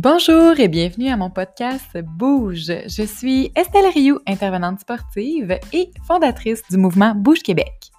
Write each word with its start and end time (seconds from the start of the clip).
Bonjour 0.00 0.60
et 0.60 0.68
bienvenue 0.68 1.08
à 1.08 1.16
mon 1.16 1.28
podcast 1.28 1.98
Bouge. 1.98 2.70
Je 2.86 3.02
suis 3.02 3.50
Estelle 3.56 3.90
Rioux, 3.92 4.20
intervenante 4.28 4.78
sportive 4.78 5.58
et 5.72 5.90
fondatrice 6.06 6.62
du 6.70 6.76
mouvement 6.76 7.16
Bouge 7.16 7.40
Québec. 7.40 7.90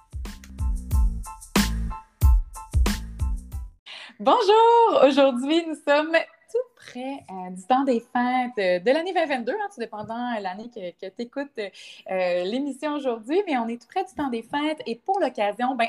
Bonjour! 4.18 5.02
Aujourd'hui, 5.06 5.62
nous 5.66 5.74
sommes 5.74 6.16
tout 6.50 6.58
près 6.74 7.22
euh, 7.30 7.50
du 7.50 7.62
temps 7.66 7.84
des 7.84 8.00
fêtes 8.00 8.82
de 8.82 8.90
l'année 8.90 9.12
2022, 9.12 9.52
hein, 9.52 9.56
tout 9.70 9.80
dépendant 9.80 10.38
de 10.38 10.42
l'année 10.42 10.70
que, 10.74 11.06
tu 11.06 11.22
écoutes 11.22 11.50
euh, 11.58 12.44
l'émission 12.44 12.94
aujourd'hui, 12.94 13.42
mais 13.46 13.58
on 13.58 13.68
est 13.68 13.78
tout 13.78 13.88
près 13.88 14.04
du 14.04 14.14
temps 14.14 14.30
des 14.30 14.42
fêtes 14.42 14.80
et 14.86 14.96
pour 14.96 15.20
l'occasion, 15.20 15.74
ben, 15.74 15.88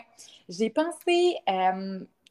j'ai 0.50 0.70
pensé 0.70 1.38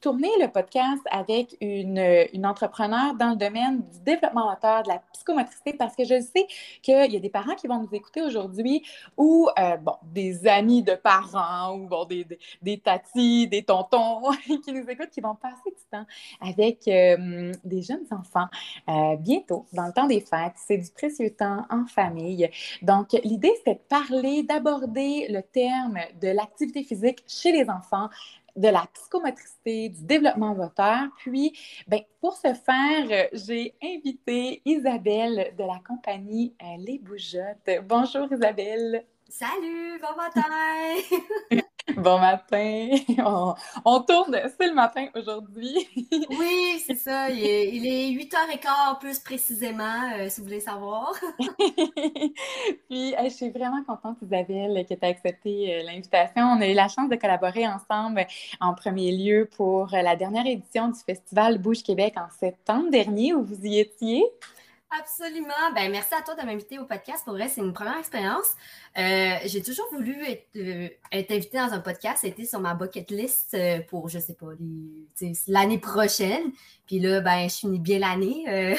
tourner 0.00 0.30
le 0.40 0.48
podcast 0.48 1.02
avec 1.10 1.56
une, 1.60 2.02
une, 2.32 2.46
entrepreneur 2.46 3.14
dans 3.14 3.30
le 3.30 3.36
domaine 3.36 3.82
du 3.92 4.00
développement 4.00 4.48
moteur, 4.48 4.82
de 4.82 4.88
la 4.88 5.02
psychomotricité, 5.12 5.74
parce 5.74 5.94
que 5.94 6.04
je 6.04 6.20
sais 6.20 6.46
qu'il 6.82 7.12
y 7.12 7.16
a 7.16 7.20
des 7.20 7.28
parents 7.28 7.54
qui 7.54 7.66
vont 7.66 7.82
nous 7.82 7.88
écouter 7.92 8.22
aujourd'hui 8.22 8.82
ou, 9.16 9.48
euh, 9.58 9.76
bon, 9.76 9.94
des 10.02 10.46
amis 10.46 10.82
de 10.82 10.94
parents 10.94 11.76
ou, 11.76 11.86
bon, 11.86 12.06
des, 12.06 12.24
des, 12.24 12.38
des 12.62 12.78
tatis, 12.78 13.46
des 13.48 13.62
tontons 13.62 14.30
qui 14.64 14.72
nous 14.72 14.88
écoutent, 14.88 15.10
qui 15.10 15.20
vont 15.20 15.34
passer 15.34 15.70
du 15.70 15.84
temps 15.90 16.06
avec 16.40 16.88
euh, 16.88 17.52
des 17.64 17.82
jeunes 17.82 18.06
enfants 18.10 18.48
euh, 18.88 19.16
bientôt, 19.16 19.66
dans 19.72 19.86
le 19.86 19.92
temps 19.92 20.06
des 20.06 20.20
fêtes. 20.20 20.54
C'est 20.56 20.78
du 20.78 20.90
précieux 20.90 21.30
temps 21.30 21.66
en 21.70 21.84
famille. 21.86 22.48
Donc, 22.82 23.12
l'idée, 23.24 23.52
c'était 23.58 23.74
de 23.74 23.80
parler, 23.88 24.42
d'aborder 24.42 25.26
le 25.28 25.42
terme 25.42 25.98
de 26.20 26.28
l'activité 26.28 26.82
physique 26.82 27.22
chez 27.26 27.52
les 27.52 27.68
enfants, 27.68 28.08
de 28.60 28.68
la 28.68 28.86
psychomotricité, 28.92 29.88
du 29.88 30.04
développement 30.04 30.54
moteur. 30.54 31.08
Puis, 31.18 31.58
ben, 31.88 32.00
pour 32.20 32.36
ce 32.36 32.52
faire, 32.52 33.06
euh, 33.10 33.28
j'ai 33.32 33.74
invité 33.82 34.60
Isabelle 34.64 35.54
de 35.56 35.64
la 35.64 35.80
compagnie 35.86 36.54
euh, 36.62 36.66
Les 36.78 36.98
Bougeottes. 36.98 37.84
Bonjour 37.88 38.30
Isabelle. 38.30 39.04
Salut, 39.30 40.00
bon 40.00 40.16
matin! 40.16 40.42
bon 41.96 42.18
matin! 42.18 42.88
On, 43.84 44.00
tourne, 44.00 44.36
c'est 44.58 44.66
le 44.66 44.74
matin 44.74 45.06
aujourd'hui. 45.14 45.88
oui, 46.30 46.82
c'est 46.84 46.96
ça. 46.96 47.30
Il 47.30 47.46
est, 47.46 48.10
8h15 48.10 48.98
plus 48.98 49.20
précisément, 49.20 50.10
euh, 50.18 50.28
si 50.28 50.40
vous 50.40 50.48
voulez 50.48 50.58
savoir. 50.58 51.12
Puis, 52.88 53.14
je 53.22 53.28
suis 53.28 53.50
vraiment 53.50 53.84
contente, 53.84 54.16
Isabelle, 54.20 54.84
que 54.88 54.94
tu 54.94 55.06
as 55.06 55.08
accepté 55.08 55.76
euh, 55.76 55.82
l'invitation. 55.84 56.42
On 56.42 56.60
a 56.60 56.66
eu 56.66 56.74
la 56.74 56.88
chance 56.88 57.08
de 57.08 57.14
collaborer 57.14 57.68
ensemble 57.68 58.26
en 58.60 58.74
premier 58.74 59.12
lieu 59.12 59.48
pour 59.56 59.90
la 59.92 60.16
dernière 60.16 60.46
édition 60.46 60.88
du 60.88 60.98
Festival 60.98 61.58
Bouge 61.58 61.84
Québec 61.84 62.14
en 62.16 62.28
septembre 62.36 62.90
dernier, 62.90 63.32
où 63.32 63.44
vous 63.44 63.64
y 63.64 63.78
étiez. 63.78 64.24
Absolument. 64.98 65.72
Ben, 65.72 65.88
merci 65.92 66.12
à 66.14 66.22
toi 66.22 66.34
de 66.34 66.44
m'inviter 66.44 66.80
au 66.80 66.84
podcast. 66.84 67.24
Pour 67.24 67.34
vrai, 67.34 67.48
c'est 67.48 67.60
une 67.60 67.72
première 67.72 67.96
expérience. 67.98 68.56
Euh, 68.98 69.36
j'ai 69.44 69.62
toujours 69.62 69.86
voulu 69.92 70.20
être, 70.24 70.48
euh, 70.56 70.88
être 71.12 71.30
invitée 71.30 71.58
dans 71.58 71.72
un 71.72 71.78
podcast. 71.78 72.18
C'était 72.22 72.44
sur 72.44 72.58
ma 72.58 72.74
bucket 72.74 73.08
list 73.12 73.54
euh, 73.54 73.78
pour, 73.88 74.08
je 74.08 74.18
sais 74.18 74.34
pas, 74.34 74.48
l'année 75.46 75.78
prochaine. 75.78 76.50
Puis 76.86 76.98
là, 76.98 77.20
ben, 77.20 77.48
je 77.48 77.54
finis 77.54 77.78
bien 77.78 78.00
l'année. 78.00 78.44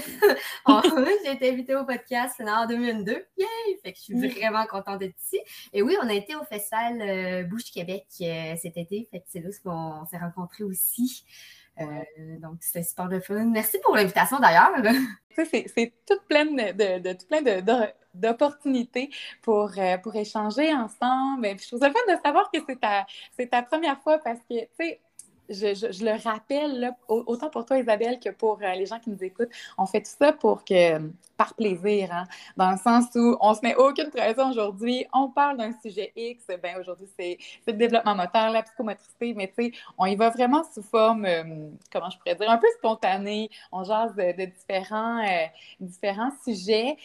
j'ai 1.26 1.32
été 1.32 1.50
invitée 1.50 1.76
au 1.78 1.86
podcast 1.86 2.42
en 2.46 2.68
2022. 2.68 3.26
Yay! 3.38 3.48
Fait 3.82 3.94
que 3.94 3.98
je 3.98 4.04
suis 4.04 4.28
vraiment 4.28 4.66
contente 4.66 5.00
d'être 5.00 5.16
ici. 5.18 5.40
Et 5.72 5.82
oui, 5.82 5.96
on 6.04 6.10
a 6.10 6.14
été 6.14 6.36
au 6.36 6.44
festival 6.44 7.48
Bouche 7.48 7.72
Québec 7.72 8.06
cet 8.10 8.76
été. 8.76 9.08
Fait 9.10 9.20
que 9.20 9.26
c'est 9.30 9.40
là 9.40 9.50
qu'on 9.64 10.06
s'est 10.08 10.18
rencontrés 10.18 10.66
aussi. 10.66 11.24
Donc, 12.40 12.58
c'était 12.62 12.84
super 12.84 13.08
de 13.08 13.20
fun. 13.20 13.46
Merci 13.46 13.80
pour 13.84 13.96
l'invitation 13.96 14.40
d'ailleurs. 14.40 14.72
c'est 15.46 15.94
tout 16.06 16.20
plein 16.28 16.46
de, 16.46 17.00
de, 17.00 17.14
tout 17.14 17.26
plein 17.28 17.42
d'opportunités 18.14 19.10
pour, 19.42 19.72
euh, 19.78 19.98
pour 19.98 20.16
échanger 20.16 20.74
ensemble. 20.74 21.48
je 21.60 21.68
trouve 21.68 21.80
ça 21.80 21.92
fun 21.92 22.14
de 22.14 22.22
savoir 22.24 22.52
que 22.52 22.60
c'est 22.68 22.80
ta, 22.80 23.06
ta 23.50 23.62
première 23.64 24.00
fois 24.02 24.20
parce 24.20 24.40
que, 24.50 24.62
tu 24.62 24.70
sais, 24.80 25.02
je, 25.52 26.04
le 26.04 26.24
rappelle, 26.24 26.94
autant 27.08 27.50
pour 27.50 27.66
toi, 27.66 27.78
Isabelle, 27.78 28.20
que 28.20 28.30
pour 28.30 28.60
euh, 28.62 28.74
les 28.74 28.86
gens 28.86 29.00
qui 29.00 29.10
nous 29.10 29.24
écoutent, 29.24 29.50
on 29.78 29.86
fait 29.86 30.02
tout 30.02 30.12
ça 30.18 30.32
pour 30.34 30.64
que, 30.64 31.00
par 31.38 31.54
plaisir, 31.56 32.10
hein, 32.12 32.26
dans 32.56 32.72
le 32.72 32.78
sens 32.78 33.06
où 33.16 33.36
on 33.42 33.54
se 33.54 33.62
met 33.62 33.76
aucune 33.76 34.10
pression 34.10 34.50
aujourd'hui, 34.50 35.06
on 35.14 35.30
parle 35.30 35.58
d'un 35.58 35.72
sujet 35.82 36.12
X, 36.16 36.46
ben 36.62 36.78
aujourd'hui 36.80 37.08
c'est 37.18 37.38
le 37.66 37.74
développement 37.74 38.16
moteur, 38.16 38.52
la 38.52 38.64
psychomotricité, 38.64 39.34
mais 39.34 39.48
tu 39.48 39.66
sais, 39.66 39.72
on 39.98 40.06
y 40.06 40.16
va 40.16 40.30
vraiment 40.30 40.64
sous 40.64 40.84
forme, 40.84 41.26
euh, 41.26 41.70
comment 41.92 42.10
je 42.10 42.18
pourrais 42.18 42.36
dire, 42.36 42.50
un 42.50 42.58
peu 42.58 42.68
spontanée, 42.78 43.50
on 43.72 43.84
jase 43.84 44.16
de, 44.16 44.46
différents, 44.46 45.24
euh, 45.24 45.46
différents 45.80 46.32
sujets. 46.44 46.98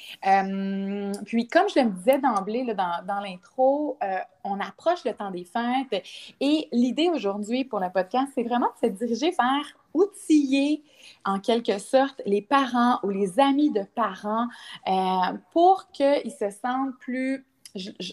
puis 1.24 1.48
comme 1.48 1.68
je 1.68 1.80
le 1.80 1.90
disais 1.90 2.18
d'emblée 2.18 2.64
dans, 2.74 3.04
dans 3.06 3.20
l'intro, 3.20 3.98
on 4.46 4.60
approche 4.60 5.04
le 5.04 5.12
temps 5.12 5.30
des 5.30 5.44
fêtes. 5.44 6.04
Et 6.40 6.68
l'idée 6.72 7.08
aujourd'hui 7.08 7.64
pour 7.64 7.80
le 7.80 7.90
podcast, 7.90 8.32
c'est 8.34 8.42
vraiment 8.42 8.68
de 8.82 8.88
se 8.88 8.92
diriger 8.92 9.30
vers 9.30 9.76
outiller 9.94 10.82
en 11.24 11.40
quelque 11.40 11.78
sorte 11.78 12.20
les 12.26 12.42
parents 12.42 12.98
ou 13.02 13.08
les 13.08 13.40
amis 13.40 13.70
de 13.70 13.82
parents 13.94 14.46
euh, 14.86 15.36
pour 15.52 15.90
qu'ils 15.90 16.32
se 16.32 16.50
sentent 16.50 16.96
plus, 17.00 17.46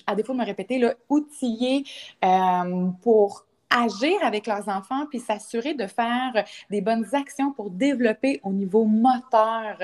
à 0.08 0.16
défaut 0.16 0.34
de 0.34 0.40
me 0.40 0.46
répéter, 0.46 0.80
là, 0.80 0.94
outillés 1.10 1.84
euh, 2.24 2.88
pour 3.02 3.46
agir 3.74 4.14
avec 4.22 4.48
leurs 4.48 4.70
enfants 4.70 5.06
puis 5.10 5.20
s'assurer 5.20 5.74
de 5.74 5.88
faire 5.88 6.46
des 6.70 6.82
bonnes 6.82 7.06
actions 7.14 7.52
pour 7.52 7.72
développer 7.72 8.40
au 8.44 8.54
niveau 8.54 8.86
moteur 8.86 9.78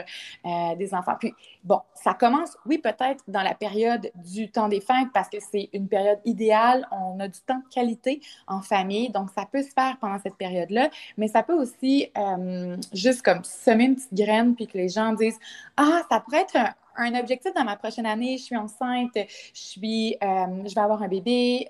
euh, 0.45 0.75
des 0.75 0.93
enfants. 0.93 1.15
Puis, 1.19 1.33
bon, 1.63 1.81
ça 1.93 2.13
commence, 2.13 2.55
oui, 2.65 2.77
peut-être 2.77 3.23
dans 3.27 3.41
la 3.41 3.55
période 3.55 4.11
du 4.15 4.51
temps 4.51 4.67
des 4.67 4.81
fêtes 4.81 5.09
parce 5.13 5.29
que 5.29 5.37
c'est 5.39 5.69
une 5.73 5.87
période 5.87 6.19
idéale. 6.25 6.87
On 6.91 7.19
a 7.19 7.27
du 7.27 7.39
temps 7.41 7.57
de 7.57 7.73
qualité 7.73 8.21
en 8.47 8.61
famille, 8.61 9.09
donc 9.09 9.29
ça 9.35 9.45
peut 9.51 9.63
se 9.63 9.71
faire 9.71 9.97
pendant 9.99 10.19
cette 10.19 10.35
période-là, 10.35 10.89
mais 11.17 11.27
ça 11.27 11.41
peut 11.43 11.59
aussi 11.59 12.11
euh, 12.17 12.77
juste 12.93 13.23
comme 13.23 13.43
semer 13.43 13.85
une 13.85 13.95
petite 13.95 14.13
graine 14.13 14.55
puis 14.55 14.67
que 14.67 14.77
les 14.77 14.89
gens 14.89 15.13
disent 15.13 15.39
Ah, 15.77 16.01
ça 16.09 16.19
pourrait 16.19 16.41
être 16.41 16.57
un, 16.95 17.15
objectif 17.17 17.53
dans 17.53 17.63
ma 17.63 17.77
prochaine 17.77 18.05
année, 18.05 18.37
je 18.37 18.43
suis 18.43 18.57
enceinte, 18.57 19.11
je 19.15 19.29
suis, 19.53 20.17
euh, 20.21 20.63
je 20.65 20.75
vais 20.75 20.81
avoir 20.81 21.01
un 21.01 21.07
bébé, 21.07 21.67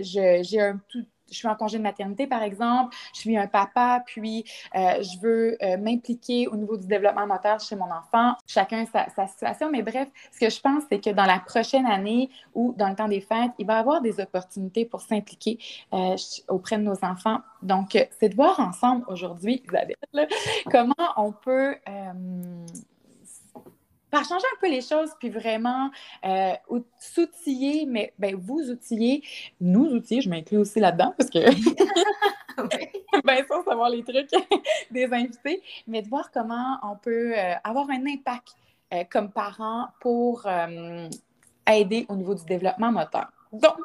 j'ai 0.00 0.60
un 0.60 0.80
tout, 0.88 1.04
je 1.32 1.38
suis 1.38 1.48
en 1.48 1.54
congé 1.54 1.78
de 1.78 1.82
maternité, 1.82 2.26
par 2.26 2.42
exemple, 2.42 2.94
je 3.14 3.20
suis 3.20 3.36
un 3.36 3.46
papa, 3.46 4.02
puis 4.06 4.44
euh, 4.74 5.02
je 5.02 5.18
veux 5.20 5.56
euh, 5.62 5.76
m'impliquer 5.78 6.46
au 6.48 6.56
niveau 6.56 6.76
du 6.76 6.86
développement 6.86 7.26
moteur 7.26 7.58
chez 7.60 7.76
mon 7.76 7.90
enfant. 7.90 8.34
Chacun 8.46 8.84
sa, 8.86 9.26
situation, 9.26 9.70
mais 9.70 9.82
bref, 9.82 10.08
ce 10.32 10.38
que 10.38 10.50
je 10.50 10.60
pense, 10.60 10.84
c'est 10.90 11.00
que 11.00 11.10
dans 11.10 11.24
la 11.24 11.38
prochaine 11.38 11.86
année 11.86 12.30
ou 12.54 12.74
dans 12.76 12.88
le 12.88 12.94
temps 12.94 13.08
des 13.08 13.20
fêtes, 13.20 13.52
il 13.58 13.66
va 13.66 13.76
y 13.76 13.80
avoir 13.80 14.00
des 14.00 14.20
opportunités 14.20 14.84
pour 14.84 15.00
s'impliquer 15.00 15.58
euh, 15.92 16.16
auprès 16.48 16.78
de 16.78 16.82
nos 16.82 17.04
enfants. 17.04 17.38
Donc, 17.62 17.96
c'est 18.18 18.28
de 18.28 18.34
voir 18.34 18.58
ensemble 18.60 19.04
aujourd'hui, 19.08 19.62
Isabelle, 19.68 19.96
comment 20.70 20.94
on 21.16 21.32
peut 21.32 21.76
par 24.12 24.24
changer 24.24 24.44
un 24.54 24.60
peu 24.60 24.68
les 24.68 24.82
choses, 24.82 25.10
puis 25.18 25.30
vraiment 25.30 25.90
euh, 26.26 26.52
s'outiller, 26.98 27.86
mais 27.86 28.12
ben, 28.18 28.36
vous 28.36 28.70
outiller, 28.70 29.24
nous 29.58 29.86
outiller, 29.86 30.20
je 30.20 30.28
m'inclus 30.28 30.58
aussi 30.58 30.80
là-dedans 30.80 31.14
parce 31.16 31.30
que 31.30 31.38
ben 33.24 33.44
sans 33.48 33.64
savoir 33.64 33.88
les 33.88 34.04
trucs 34.04 34.30
des 34.90 35.06
invités, 35.06 35.62
mais 35.86 36.02
de 36.02 36.08
voir 36.08 36.30
comment 36.30 36.76
on 36.82 36.96
peut 36.96 37.32
euh, 37.36 37.54
avoir 37.64 37.88
un 37.88 38.06
impact 38.06 38.54
euh, 38.92 39.04
comme 39.10 39.32
parent 39.32 39.88
pour 40.02 40.46
aider 41.66 42.04
au 42.10 42.16
niveau 42.16 42.34
du 42.34 42.44
développement 42.44 42.92
moteur. 42.92 43.32
Donc, 43.50 43.78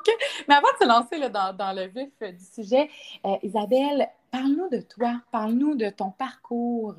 mais 0.50 0.56
avant 0.56 0.68
de 0.78 0.84
se 0.84 0.88
lancer 0.88 1.18
là, 1.18 1.30
dans, 1.30 1.54
dans, 1.56 1.74
le 1.74 1.88
vif 1.88 2.12
du 2.20 2.64
sujet, 2.64 2.90
Isabelle, 3.44 4.10
parle-nous 4.32 4.70
de 4.70 4.82
toi, 4.82 5.22
parle-nous 5.32 5.76
de 5.76 5.90
ton 5.90 6.12
parcours. 6.12 6.96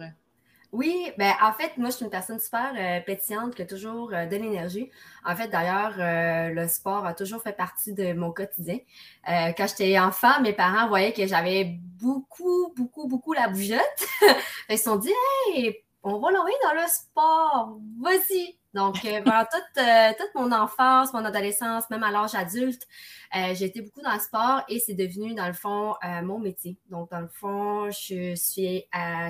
Oui, 0.72 1.10
ben 1.16 1.32
en 1.42 1.52
fait, 1.54 1.78
moi, 1.78 1.88
je 1.88 1.96
suis 1.96 2.04
une 2.04 2.10
personne 2.10 2.38
super 2.38 2.74
euh, 2.76 3.00
pétillante 3.00 3.54
qui 3.54 3.62
a 3.62 3.66
toujours 3.66 4.12
euh, 4.12 4.26
de 4.26 4.36
l'énergie. 4.36 4.90
En 5.24 5.34
fait, 5.34 5.48
d'ailleurs, 5.48 5.94
euh, 5.98 6.52
le 6.52 6.68
sport 6.68 7.06
a 7.06 7.14
toujours 7.14 7.42
fait 7.42 7.54
partie 7.56 7.94
de 7.94 8.12
mon 8.12 8.32
quotidien. 8.32 8.78
quand 9.26 9.66
j'étais 9.66 9.98
enfant, 9.98 10.40
mes 10.42 10.52
parents 10.52 10.86
voyaient 10.88 11.14
que 11.14 11.26
j'avais 11.26 11.64
beaucoup, 11.64 12.74
beaucoup, 12.76 13.08
beaucoup 13.08 13.32
la 13.32 13.48
bougeotte. 13.48 13.80
Ils 14.68 14.76
se 14.78 14.84
sont 14.84 14.96
dit, 14.96 15.12
hey, 15.48 15.74
on 16.02 16.18
va 16.18 16.30
l'envoyer 16.30 16.56
dans 16.62 16.74
le 16.74 16.86
sport, 16.86 17.78
vas-y. 18.02 18.57
Donc, 18.74 19.02
euh, 19.04 19.22
pendant 19.22 19.44
euh, 19.78 20.12
toute, 20.18 20.34
mon 20.34 20.52
enfance, 20.52 21.12
mon 21.14 21.24
adolescence, 21.24 21.88
même 21.90 22.02
à 22.02 22.10
l'âge 22.10 22.34
adulte, 22.34 22.86
euh, 23.34 23.54
j'ai 23.54 23.66
été 23.66 23.80
beaucoup 23.80 24.02
dans 24.02 24.12
le 24.12 24.20
sport 24.20 24.62
et 24.68 24.78
c'est 24.78 24.94
devenu, 24.94 25.34
dans 25.34 25.46
le 25.46 25.54
fond, 25.54 25.94
mon 26.22 26.38
métier. 26.38 26.76
Donc, 26.90 27.10
dans 27.10 27.20
le 27.20 27.28
fond, 27.28 27.90
je 27.90 28.34
suis 28.34 28.84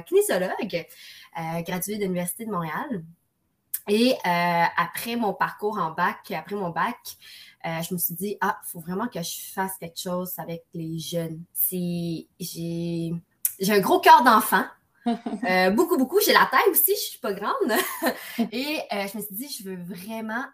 kinésiologue, 0.06 0.86
graduée 1.64 1.96
de 1.96 2.02
l'Université 2.02 2.46
de 2.46 2.50
Montréal. 2.50 3.04
Et 3.90 4.16
après 4.24 5.16
mon 5.16 5.32
parcours 5.32 5.78
en 5.78 5.92
bac, 5.92 6.30
après 6.30 6.56
mon 6.56 6.70
bac, 6.70 6.96
je 7.64 7.94
me 7.94 7.98
suis 7.98 8.14
dit, 8.14 8.36
ah, 8.40 8.58
il 8.64 8.70
faut 8.70 8.80
vraiment 8.80 9.08
que 9.08 9.22
je 9.22 9.52
fasse 9.52 9.78
quelque 9.78 9.98
chose 9.98 10.32
avec 10.38 10.64
les 10.74 10.98
jeunes. 10.98 11.42
J'ai 11.70 12.28
un 13.68 13.80
gros 13.80 14.00
cœur 14.00 14.22
d'enfant. 14.24 14.64
Euh, 15.48 15.70
beaucoup, 15.70 15.96
beaucoup. 15.96 16.20
J'ai 16.20 16.32
la 16.32 16.46
taille 16.50 16.70
aussi, 16.70 16.92
je 16.92 17.10
suis 17.10 17.18
pas 17.18 17.32
grande. 17.32 17.72
Et 18.52 18.80
euh, 18.92 19.06
je 19.06 19.16
me 19.16 19.22
suis 19.22 19.34
dit, 19.34 19.48
je 19.48 19.68
veux 19.68 19.76
vraiment 19.76 20.44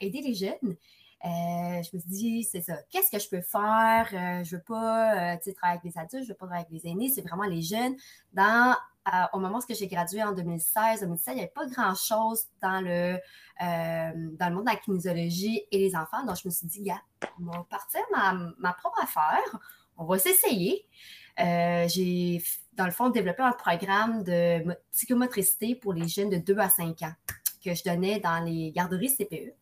aider 0.00 0.20
les 0.20 0.34
jeunes. 0.34 0.76
je 1.22 1.96
me 1.96 2.00
suis 2.00 2.08
dit, 2.08 2.44
c'est 2.44 2.60
ça. 2.60 2.76
Qu'est-ce 2.90 3.10
que 3.10 3.18
je 3.18 3.28
peux 3.28 3.42
faire? 3.42 4.08
je 4.44 4.56
veux 4.56 4.62
pas 4.62 5.36
travailler 5.38 5.80
avec 5.80 5.84
les 5.84 5.98
adultes, 5.98 6.24
je 6.24 6.28
veux 6.28 6.34
pas 6.34 6.46
travailler 6.46 6.66
avec 6.70 6.82
les 6.82 6.90
aînés. 6.90 7.08
C'est 7.08 7.22
vraiment 7.22 7.44
les 7.44 7.62
jeunes. 7.62 7.94
Dans, 8.32 8.76
au 9.32 9.38
moment 9.38 9.58
où 9.58 9.74
j'ai 9.74 9.86
gradué 9.86 10.22
en 10.22 10.32
2016, 10.32 11.00
2017, 11.00 11.32
il 11.32 11.36
n'y 11.36 11.40
avait 11.42 11.52
pas 11.54 11.66
grand-chose 11.66 12.46
dans 12.60 12.80
le, 12.80 13.18
dans 13.60 14.48
le 14.48 14.54
monde 14.54 14.66
de 14.66 14.70
la 14.70 14.76
kinésiologie 14.76 15.62
et 15.70 15.78
les 15.78 15.96
enfants. 15.96 16.24
Donc, 16.24 16.36
je 16.42 16.48
me 16.48 16.52
suis 16.52 16.66
dit, 16.66 16.90
on 17.40 17.50
va 17.50 17.66
partir 17.70 18.00
ma, 18.12 18.34
ma 18.58 18.72
propre 18.72 19.02
affaire. 19.02 19.60
On 19.96 20.04
va 20.04 20.18
s'essayer. 20.18 20.86
j'ai 21.38 22.42
dans 22.76 22.84
le 22.84 22.90
fond, 22.90 23.10
développer 23.10 23.42
un 23.42 23.52
programme 23.52 24.22
de 24.22 24.76
psychomotricité 24.92 25.74
pour 25.74 25.92
les 25.92 26.08
jeunes 26.08 26.30
de 26.30 26.36
2 26.36 26.58
à 26.58 26.68
5 26.68 27.02
ans 27.02 27.12
que 27.64 27.74
je 27.74 27.82
donnais 27.84 28.20
dans 28.20 28.44
les 28.44 28.70
garderies 28.70 29.14
CPE. 29.16 29.54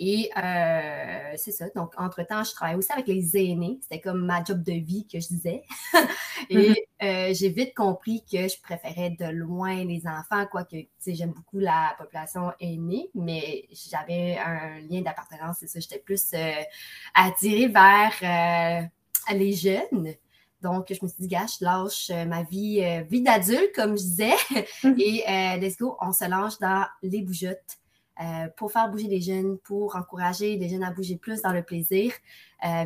Et 0.00 0.30
euh, 0.36 1.32
c'est 1.36 1.50
ça. 1.50 1.66
Donc, 1.74 1.92
entre-temps, 1.96 2.44
je 2.44 2.52
travaillais 2.52 2.78
aussi 2.78 2.92
avec 2.92 3.08
les 3.08 3.36
aînés. 3.36 3.80
C'était 3.82 4.00
comme 4.00 4.24
ma 4.24 4.44
job 4.44 4.62
de 4.62 4.72
vie 4.72 5.06
que 5.12 5.18
je 5.18 5.26
disais. 5.26 5.64
Et 6.50 6.56
mm-hmm. 6.56 6.74
euh, 7.02 7.34
j'ai 7.34 7.48
vite 7.48 7.74
compris 7.74 8.22
que 8.30 8.46
je 8.46 8.60
préférais 8.62 9.10
de 9.10 9.26
loin 9.26 9.84
les 9.84 10.06
enfants, 10.06 10.46
quoique, 10.50 10.76
tu 10.76 10.88
sais, 11.00 11.14
j'aime 11.14 11.32
beaucoup 11.32 11.58
la 11.58 11.96
population 11.98 12.52
aînée, 12.60 13.10
mais 13.14 13.66
j'avais 13.72 14.38
un 14.38 14.78
lien 14.88 15.00
d'appartenance, 15.00 15.56
c'est 15.60 15.66
ça. 15.66 15.80
J'étais 15.80 15.98
plus 15.98 16.30
euh, 16.34 16.52
attirée 17.14 17.66
vers 17.66 18.88
les 19.34 19.52
jeunes. 19.52 20.14
Donc, 20.62 20.86
je 20.90 20.98
me 21.02 21.08
suis 21.08 21.20
dit, 21.20 21.28
gars, 21.28 21.46
je 21.46 21.64
lâche 21.64 22.10
euh, 22.10 22.24
ma 22.24 22.42
vie, 22.42 22.80
euh, 22.82 23.02
vie 23.08 23.22
d'adulte, 23.22 23.72
comme 23.74 23.96
je 23.96 24.02
disais. 24.02 24.34
Mhm. 24.82 24.96
Et 24.98 25.24
euh, 25.28 25.56
let's 25.58 25.76
go, 25.78 25.96
on 26.00 26.12
se 26.12 26.28
lance 26.28 26.58
dans 26.58 26.84
les 27.02 27.22
bougeottes 27.22 27.78
pour 28.56 28.72
faire 28.72 28.90
bouger 28.90 29.06
les 29.06 29.20
jeunes, 29.20 29.58
pour 29.58 29.94
encourager 29.94 30.56
les 30.56 30.68
jeunes 30.68 30.82
à 30.82 30.90
bouger 30.90 31.14
plus 31.14 31.40
dans 31.42 31.52
le 31.52 31.62
plaisir 31.62 32.12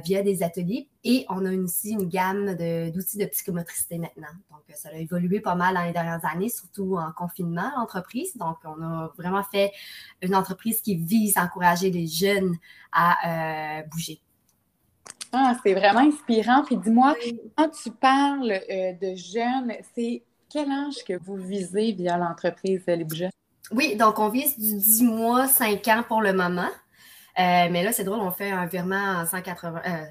via 0.05 0.21
des 0.21 0.43
ateliers. 0.43 0.91
Et 1.05 1.25
on 1.31 1.47
a 1.47 1.55
aussi 1.55 1.93
une 1.93 2.07
gamme 2.07 2.55
d'outils 2.55 3.17
de, 3.17 3.25
psychomotricité 3.25 3.97
maintenant. 3.97 4.29
Donc, 4.51 4.61
ça 4.75 4.91
a 4.91 4.93
évolué 4.93 5.41
pas 5.41 5.55
mal 5.55 5.75
dans 5.75 5.85
les 5.85 5.93
dernières 5.93 6.23
années, 6.27 6.51
surtout 6.51 6.99
en 6.99 7.13
confinement, 7.13 7.73
l'entreprise. 7.79 8.37
Donc, 8.37 8.59
on 8.65 8.83
a 8.83 9.11
vraiment 9.17 9.43
fait 9.43 9.73
une 10.21 10.35
entreprise 10.35 10.83
qui 10.83 10.97
vise 10.97 11.39
à 11.39 11.45
encourager 11.45 11.91
les 11.91 12.07
jeunes 12.07 12.59
à 12.93 13.85
bouger. 13.91 14.21
Ah, 15.33 15.57
c'est 15.65 15.75
vraiment 15.75 16.01
inspirant. 16.01 16.63
Puis 16.65 16.77
dis-moi, 16.77 17.15
quand 17.57 17.71
tu 17.71 17.91
parles 17.91 18.53
euh, 18.53 18.93
de 18.93 19.15
jeunes, 19.15 19.73
c'est 19.95 20.23
quel 20.51 20.71
âge 20.71 21.05
que 21.07 21.19
vous 21.19 21.37
visez 21.37 21.93
via 21.93 22.19
l'entreprise 22.19 22.83
Les 22.87 23.05
Bougeons? 23.05 23.31
Oui, 23.71 23.97
donc 23.97 24.19
on 24.19 24.29
vise 24.29 24.59
du 24.59 24.77
10 24.77 25.05
mois, 25.05 25.47
5 25.47 25.87
ans 25.89 26.03
pour 26.07 26.21
le 26.21 26.33
moment. 26.33 26.69
Euh, 27.39 27.69
mais 27.71 27.83
là, 27.83 27.93
c'est 27.93 28.05
drôle, 28.05 28.21
on 28.21 28.31
fait 28.31 28.51
un 28.51 28.67
virement 28.67 29.23
en 29.23 29.27
180, 29.27 29.81
euh, 29.87 30.05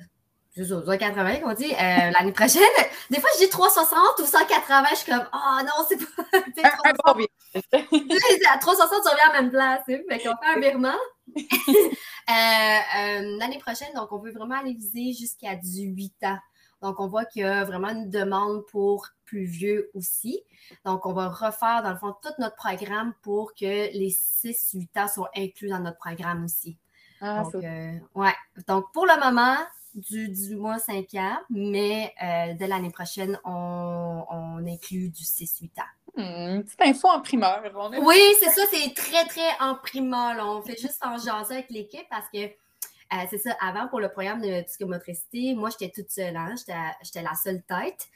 180 0.65 1.35
qu'on 1.41 1.53
dit, 1.53 1.71
euh, 1.71 1.75
l'année 1.77 2.31
prochaine. 2.31 2.63
Des 3.12 3.19
fois, 3.19 3.29
je 3.35 3.41
dis 3.45 3.50
360 3.50 4.00
ou 4.19 4.25
180, 4.25 4.85
je 4.89 4.95
suis 4.95 5.12
comme, 5.12 5.27
oh 5.31 5.59
non, 5.62 5.85
c'est 5.88 5.97
pas. 5.97 6.23
à 8.53 8.57
360, 8.57 9.03
tu 9.03 9.09
reviens 9.09 9.29
à 9.29 9.33
la 9.33 9.41
même 9.41 9.51
place. 9.51 9.81
Fait 9.85 10.03
qu'on 10.18 10.23
fait 10.23 10.56
un 10.56 10.59
virement. 10.69 10.97
Euh, 12.30 12.33
euh, 12.33 13.38
l'année 13.39 13.57
prochaine, 13.57 13.89
donc, 13.94 14.12
on 14.13 14.19
veut 14.19 14.31
vraiment 14.31 14.56
aller 14.56 14.74
viser 14.74 15.12
jusqu'à 15.12 15.56
18 15.56 16.13
ans. 16.24 16.38
Donc, 16.81 17.00
on 17.01 17.07
voit 17.07 17.25
qu'il 17.25 17.42
y 17.42 17.45
a 17.45 17.66
vraiment 17.66 17.89
une 17.89 18.10
demande 18.10 18.63
pour 18.68 19.10
plus 19.25 19.44
vieux 19.44 19.89
aussi. 19.95 20.42
Donc, 20.86 21.06
on 21.06 21.12
va 21.12 21.28
refaire, 21.28 21.81
dans 21.83 21.89
le 21.89 21.98
fond, 21.98 22.16
tout 22.22 22.31
notre 22.39 22.56
programme 22.56 23.13
pour 23.22 23.54
que 23.54 23.66
les 23.66 24.12
6-8 24.12 25.01
ans 25.01 25.07
soient 25.10 25.31
inclus 25.36 25.68
dans 25.68 25.80
notre 25.80 25.98
programme 25.98 26.45
aussi. 26.45 26.78
Ah, 27.19 27.44
donc, 27.44 27.66
ouais. 28.16 28.36
Donc, 28.66 28.86
pour 28.94 29.06
le 29.06 29.19
moment, 29.19 29.57
du 29.94 30.30
18 30.30 30.56
mois 30.56 30.80
5 30.80 31.13
ans, 31.16 31.38
mais 31.50 32.13
euh, 32.24 32.54
dès 32.57 32.68
l'année 32.68 32.92
prochaine, 32.92 33.39
on, 33.44 34.63
inclut 34.66 35.10
du 35.10 35.24
6-8 35.24 35.81
ans. 35.81 35.83
Hmm, 36.15 36.61
petite 36.61 36.81
info 36.81 37.07
en 37.07 37.21
primeur. 37.21 37.61
Oui, 38.01 38.21
c'est 38.39 38.49
ça, 38.49 38.63
c'est 38.69 38.93
très, 38.93 39.25
très 39.25 39.49
en 39.59 39.75
primeur. 39.75 40.35
On 40.45 40.61
fait 40.61 40.77
juste 40.79 40.99
en 41.03 41.17
jaser 41.17 41.55
avec 41.55 41.69
l'équipe 41.69 42.05
parce 42.09 42.27
que 42.33 42.39
euh, 43.13 43.25
c'est 43.29 43.39
ça, 43.39 43.51
avant 43.59 43.87
pour 43.87 43.99
le 43.99 44.09
programme 44.09 44.41
de 44.41 44.61
psychomotricité, 44.63 45.53
moi 45.53 45.69
j'étais 45.69 45.91
toute 45.93 46.09
seule, 46.09 46.35
hein, 46.35 46.55
j'étais 47.01 47.21
la 47.21 47.35
seule 47.35 47.61
tête 47.63 48.07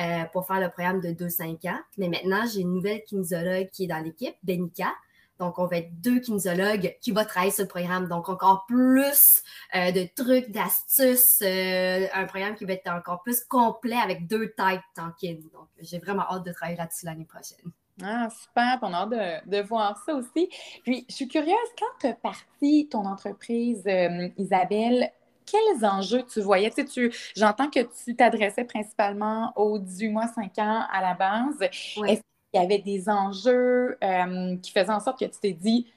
euh, 0.00 0.24
pour 0.32 0.46
faire 0.46 0.60
le 0.60 0.68
programme 0.68 1.00
de 1.00 1.08
2-5 1.08 1.68
ans. 1.68 1.80
Mais 1.98 2.08
maintenant, 2.08 2.44
j'ai 2.46 2.60
une 2.60 2.74
nouvelle 2.74 3.02
kinésiologue 3.02 3.68
qui 3.70 3.84
est 3.84 3.88
dans 3.88 4.02
l'équipe, 4.02 4.36
Benika. 4.42 4.92
Donc, 5.38 5.58
on 5.58 5.66
va 5.66 5.78
être 5.78 6.00
deux 6.00 6.20
kinésiologues 6.20 6.96
qui 7.00 7.10
vont 7.10 7.24
travailler 7.24 7.52
sur 7.52 7.64
le 7.64 7.68
programme. 7.68 8.08
Donc, 8.08 8.28
encore 8.28 8.64
plus 8.66 9.42
euh, 9.74 9.90
de 9.90 10.08
trucs, 10.14 10.50
d'astuces, 10.50 11.40
euh, 11.42 12.06
un 12.12 12.24
programme 12.26 12.54
qui 12.54 12.64
va 12.64 12.74
être 12.74 12.88
encore 12.88 13.22
plus 13.22 13.44
complet 13.44 13.96
avec 13.96 14.26
deux 14.26 14.48
têtes 14.50 14.80
en 14.98 15.10
kin. 15.20 15.38
Donc, 15.52 15.68
j'ai 15.80 15.98
vraiment 15.98 16.22
hâte 16.30 16.44
de 16.44 16.52
travailler 16.52 16.78
là-dessus 16.78 17.06
l'année 17.06 17.24
prochaine. 17.26 17.72
Ah, 18.02 18.28
super, 18.30 18.78
on 18.82 18.92
a 18.92 18.96
hâte 18.96 19.46
de, 19.48 19.62
voir 19.62 20.02
ça 20.04 20.14
aussi. 20.14 20.48
Puis, 20.82 21.04
je 21.08 21.14
suis 21.14 21.28
curieuse, 21.28 21.54
quand 21.78 21.98
tu 22.00 22.06
as 22.08 22.14
parti 22.14 22.88
ton 22.90 23.04
entreprise, 23.04 23.82
euh, 23.86 24.28
Isabelle, 24.36 25.12
quels 25.46 25.84
enjeux 25.84 26.24
tu 26.24 26.40
voyais? 26.40 26.70
Tu 26.70 26.86
sais, 26.86 27.10
j'entends 27.36 27.70
que 27.70 27.80
tu 28.04 28.16
t'adressais 28.16 28.64
principalement 28.64 29.52
aux 29.56 29.78
18 29.78 30.08
mois, 30.08 30.28
5 30.28 30.58
ans 30.58 30.84
à 30.90 31.00
la 31.00 31.14
base. 31.14 31.60
Est-ce 31.60 32.22
il 32.54 32.60
y 32.60 32.64
avait 32.64 32.78
des 32.78 33.08
enjeux 33.08 33.98
euh, 34.02 34.56
qui 34.58 34.70
faisaient 34.70 34.90
en 34.90 35.00
sorte 35.00 35.18
que 35.18 35.24
tu 35.24 35.38
t'es 35.40 35.52
dit, 35.52 35.88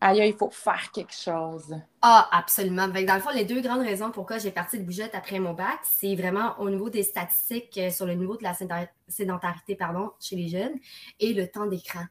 aïe, 0.00 0.26
il 0.26 0.34
faut 0.34 0.50
faire 0.50 0.90
quelque 0.92 1.14
chose? 1.14 1.76
Ah, 2.00 2.28
absolument. 2.32 2.88
dans 2.88 3.14
le 3.14 3.20
fond, 3.20 3.30
les 3.34 3.44
deux 3.44 3.60
grandes 3.60 3.82
raisons 3.82 4.10
pourquoi 4.10 4.38
j'ai 4.38 4.50
parti 4.50 4.78
de 4.78 4.84
Bougette 4.84 5.14
après 5.14 5.38
mon 5.38 5.52
bac, 5.52 5.78
c'est 5.82 6.14
vraiment 6.16 6.58
au 6.58 6.70
niveau 6.70 6.88
des 6.88 7.02
statistiques 7.02 7.76
euh, 7.76 7.90
sur 7.90 8.06
le 8.06 8.14
niveau 8.14 8.36
de 8.36 8.42
la 8.42 8.54
sédentarité 9.08 9.76
pardon, 9.76 10.10
chez 10.18 10.36
les 10.36 10.48
jeunes 10.48 10.74
et 11.20 11.34
le 11.34 11.48
temps 11.48 11.66
d'écran. 11.66 12.04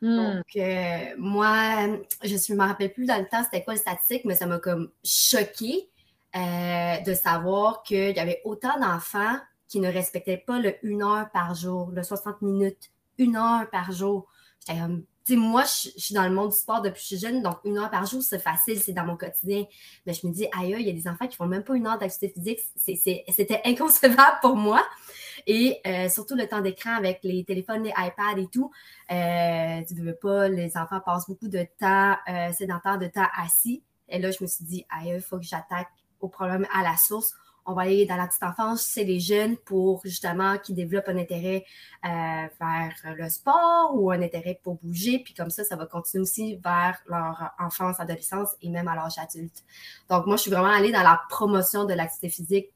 Hmm. 0.00 0.16
Donc, 0.16 0.56
euh, 0.56 1.14
moi, 1.18 1.98
je 2.24 2.52
ne 2.52 2.58
me 2.58 2.66
rappelle 2.66 2.94
plus 2.94 3.04
dans 3.04 3.18
le 3.18 3.28
temps 3.28 3.44
c'était 3.44 3.62
quoi 3.62 3.74
le 3.74 3.80
statistique, 3.80 4.24
mais 4.24 4.34
ça 4.34 4.46
m'a 4.46 4.58
comme 4.58 4.90
choqué 5.04 5.86
de 6.32 7.12
savoir 7.12 7.82
qu'il 7.82 8.16
y 8.16 8.20
avait 8.20 8.40
autant 8.44 8.78
d'enfants 8.78 9.36
qui 9.68 9.80
ne 9.80 9.90
respectaient 9.90 10.36
pas 10.36 10.60
le 10.60 10.76
1 10.84 11.00
heure 11.00 11.30
par 11.30 11.54
jour, 11.54 11.90
le 11.92 12.04
60 12.04 12.40
minutes 12.40 12.90
une 13.20 13.36
heure 13.36 13.68
par 13.70 13.92
jour. 13.92 14.26
J'étais 14.66 14.80
tu 15.26 15.34
sais, 15.34 15.38
moi, 15.38 15.64
je, 15.64 15.90
suis 16.00 16.14
dans 16.14 16.24
le 16.24 16.30
monde 16.30 16.50
du 16.50 16.56
sport 16.56 16.80
depuis 16.80 16.94
que 16.94 17.00
je 17.00 17.06
suis 17.06 17.18
jeune, 17.18 17.42
donc 17.42 17.58
une 17.64 17.78
heure 17.78 17.90
par 17.90 18.06
jour, 18.06 18.22
c'est 18.22 18.38
facile, 18.38 18.80
c'est 18.80 18.92
dans 18.92 19.04
mon 19.04 19.16
quotidien. 19.16 19.64
Mais 20.06 20.14
je 20.14 20.26
me 20.26 20.32
dis, 20.32 20.46
aïe, 20.58 20.74
il 20.78 20.86
y 20.86 20.90
a 20.90 20.92
des 20.92 21.06
enfants 21.06 21.26
qui 21.26 21.36
font 21.36 21.46
même 21.46 21.62
pas 21.62 21.76
une 21.76 21.86
heure 21.86 21.98
d'activité 21.98 22.58
physique. 22.76 23.24
C'était 23.28 23.60
inconcevable 23.64 24.38
pour 24.40 24.56
moi. 24.56 24.82
Et 25.46 25.78
euh, 25.86 26.08
surtout 26.08 26.36
le 26.36 26.46
temps 26.46 26.60
d'écran 26.60 26.94
avec 26.96 27.20
les 27.22 27.44
téléphones, 27.44 27.82
les 27.82 27.90
iPads 27.90 28.38
et 28.38 28.46
tout. 28.46 28.70
Euh, 29.10 29.82
tu 29.86 29.94
ne 29.94 30.04
veux 30.04 30.16
pas, 30.16 30.48
les 30.48 30.76
enfants 30.76 31.00
passent 31.04 31.28
beaucoup 31.28 31.48
de 31.48 31.66
temps 31.78 32.16
euh, 32.28 32.52
sédentaire, 32.52 32.98
de 32.98 33.06
temps 33.06 33.28
assis. 33.36 33.82
Et 34.08 34.18
là, 34.18 34.30
je 34.30 34.38
me 34.42 34.48
suis 34.48 34.64
dit, 34.64 34.86
aïe, 34.90 35.12
il 35.16 35.20
faut 35.20 35.38
que 35.38 35.44
j'attaque 35.44 35.88
au 36.20 36.28
problème 36.28 36.66
à 36.74 36.82
la 36.82 36.96
source 36.96 37.34
on 37.66 37.74
va 37.74 37.82
aller 37.82 38.06
dans 38.06 38.16
la 38.16 38.26
petite 38.26 38.42
enfance, 38.42 38.82
c'est 38.82 39.04
les 39.04 39.20
jeunes 39.20 39.56
pour 39.56 40.00
justement 40.04 40.58
qui 40.58 40.74
développent 40.74 41.08
un 41.08 41.18
intérêt 41.18 41.64
euh, 42.04 42.08
vers 42.60 42.94
le 43.16 43.28
sport 43.28 43.92
ou 43.94 44.10
un 44.10 44.22
intérêt 44.22 44.60
pour 44.62 44.78
bouger. 44.82 45.20
Puis 45.24 45.34
comme 45.34 45.50
ça, 45.50 45.64
ça 45.64 45.76
va 45.76 45.86
continuer 45.86 46.22
aussi 46.22 46.56
vers 46.56 46.98
leur 47.06 47.52
enfance, 47.58 48.00
adolescence 48.00 48.50
et 48.62 48.70
même 48.70 48.88
à 48.88 48.94
l'âge 48.94 49.18
adulte. 49.18 49.64
Donc 50.08 50.26
moi, 50.26 50.36
je 50.36 50.42
suis 50.42 50.50
vraiment 50.50 50.72
allée 50.72 50.92
dans 50.92 51.02
la 51.02 51.20
promotion 51.28 51.84
de 51.84 51.94
l'activité 51.94 52.28
physique 52.28 52.70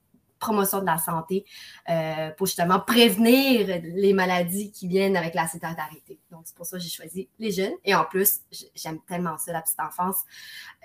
promotion 0.44 0.80
de 0.80 0.86
la 0.86 0.98
santé 0.98 1.44
euh, 1.88 2.30
pour 2.36 2.46
justement 2.46 2.80
prévenir 2.80 3.80
les 3.82 4.12
maladies 4.12 4.70
qui 4.72 4.88
viennent 4.88 5.16
avec 5.16 5.34
la 5.34 5.46
sédentarité. 5.46 6.18
Donc, 6.30 6.42
c'est 6.44 6.54
pour 6.54 6.66
ça 6.66 6.76
que 6.76 6.82
j'ai 6.82 6.90
choisi 6.90 7.28
les 7.38 7.50
jeunes. 7.50 7.72
Et 7.84 7.94
en 7.94 8.04
plus, 8.04 8.40
j'aime 8.74 9.00
tellement 9.08 9.38
ça, 9.38 9.52
la 9.52 9.62
petite 9.62 9.80
enfance. 9.80 10.16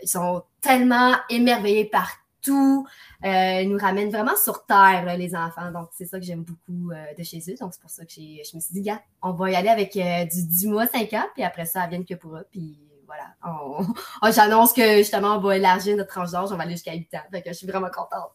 Ils 0.02 0.08
sont 0.08 0.44
tellement 0.62 1.16
émerveillés 1.30 1.86
par 1.86 2.10
tout 2.42 2.88
euh, 3.26 3.64
nous 3.66 3.78
ramène 3.78 4.10
vraiment 4.10 4.36
sur 4.36 4.66
terre, 4.66 5.18
les 5.18 5.36
enfants. 5.36 5.72
Donc, 5.72 5.90
c'est 5.92 6.06
ça 6.06 6.20
que 6.20 6.26
j'aime 6.26 6.44
beaucoup 6.44 6.92
euh, 6.92 7.14
de 7.18 7.24
chez 7.24 7.40
eux. 7.50 7.56
Donc, 7.60 7.74
c'est 7.74 7.82
pour 7.82 7.90
ça 7.90 8.06
que 8.06 8.12
je 8.12 8.56
me 8.56 8.62
suis 8.62 8.74
dit, 8.74 8.82
gars, 8.82 9.02
on 9.22 9.32
va 9.34 9.52
y 9.52 9.56
aller 9.56 9.70
avec 9.70 9.96
euh, 9.98 10.26
du 10.26 10.46
10 10.46 10.68
mois, 10.68 10.88
5 10.88 11.14
ans, 11.14 11.26
puis 11.34 11.44
après 11.44 11.66
ça, 11.66 11.84
elle 11.84 11.90
vient 11.92 12.04
que 12.04 12.16
pour 12.16 12.36
eux. 12.36 12.46
Puis 12.52 12.80
voilà, 13.06 13.34
j'annonce 14.32 14.74
que 14.74 14.98
justement, 14.98 15.36
on 15.36 15.40
va 15.40 15.58
élargir 15.58 15.98
notre 15.98 16.12
tranche 16.12 16.32
d'âge, 16.32 16.50
on 16.52 16.56
va 16.56 16.64
aller 16.64 16.74
jusqu'à 16.74 16.94
8 16.94 17.14
ans. 17.16 17.22
Fait 17.32 17.42
que 17.42 17.50
je 17.50 17.56
suis 17.56 17.68
vraiment 17.68 17.90
contente. 17.90 18.32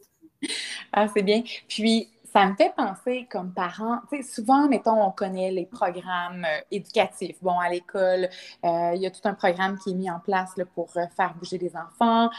Ah, 0.92 1.06
c'est 1.14 1.22
bien. 1.22 1.42
Puis, 1.68 2.10
ça 2.32 2.46
me 2.46 2.56
fait 2.56 2.74
penser 2.76 3.28
comme 3.30 3.54
parent, 3.54 4.00
tu 4.10 4.16
sais, 4.16 4.28
souvent, 4.28 4.68
mettons, 4.68 5.00
on 5.00 5.12
connaît 5.12 5.52
les 5.52 5.66
programmes 5.66 6.44
éducatifs. 6.72 7.36
Bon, 7.40 7.60
à 7.60 7.68
l'école, 7.68 8.28
il 8.64 8.96
y 8.96 9.06
a 9.06 9.10
tout 9.12 9.20
un 9.22 9.34
programme 9.34 9.78
qui 9.78 9.90
est 9.90 9.94
mis 9.94 10.10
en 10.10 10.18
place 10.18 10.56
là, 10.56 10.64
pour 10.64 10.92
faire 10.92 11.34
bouger 11.38 11.58
les 11.58 11.76
enfants 11.76 12.30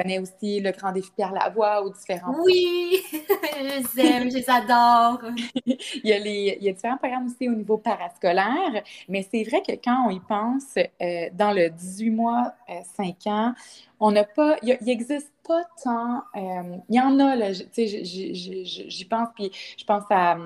connaît 0.00 0.18
aussi 0.18 0.60
le 0.60 0.72
grand 0.72 0.92
défi 0.92 1.10
Pierre 1.14 1.32
Lavoie 1.32 1.84
ou 1.84 1.90
différents. 1.90 2.34
Oui, 2.42 2.96
je 3.12 3.62
les 3.62 4.06
aime, 4.06 4.30
je 4.30 4.36
les 4.36 4.50
adore. 4.50 5.20
il, 5.66 5.76
y 6.04 6.12
a 6.12 6.18
les, 6.18 6.58
il 6.60 6.66
y 6.66 6.68
a 6.68 6.72
différents 6.72 6.96
programmes 6.96 7.26
aussi 7.26 7.48
au 7.48 7.54
niveau 7.54 7.76
parascolaire, 7.76 8.82
mais 9.08 9.26
c'est 9.30 9.42
vrai 9.44 9.62
que 9.62 9.72
quand 9.72 10.06
on 10.06 10.10
y 10.10 10.20
pense, 10.20 10.76
euh, 10.76 11.28
dans 11.32 11.52
le 11.52 11.70
18 11.70 12.10
mois, 12.10 12.54
5 12.96 13.16
euh, 13.26 13.30
ans, 13.30 13.54
on 13.98 14.12
n'a 14.12 14.24
pas, 14.24 14.56
il 14.62 14.78
n'existe 14.82 15.32
pas 15.46 15.62
tant, 15.82 16.22
euh, 16.36 16.76
il 16.88 16.94
y 16.94 17.00
en 17.00 17.18
a, 17.18 17.36
là, 17.36 17.52
tu 17.52 17.64
sais, 17.72 18.04
j'y 18.04 19.04
pense, 19.04 19.28
puis 19.34 19.50
je 19.76 19.84
pense 19.84 20.04
à 20.10 20.36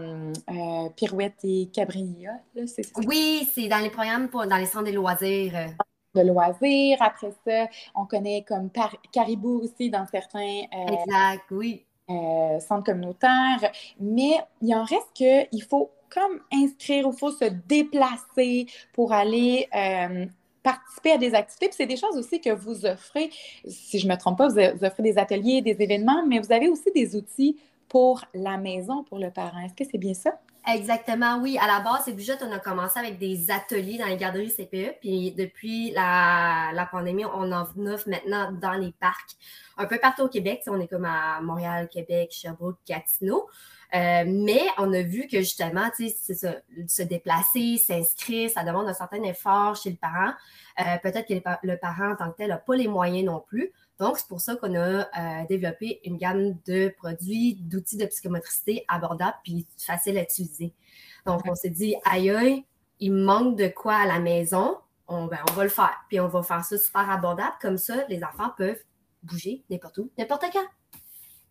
Pirouette 0.97 1.39
et 1.45 1.69
Cabrilla, 1.73 2.33
c'est 2.67 2.91
Oui, 3.07 3.49
c'est 3.53 3.69
dans 3.69 3.79
les 3.79 3.91
programmes, 3.91 4.29
pour, 4.29 4.47
dans 4.47 4.57
les 4.57 4.67
centres 4.67 4.85
des 4.85 4.93
loisirs 4.93 5.75
de 6.15 6.21
loisirs. 6.23 6.99
Après 7.01 7.33
ça, 7.47 7.67
on 7.95 8.07
connaît 8.07 8.45
comme 8.47 8.71
Caribou 9.13 9.61
aussi 9.63 9.91
dans 9.91 10.07
certains 10.07 10.63
euh, 10.75 11.37
oui. 11.51 11.85
Euh, 12.11 12.61
centres 12.61 12.85
communautaires. 12.85 13.73
Mais 13.99 14.37
il 14.61 14.75
en 14.75 14.85
reste 14.85 15.09
qu'il 15.15 15.63
faut 15.63 15.91
comme 16.11 16.41
inscrire, 16.53 17.09
il 17.11 17.19
faut 17.19 17.33
se 17.33 17.47
déplacer 17.67 18.67
pour 18.93 19.13
aller 19.13 19.67
euh, 19.75 20.27
participer 20.63 21.13
à 21.13 21.19
des 21.19 21.35
activités. 21.35 21.69
Puis 21.69 21.77
c'est 21.77 21.87
des 21.87 21.97
choses 21.97 22.17
aussi 22.17 22.41
que 22.41 22.51
vous 22.51 22.87
offrez. 22.87 23.31
Si 23.67 23.99
je 23.99 24.07
ne 24.07 24.13
me 24.13 24.19
trompe 24.19 24.39
pas, 24.39 24.49
vous 24.49 24.85
offrez 24.85 25.03
des 25.03 25.19
ateliers, 25.19 25.61
des 25.61 25.77
événements, 25.81 26.25
mais 26.27 26.39
vous 26.39 26.53
avez 26.53 26.69
aussi 26.69 26.93
des 26.95 27.17
outils 27.17 27.57
pour 27.89 28.25
la 28.35 28.59
maison, 28.59 29.03
pour 29.05 29.19
le 29.19 29.31
parent. 29.31 29.61
Est-ce 29.65 29.75
que 29.75 29.91
c'est 29.91 29.99
bien 29.99 30.15
ça? 30.15 30.39
Exactement, 30.67 31.41
oui. 31.43 31.59
À 31.61 31.67
la 31.67 31.81
base, 31.81 32.05
c'est 32.07 32.19
juste 32.19 32.43
on 32.43 32.51
a 32.51 32.59
commencé 32.59 32.99
avec 32.99 33.19
des 33.19 33.51
ateliers 33.51 33.99
dans 33.99 34.07
les 34.07 34.17
garderies 34.17 34.51
CPE. 34.51 34.99
Puis 34.99 35.33
depuis 35.33 35.91
la, 35.91 36.89
pandémie, 36.91 37.27
on 37.27 37.53
en 37.53 37.67
offre 37.87 38.09
maintenant 38.09 38.51
dans 38.51 38.73
les 38.73 38.93
parcs, 38.93 39.37
un 39.77 39.85
peu 39.85 39.99
partout 39.99 40.23
au 40.23 40.29
Québec. 40.29 40.63
On 40.67 40.81
est 40.81 40.89
comme 40.89 41.05
à 41.05 41.41
Montréal, 41.43 41.89
Québec, 41.93 42.31
Sherbrooke, 42.33 42.79
Gatineau. 42.89 43.47
Euh, 43.95 44.25
mais 44.27 44.63
on 44.79 44.93
a 44.95 45.03
vu 45.03 45.27
que 45.29 45.39
justement, 45.39 45.91
c'est 45.95 46.09
ça, 46.09 46.55
se 46.89 47.03
déplacer, 47.03 47.77
s'inscrire, 47.77 48.51
ça 48.51 48.65
demande 48.65 48.89
un 48.89 48.95
certain 48.95 49.23
effort 49.23 49.77
chez 49.77 49.91
le 49.91 49.97
parent. 49.97 50.33
Euh, 50.81 50.97
peut-être 51.03 51.29
que 51.29 51.35
le 51.63 51.77
parent 51.77 52.13
en 52.13 52.17
tant 52.17 52.31
que 52.33 52.39
tel 52.39 52.49
n'a 52.49 52.57
pas 52.57 52.75
les 52.75 52.89
moyens 52.89 53.27
non 53.27 53.45
plus. 53.47 53.71
Donc, 53.99 54.19
c'est 54.19 54.27
pour 54.27 54.41
ça 54.41 54.57
qu'on 54.57 54.75
a 54.75 54.79
euh, 54.79 55.47
développé 55.49 56.01
une 56.05 56.17
gamme 56.17 56.57
de 56.67 56.93
produits, 56.97 57.55
d'outils 57.61 57.97
de 57.97 58.07
psychomotricité 58.07 58.85
abordables 58.89 59.37
puis 59.45 59.67
faciles 59.79 60.19
à 60.19 60.23
utiliser. 60.23 60.73
Donc, 61.27 61.43
on 61.47 61.55
s'est 61.55 61.71
dit, 61.71 61.95
aïe 62.05 62.31
aïe, 62.31 62.65
il 63.01 63.13
manque 63.13 63.57
de 63.57 63.69
quoi 63.69 63.95
à 63.97 64.07
la 64.07 64.19
maison, 64.19 64.79
on, 65.07 65.27
ben, 65.27 65.39
on 65.51 65.53
va 65.53 65.65
le 65.65 65.71
faire. 65.71 65.95
Puis 66.09 66.19
on 66.19 66.29
va 66.29 66.43
faire 66.43 66.65
ça 66.65 66.77
super 66.77 67.09
abordable, 67.09 67.55
comme 67.61 67.79
ça, 67.79 68.05
les 68.09 68.25
enfants 68.25 68.51
peuvent 68.57 68.83
bouger 69.23 69.63
n'importe 69.71 69.99
où, 69.99 70.11
n'importe 70.19 70.45
quand. 70.53 70.67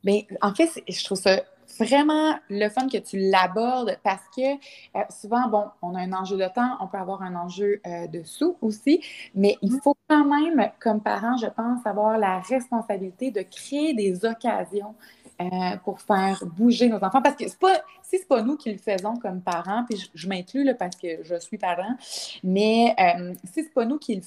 Mais 0.04 0.28
en 0.42 0.54
fait, 0.54 0.84
je 0.88 1.04
trouve 1.04 1.18
ça 1.18 1.44
vraiment 1.80 2.36
le 2.50 2.70
fun 2.70 2.88
que 2.88 2.98
tu 2.98 3.18
l'abordes 3.18 3.98
parce 4.04 4.24
que 4.36 4.54
euh, 4.54 5.04
souvent, 5.10 5.48
bon, 5.48 5.66
on 5.82 5.96
a 5.96 6.00
un 6.00 6.14
enjeu 6.14 6.38
de 6.38 6.48
temps, 6.54 6.78
on 6.80 6.88
peut 6.88 6.98
avoir 6.98 7.22
un 7.22 7.36
enjeu 7.36 7.82
euh, 7.86 8.08
de 8.08 8.24
sous 8.24 8.58
aussi, 8.62 9.02
mais 9.36 9.58
il 9.62 9.72
mm-hmm. 9.72 9.82
faut 9.82 9.96
quand 10.08 10.26
même, 10.26 10.72
comme 10.80 11.02
parents, 11.02 11.38
je 11.38 11.48
pense, 11.48 11.86
avoir 11.86 12.18
la 12.18 12.40
responsabilité 12.40 13.32
de 13.32 13.42
créer 13.42 13.94
des 13.94 14.26
occasions 14.26 14.96
euh, 15.42 15.78
pour 15.84 16.00
faire 16.00 16.44
bouger 16.46 16.90
nos 16.90 16.98
enfants. 16.98 17.22
Parce 17.22 17.36
que 17.36 17.48
c'est 17.48 17.60
pas, 17.60 17.82
si 18.02 18.20
c'est 18.20 18.28
pas 18.28 18.42
nous 18.42 18.56
qui 18.56 18.72
le 18.72 18.78
faisons 18.78 19.16
comme 19.18 19.42
parents, 19.42 19.84
puis 19.90 20.10
je, 20.14 20.28
m'inclus 20.28 20.76
parce 20.78 20.96
que 20.96 21.24
je 21.24 21.40
suis 21.40 21.58
parent, 21.58 21.96
mais 22.44 22.96
si 23.44 23.64
c'est 23.64 23.74
pas 23.74 23.86
nous 23.86 23.98
qui 23.98 24.16
le 24.16 24.22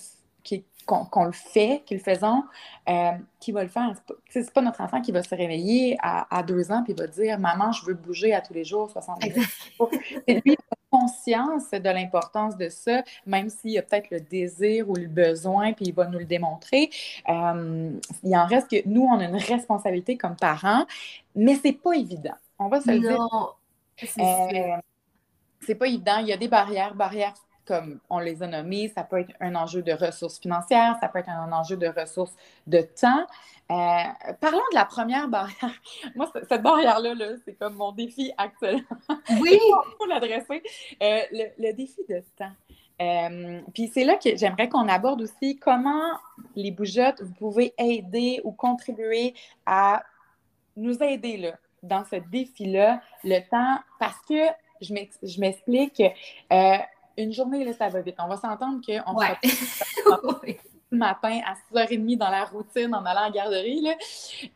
qui, 0.47 0.65
qu'on 0.87 1.25
le 1.25 1.33
fait, 1.33 1.83
qu'ils 1.85 1.99
le 1.99 2.03
faisons, 2.03 2.45
euh, 2.89 3.11
qui 3.41 3.53
va 3.53 3.63
le 3.63 3.69
faire. 3.69 3.93
C'est 4.31 4.45
pas, 4.47 4.53
pas 4.61 4.63
notre 4.63 4.81
enfant 4.81 5.01
qui 5.01 5.13
va 5.13 5.23
se 5.23 5.35
réveiller 5.35 5.99
à, 6.01 6.43
deux 6.43 6.71
ans 6.71 6.85
et 6.87 6.95
va 6.95 7.07
dire 7.07 7.39
Maman, 7.39 7.73
je 7.73 7.85
veux 7.85 7.95
bouger 7.95 8.33
à 8.33 8.41
tous 8.41 8.55
les 8.55 8.65
jours, 8.65 8.91
60 8.91 9.23
minutes. 9.23 9.49
C'est 10.29 10.35
lui 10.45 10.57
qui 10.57 10.65
a 10.71 10.77
conscience 10.91 11.71
de 11.71 11.91
l'importance 11.91 12.57
de 12.57 12.69
ça, 12.69 13.03
même 13.27 13.51
s'il 13.51 13.73
y 13.73 13.79
a 13.79 13.83
peut-être 13.83 14.11
le 14.11 14.21
désir 14.21 14.89
ou 14.89 14.95
le 14.95 15.09
besoin, 15.09 15.73
puis 15.73 15.87
il 15.87 15.95
va 15.95 16.07
nous 16.07 16.21
le 16.21 16.25
démontrer. 16.25 16.91
Euh, 17.29 17.91
il 18.23 18.37
en 18.37 18.47
reste 18.47 18.71
que 18.71 18.89
nous, 18.89 19.03
on 19.03 19.19
a 19.19 19.25
une 19.25 19.37
responsabilité 19.37 20.17
comme 20.17 20.37
parents, 20.37 20.87
mais 21.35 21.57
c'est 21.57 21.73
pas 21.73 21.93
évident. 21.93 22.37
On 22.59 22.69
va 22.69 22.81
se 22.81 22.91
le 22.91 23.01
dire. 23.01 23.57
Euh, 24.19 24.77
c'est 25.61 25.75
pas 25.75 25.87
évident. 25.87 26.19
Il 26.19 26.29
y 26.29 26.33
a 26.33 26.37
des 26.37 26.49
barrières, 26.49 26.95
barrières 26.95 27.35
comme 27.67 27.99
on 28.09 28.19
les 28.19 28.43
a 28.43 28.47
nommés, 28.47 28.89
ça 28.89 29.03
peut 29.03 29.21
être 29.21 29.33
un 29.41 29.55
enjeu 29.55 29.83
de 29.83 29.93
ressources 29.93 30.39
financières, 30.39 30.97
ça 31.01 31.09
peut 31.09 31.19
être 31.19 31.29
un 31.29 31.53
enjeu 31.53 31.77
de 31.77 31.89
ressources 31.89 32.35
de 32.67 32.81
temps. 32.81 33.27
Euh, 33.71 34.35
parlons 34.41 34.63
de 34.71 34.75
la 34.75 34.85
première 34.85 35.29
barrière. 35.29 35.75
Moi, 36.15 36.31
cette 36.49 36.63
barrière-là, 36.63 37.15
c'est 37.45 37.55
comme 37.55 37.75
mon 37.75 37.93
défi 37.93 38.33
actuel. 38.39 38.83
Oui! 39.41 39.59
pour 39.97 40.07
l'adresser. 40.07 40.63
Euh, 41.03 41.21
le, 41.59 41.73
défi 41.73 42.01
de 42.09 42.23
temps. 42.37 42.53
Euh, 43.03 43.61
puis 43.75 43.89
c'est 43.93 44.05
là 44.05 44.17
que 44.17 44.37
j'aimerais 44.37 44.69
qu'on 44.69 44.89
aborde 44.89 45.21
aussi 45.21 45.59
comment 45.59 46.13
les 46.55 46.71
bougeottes, 46.71 47.21
vous 47.23 47.35
pouvez 47.35 47.75
aider 47.77 48.41
ou 48.45 48.53
contribuer 48.53 49.35
à 49.67 50.03
nous 50.77 51.03
aider 51.03 51.37
là, 51.37 51.53
dans 51.83 52.05
ce 52.05 52.17
défi-là, 52.17 53.01
le 53.25 53.41
temps, 53.51 53.83
parce 53.99 54.19
que 54.29 54.47
je 54.81 55.41
m'explique, 55.41 56.03
une 57.17 57.33
journée, 57.33 57.65
là, 57.65 57.73
ça 57.73 57.89
va 57.89 58.01
vite. 58.01 58.17
On 58.19 58.29
va 58.29 58.37
s'entendre 58.37 58.81
qu'on 58.85 59.17
ouais. 59.17 59.37
le 60.91 60.99
matin 60.99 61.41
à 61.47 61.55
6h30 61.75 62.19
dans 62.19 62.31
la 62.31 62.45
routine 62.45 62.95
en 62.95 63.05
allant 63.05 63.23
à 63.23 63.27
la 63.27 63.31
garderie. 63.31 63.81
Là. 63.81 63.95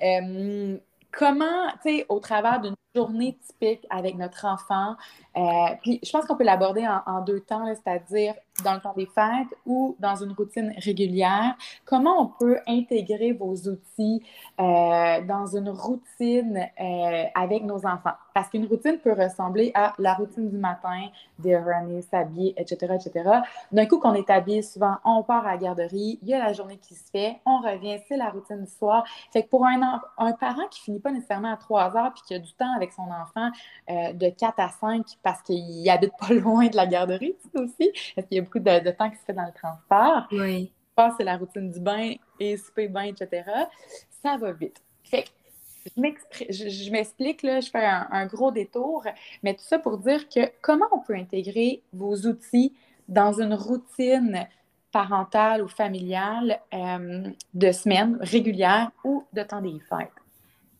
Euh, 0.02 0.78
comment, 1.10 1.68
tu 1.82 1.98
sais, 1.98 2.06
au 2.08 2.20
travers 2.20 2.60
d'une 2.60 2.76
journée 2.94 3.38
typique 3.46 3.86
avec 3.90 4.16
notre 4.16 4.46
enfant, 4.46 4.96
euh, 5.36 5.40
puis 5.82 6.00
je 6.02 6.10
pense 6.10 6.24
qu'on 6.24 6.36
peut 6.36 6.44
l'aborder 6.44 6.86
en, 7.06 7.20
deux 7.20 7.40
temps, 7.40 7.64
c'est-à-dire 7.66 8.34
dans 8.64 8.74
le 8.74 8.80
temps 8.80 8.94
des 8.96 9.06
fêtes 9.06 9.56
ou 9.64 9.96
dans 10.00 10.16
une 10.16 10.32
routine 10.32 10.74
régulière. 10.78 11.54
Comment 11.84 12.20
on 12.20 12.26
peut 12.26 12.58
intégrer 12.66 13.32
vos 13.32 13.54
outils 13.54 14.22
euh, 14.58 15.20
dans 15.22 15.46
une 15.46 15.70
routine 15.70 16.68
euh, 16.80 17.24
avec 17.34 17.62
nos 17.64 17.86
enfants? 17.86 18.14
Parce 18.34 18.48
qu'une 18.48 18.66
routine 18.66 18.98
peut 18.98 19.12
ressembler 19.12 19.70
à 19.74 19.94
la 19.98 20.14
routine 20.14 20.48
du 20.48 20.56
matin, 20.56 21.08
déjeuner, 21.38 22.02
s'habiller, 22.02 22.54
etc., 22.56 22.94
etc. 22.94 23.30
D'un 23.72 23.86
coup, 23.86 23.98
qu'on 23.98 24.14
est 24.14 24.28
habillé, 24.30 24.62
souvent, 24.62 24.96
on 25.04 25.22
part 25.22 25.46
à 25.46 25.52
la 25.52 25.56
garderie, 25.56 26.18
il 26.22 26.28
y 26.28 26.34
a 26.34 26.38
la 26.38 26.52
journée 26.52 26.78
qui 26.78 26.94
se 26.94 27.10
fait, 27.10 27.40
on 27.46 27.58
revient, 27.58 27.98
c'est 28.08 28.16
la 28.16 28.30
routine 28.30 28.64
du 28.64 28.70
soir. 28.70 29.04
Fait 29.32 29.42
que 29.42 29.48
pour 29.48 29.66
un, 29.66 29.78
parent 30.38 30.66
qui 30.70 30.80
finit 30.80 31.00
pas 31.00 31.12
nécessairement 31.12 31.52
à 31.52 31.56
3 31.56 31.96
heures 31.96 32.12
puis 32.12 32.22
qui 32.26 32.34
a 32.34 32.38
du 32.38 32.52
temps 32.54 32.74
avec 32.80 32.92
son 32.92 33.02
enfant 33.02 33.50
de 33.88 34.28
4 34.28 34.58
à 34.58 34.68
5 34.68 35.04
parce 35.22 35.42
qu'il 35.42 35.88
habite 35.88 36.12
pas 36.18 36.28
loin 36.34 36.66
de 36.66 36.76
la 36.76 36.86
garderie 36.86 37.36
aussi, 37.54 37.90
parce 38.14 38.26
qu'il 38.26 38.36
y 38.36 38.40
a 38.40 38.42
beaucoup 38.42 38.58
de, 38.58 38.90
temps 38.90 39.10
qui 39.10 39.16
se 39.16 39.24
fait 39.24 39.32
dans 39.32 39.46
le 39.46 39.52
transport. 39.52 40.26
Oui. 40.32 40.72
C'est 41.16 41.24
la 41.24 41.38
routine 41.38 41.70
du 41.70 41.80
bain 41.80 42.12
et 42.38 42.56
souper, 42.58 42.88
bain, 42.88 43.04
etc. 43.04 43.44
Ça 44.22 44.36
va 44.36 44.52
vite. 44.52 44.82
Fait 45.02 45.24
je 45.86 46.90
m'explique, 46.90 47.42
là, 47.42 47.60
je 47.60 47.70
fais 47.70 47.84
un, 47.84 48.26
gros 48.26 48.50
détour, 48.50 49.04
mais 49.42 49.54
tout 49.54 49.64
ça 49.64 49.78
pour 49.78 49.98
dire 49.98 50.28
que 50.28 50.40
comment 50.60 50.86
on 50.92 50.98
peut 50.98 51.14
intégrer 51.14 51.82
vos 51.92 52.14
outils 52.26 52.74
dans 53.08 53.40
une 53.40 53.54
routine 53.54 54.46
parentale 54.92 55.62
ou 55.62 55.68
familiale 55.68 56.60
euh, 56.74 57.30
de 57.54 57.72
semaine 57.72 58.18
régulière 58.20 58.90
ou 59.04 59.24
de 59.32 59.42
temps 59.42 59.62
des 59.62 59.80
fêtes? 59.88 60.10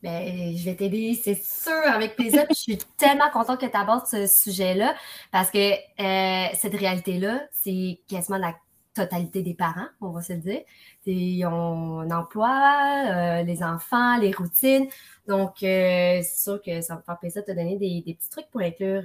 Ben, 0.03 0.57
je 0.57 0.65
vais 0.65 0.75
t'aider, 0.75 1.13
c'est 1.13 1.39
sûr, 1.43 1.71
avec 1.85 2.15
plaisir. 2.15 2.45
je 2.49 2.55
suis 2.55 2.77
tellement 2.97 3.29
contente 3.31 3.61
que 3.61 3.67
tu 3.67 3.77
abordes 3.77 4.07
ce 4.07 4.25
sujet-là 4.25 4.95
parce 5.31 5.51
que 5.51 5.73
euh, 5.73 6.47
cette 6.55 6.73
réalité-là, 6.73 7.43
c'est 7.51 7.99
quasiment 8.07 8.37
la 8.37 8.55
totalité 8.95 9.43
des 9.43 9.53
parents, 9.53 9.87
on 10.01 10.09
va 10.09 10.21
se 10.21 10.33
le 10.33 10.39
dire. 10.39 10.61
Ils 11.05 11.45
ont 11.45 11.99
un 11.99 12.09
emploi, 12.09 13.03
euh, 13.05 13.43
les 13.43 13.63
enfants, 13.63 14.17
les 14.17 14.31
routines. 14.31 14.87
Donc, 15.27 15.61
euh, 15.61 16.21
c'est 16.23 16.41
sûr 16.41 16.61
que 16.61 16.81
ça 16.81 16.95
va 16.95 16.99
me 16.99 17.03
faire 17.05 17.19
plaisir 17.19 17.43
de 17.43 17.51
te 17.51 17.55
donner 17.55 17.77
des, 17.77 18.01
petits 18.13 18.29
trucs 18.29 18.49
pour 18.49 18.61
inclure, 18.61 19.03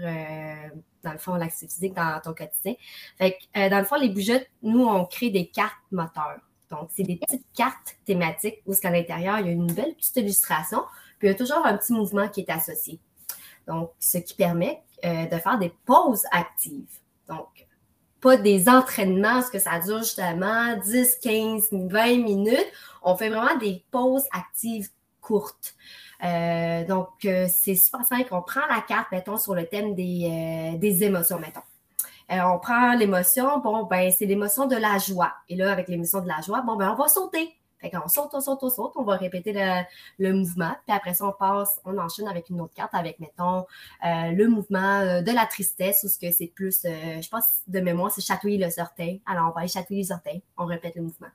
dans 1.05 1.13
le 1.13 1.19
fond, 1.19 1.35
l'activité 1.35 1.75
physique 1.75 1.95
dans 1.95 2.21
ton 2.21 2.33
quotidien. 2.33 2.75
Fait 3.19 3.33
que, 3.33 3.69
dans 3.69 3.79
le 3.79 3.85
fond, 3.85 3.97
les 3.97 4.09
bougettes, 4.09 4.51
nous, 4.63 4.85
on 4.85 5.05
crée 5.05 5.31
des 5.31 5.47
cartes 5.47 5.77
moteurs. 5.93 6.41
Donc, 6.71 6.91
c'est 6.95 7.03
des 7.05 7.17
petites 7.17 7.47
cartes 7.55 7.97
thématiques 8.05 8.63
où, 8.67 8.73
à 8.83 8.91
l'intérieur, 8.91 9.39
il 9.39 9.47
y 9.47 9.49
a 9.49 9.53
une 9.53 9.73
belle 9.73 9.95
petite 9.95 10.17
illustration, 10.17 10.83
puis 11.19 11.29
il 11.29 11.31
y 11.31 11.35
a 11.35 11.37
toujours 11.37 11.65
un 11.65 11.77
petit 11.77 11.93
mouvement 11.93 12.29
qui 12.29 12.41
est 12.41 12.51
associé. 12.51 12.99
Donc, 13.67 13.91
ce 13.99 14.19
qui 14.19 14.35
permet 14.35 14.83
euh, 15.05 15.27
de 15.27 15.39
faire 15.39 15.59
des 15.59 15.73
pauses 15.85 16.25
actives. 16.31 16.99
Donc, 17.29 17.49
pas 18.21 18.37
des 18.37 18.69
entraînements, 18.69 19.43
ce 19.43 19.51
que 19.51 19.59
ça 19.59 19.79
dure 19.81 19.99
justement 19.99 20.77
10, 20.79 21.19
15, 21.23 21.69
20 21.73 22.07
minutes. 22.23 22.73
On 23.03 23.17
fait 23.17 23.29
vraiment 23.29 23.57
des 23.59 23.85
pauses 23.91 24.25
actives 24.33 24.89
courtes. 25.21 25.75
Euh, 26.25 26.85
donc, 26.87 27.09
euh, 27.25 27.47
c'est 27.49 27.75
super 27.75 28.05
simple. 28.05 28.29
On 28.33 28.43
prend 28.43 28.67
la 28.69 28.81
carte, 28.81 29.09
mettons, 29.13 29.37
sur 29.37 29.55
le 29.55 29.67
thème 29.67 29.95
des, 29.95 30.77
des 30.79 31.05
émotions, 31.05 31.39
mettons. 31.39 31.61
Euh, 32.33 32.41
on 32.43 32.59
prend 32.59 32.95
l'émotion, 32.95 33.59
bon, 33.61 33.85
ben, 33.85 34.11
c'est 34.11 34.27
l'émotion 34.27 34.67
de 34.67 34.77
la 34.77 34.99
joie. 34.99 35.33
Et 35.49 35.57
là, 35.57 35.71
avec 35.71 35.89
l'émotion 35.89 36.21
de 36.21 36.29
la 36.29 36.41
joie, 36.41 36.63
bon, 36.63 36.77
ben, 36.77 36.91
on 36.91 36.95
va 36.97 37.09
sauter. 37.09 37.57
Fait 37.79 37.91
qu'on 37.91 38.09
saute, 38.09 38.31
on 38.33 38.41
saute, 38.41 38.59
on 38.63 38.71
saute, 38.71 38.93
on 38.97 39.03
va 39.03 39.17
répéter 39.17 39.53
le, 40.19 40.33
mouvement. 40.33 40.75
Puis 40.87 40.97
après 40.97 41.13
ça, 41.13 41.27
on 41.27 41.33
passe, 41.33 41.81
on 41.85 41.99
enchaîne 41.99 42.27
avec 42.27 42.49
une 42.49 42.61
autre 42.61 42.73
carte 42.75 42.95
avec, 42.95 43.21
mettons, 43.21 43.67
euh, 44.05 44.31
le 44.33 44.49
mouvement 44.49 45.01
euh, 45.01 45.21
de 45.21 45.31
la 45.31 45.45
tristesse 45.45 46.03
ou 46.05 46.09
ce 46.09 46.19
que 46.19 46.33
c'est 46.33 46.47
plus, 46.47 46.85
euh, 46.87 47.21
je 47.21 47.29
pense, 47.29 47.45
de 47.67 47.81
mémoire, 47.81 48.11
c'est 48.11 48.23
chatouiller 48.23 48.59
le 48.59 48.81
orteil. 48.81 49.21
Alors, 49.27 49.49
on 49.49 49.51
va 49.51 49.61
aller 49.61 49.69
chatouiller 49.69 50.03
les 50.03 50.13
orteils. 50.13 50.43
On 50.57 50.65
répète 50.65 50.97
le 50.97 51.03
mouvement. 51.03 51.29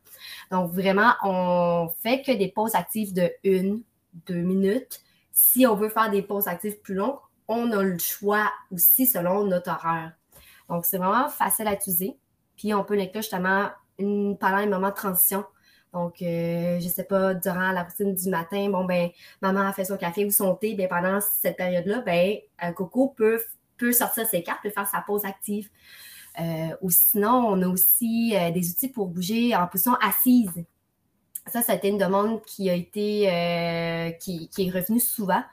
Donc, 0.50 0.72
vraiment, 0.72 1.14
on 1.24 1.90
fait 2.02 2.24
que 2.24 2.32
des 2.32 2.48
pauses 2.48 2.74
actives 2.74 3.14
de 3.14 3.32
une, 3.44 3.84
deux 4.26 4.42
minutes. 4.42 5.02
Si 5.32 5.68
on 5.68 5.76
veut 5.76 5.90
faire 5.90 6.10
des 6.10 6.24
pauses 6.24 6.48
actives 6.48 6.80
plus 6.82 6.96
longues, 6.96 7.20
on 7.48 7.72
a 7.72 7.84
le 7.84 8.00
choix 8.00 8.52
aussi 8.72 9.06
selon 9.06 9.46
notre 9.46 9.70
horaire. 9.70 10.14
Donc, 10.72 10.86
c'est 10.86 10.98
vraiment 10.98 11.30
facile 11.30 11.68
à 11.68 11.74
utiliser. 11.74 12.18
Puis, 12.58 12.74
on 12.74 12.84
peut 12.84 12.96
l'inclure 12.96 13.22
justement 13.22 13.70
pendant 13.98 14.58
les 14.58 14.66
moments 14.66 14.90
de 14.90 14.96
transition 14.96 15.46
donc, 15.94 16.22
euh, 16.22 16.80
je 16.80 16.88
sais 16.88 17.04
pas, 17.04 17.34
durant 17.34 17.72
la 17.72 17.84
routine 17.84 18.14
du 18.14 18.30
matin, 18.30 18.70
bon, 18.70 18.86
ben, 18.86 19.10
maman 19.42 19.62
a 19.62 19.74
fait 19.74 19.86
son 19.86 19.98
café 19.98 20.26
ou 20.26 20.32
son 20.32 20.56
thé, 20.56 20.74
bien, 20.74 20.88
pendant 20.88 21.20
cette 21.20 21.58
période-là, 21.58 22.02
ben, 22.02 22.38
Coco 22.76 23.10
peut, 23.10 23.40
sortir 23.92 24.26
ses 24.26 24.44
cartes, 24.44 24.62
peut 24.64 24.70
faire 24.70 24.88
sa 24.88 25.02
pause 25.02 25.26
active. 25.26 25.70
Euh, 26.40 26.76
ou 26.82 26.90
sinon, 26.90 27.46
on 27.48 27.62
a 27.62 27.68
aussi 27.68 28.34
euh, 28.36 28.52
des 28.52 28.70
outils 28.70 28.88
pour 28.88 29.08
bouger 29.08 29.54
en 29.56 29.68
position 29.68 29.96
assise. 29.96 30.64
Ça, 31.48 31.62
ça 31.62 31.74
a 31.74 31.76
été 31.76 31.90
une 31.90 31.98
demande 31.98 32.42
qui 32.44 32.70
a 32.70 32.74
été, 32.74 34.16
qui, 34.22 34.48
qui, 34.48 34.68
est 34.68 34.72
revenue 34.72 35.00
souvent, 35.00 35.44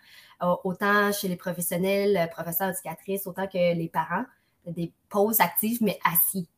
autant 0.62 1.10
chez 1.12 1.28
les 1.28 1.36
professionnels, 1.36 2.28
professeurs 2.30 2.68
éducatrices, 2.68 3.26
autant 3.26 3.46
que 3.46 3.74
les 3.74 3.88
parents, 3.88 4.24
des 4.72 4.92
pauses 5.08 5.40
actives, 5.40 5.78
mais 5.82 5.98
assis. 6.04 6.48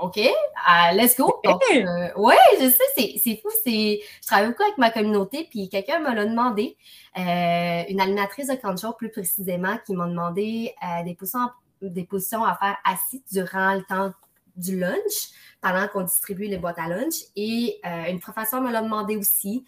OK, 0.00 0.16
uh, 0.18 0.94
let's 0.94 1.16
go. 1.16 1.40
Euh, 1.72 2.08
oui, 2.16 2.34
je 2.60 2.68
sais, 2.68 3.18
c'est 3.18 3.40
fou. 3.40 3.48
Je 3.64 4.26
travaille 4.26 4.48
beaucoup 4.48 4.62
avec 4.62 4.78
ma 4.78 4.90
communauté, 4.90 5.46
puis 5.50 5.68
quelqu'un 5.68 5.98
me 5.98 6.14
l'a 6.14 6.24
demandé, 6.24 6.76
euh, 7.18 7.82
une 7.88 8.00
animatrice 8.00 8.48
de 8.48 8.54
canjo 8.54 8.92
plus 8.92 9.10
précisément, 9.10 9.76
qui 9.84 9.94
m'a 9.94 10.06
demandé 10.06 10.74
euh, 10.82 11.04
des, 11.04 11.14
positions, 11.14 11.50
des 11.82 12.04
positions 12.04 12.44
à 12.44 12.54
faire 12.56 12.76
assis 12.84 13.22
durant 13.30 13.74
le 13.74 13.82
temps 13.82 14.12
du 14.56 14.78
lunch, 14.78 15.30
pendant 15.60 15.88
qu'on 15.88 16.02
distribue 16.02 16.46
les 16.46 16.58
boîtes 16.58 16.78
à 16.78 16.88
lunch. 16.88 17.14
Et 17.34 17.80
une 18.08 18.20
professeure 18.20 18.62
me 18.62 18.70
l'a 18.70 18.82
demandé 18.82 19.16
aussi, 19.16 19.64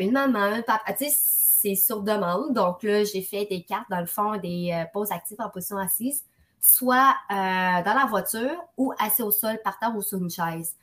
une 0.00 0.12
maman, 0.12 0.38
un 0.38 0.62
papa, 0.62 0.92
tu 0.94 1.04
sais, 1.04 1.14
c'est 1.14 1.74
sur 1.74 2.02
demande. 2.02 2.52
Donc 2.54 2.82
là, 2.82 3.04
j'ai 3.04 3.22
fait 3.22 3.46
des 3.46 3.62
cartes, 3.62 3.88
dans 3.90 4.00
le 4.00 4.06
fond, 4.06 4.36
des 4.38 4.84
pauses 4.92 5.12
actives 5.12 5.40
en 5.40 5.50
position 5.50 5.76
assise 5.76 6.24
soit 6.64 7.14
euh, 7.30 7.34
dans 7.34 7.94
la 7.94 8.06
voiture 8.08 8.56
ou 8.78 8.92
assis 8.98 9.22
au 9.22 9.30
sol, 9.30 9.58
par 9.62 9.78
terre 9.78 9.94
ou 9.94 10.02
sur 10.02 10.18
une 10.18 10.30
chaise. 10.30 10.74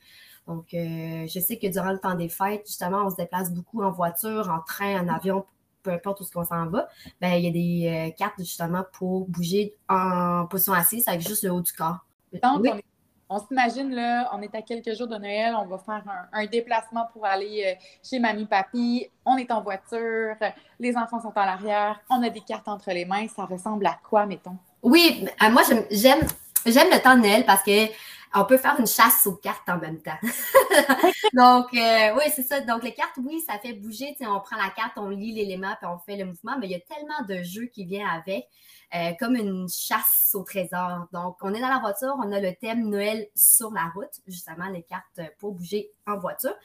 Donc, 0.48 0.74
euh, 0.74 1.26
je 1.28 1.40
sais 1.40 1.58
que 1.58 1.68
durant 1.68 1.92
le 1.92 2.00
temps 2.00 2.14
des 2.14 2.30
fêtes, 2.30 2.68
justement, 2.68 3.06
on 3.06 3.10
se 3.10 3.16
déplace 3.16 3.52
beaucoup 3.52 3.82
en 3.82 3.92
voiture, 3.92 4.50
en 4.50 4.62
train, 4.62 5.04
en 5.04 5.08
avion, 5.08 5.46
peu 5.82 5.92
importe 5.92 6.20
où 6.22 6.24
ce 6.24 6.32
qu'on 6.32 6.44
s'en 6.44 6.68
va. 6.68 6.88
Ben, 7.20 7.34
il 7.34 7.46
y 7.46 7.48
a 7.48 7.52
des 7.52 8.10
euh, 8.10 8.16
cartes 8.16 8.38
justement 8.38 8.84
pour 8.94 9.28
bouger 9.28 9.74
en 9.90 10.46
position 10.46 10.74
assise 10.74 11.08
avec 11.08 11.22
juste 11.22 11.44
le 11.44 11.52
haut 11.52 11.62
du 11.62 11.74
corps. 11.74 12.06
Donc, 12.44 12.66
on, 13.28 13.40
s'imagine, 13.40 13.92
là, 13.92 14.30
on 14.34 14.42
est 14.42 14.54
à 14.54 14.62
quelques 14.62 14.96
jours 14.96 15.08
de 15.08 15.18
Noël, 15.18 15.56
on 15.58 15.66
va 15.66 15.78
faire 15.80 16.04
un, 16.32 16.46
déplacement 16.46 17.08
pour 17.12 17.26
aller 17.26 17.78
chez 18.04 18.20
mamie, 18.20 18.46
papy. 18.46 19.08
On 19.26 19.38
est 19.38 19.50
en 19.52 19.62
voiture, 19.62 20.36
les 20.80 20.96
enfants 20.96 21.22
sont 21.22 21.34
à 21.36 21.46
l'arrière, 21.46 22.00
on 22.10 22.22
a 22.22 22.30
des 22.30 22.42
cartes 22.42 22.68
entre 22.68 22.92
les 22.92 23.06
mains. 23.06 23.28
Ça 23.28 23.46
ressemble 23.46 23.86
à 23.86 23.98
quoi, 24.04 24.26
mettons? 24.26 24.58
Oui, 24.84 25.26
euh, 25.44 25.50
moi, 25.50 25.62
j'aime 25.92 26.20
le 26.66 27.02
temps 27.02 27.16
de 27.16 27.22
Noël 27.22 27.46
parce 27.46 27.64
que 27.64 27.88
on 28.34 28.46
peut 28.46 28.58
faire 28.58 28.80
une 28.80 28.88
chasse 28.88 29.28
aux 29.28 29.36
cartes 29.36 29.68
en 29.68 29.78
même 29.78 30.02
temps. 30.02 30.18
Donc, 31.34 31.74
euh, 31.74 32.16
oui, 32.16 32.24
c'est 32.34 32.44
ça. 32.44 32.62
Donc, 32.62 32.82
les 32.82 32.94
cartes, 32.94 33.18
oui, 33.18 33.42
ça 33.46 33.60
fait 33.60 33.74
bouger. 33.74 34.16
On 34.22 34.40
prend 34.40 34.56
la 34.56 34.70
carte, 34.70 34.94
on 34.96 35.10
lit 35.10 35.34
l'élément, 35.34 35.76
puis 35.82 35.90
on 35.92 36.00
fait 36.00 36.16
le 36.16 36.26
mouvement, 36.26 36.58
mais 36.58 36.68
il 36.68 36.72
y 36.72 36.76
a 36.76 36.80
tellement 36.80 37.26
de 37.28 37.44
jeux 37.44 37.66
qui 37.66 37.86
viennent 37.86 38.08
avec, 38.08 38.48
euh, 38.96 39.12
comme 39.20 39.36
une 39.36 39.68
chasse 39.68 40.32
au 40.34 40.44
trésor. 40.44 41.08
Donc, 41.12 41.38
on 41.42 41.54
est 41.54 41.60
dans 41.60 41.68
la 41.68 41.80
voiture, 41.80 42.16
on 42.24 42.32
a 42.32 42.40
le 42.40 42.56
thème 42.56 42.90
Noël 42.90 43.28
sur 43.36 43.70
la 43.72 43.92
route, 43.94 44.22
justement, 44.28 44.70
les 44.70 44.84
cartes 44.84 45.20
pour 45.38 45.52
bouger 45.52 45.92
en 46.08 46.18
voiture. 46.18 46.56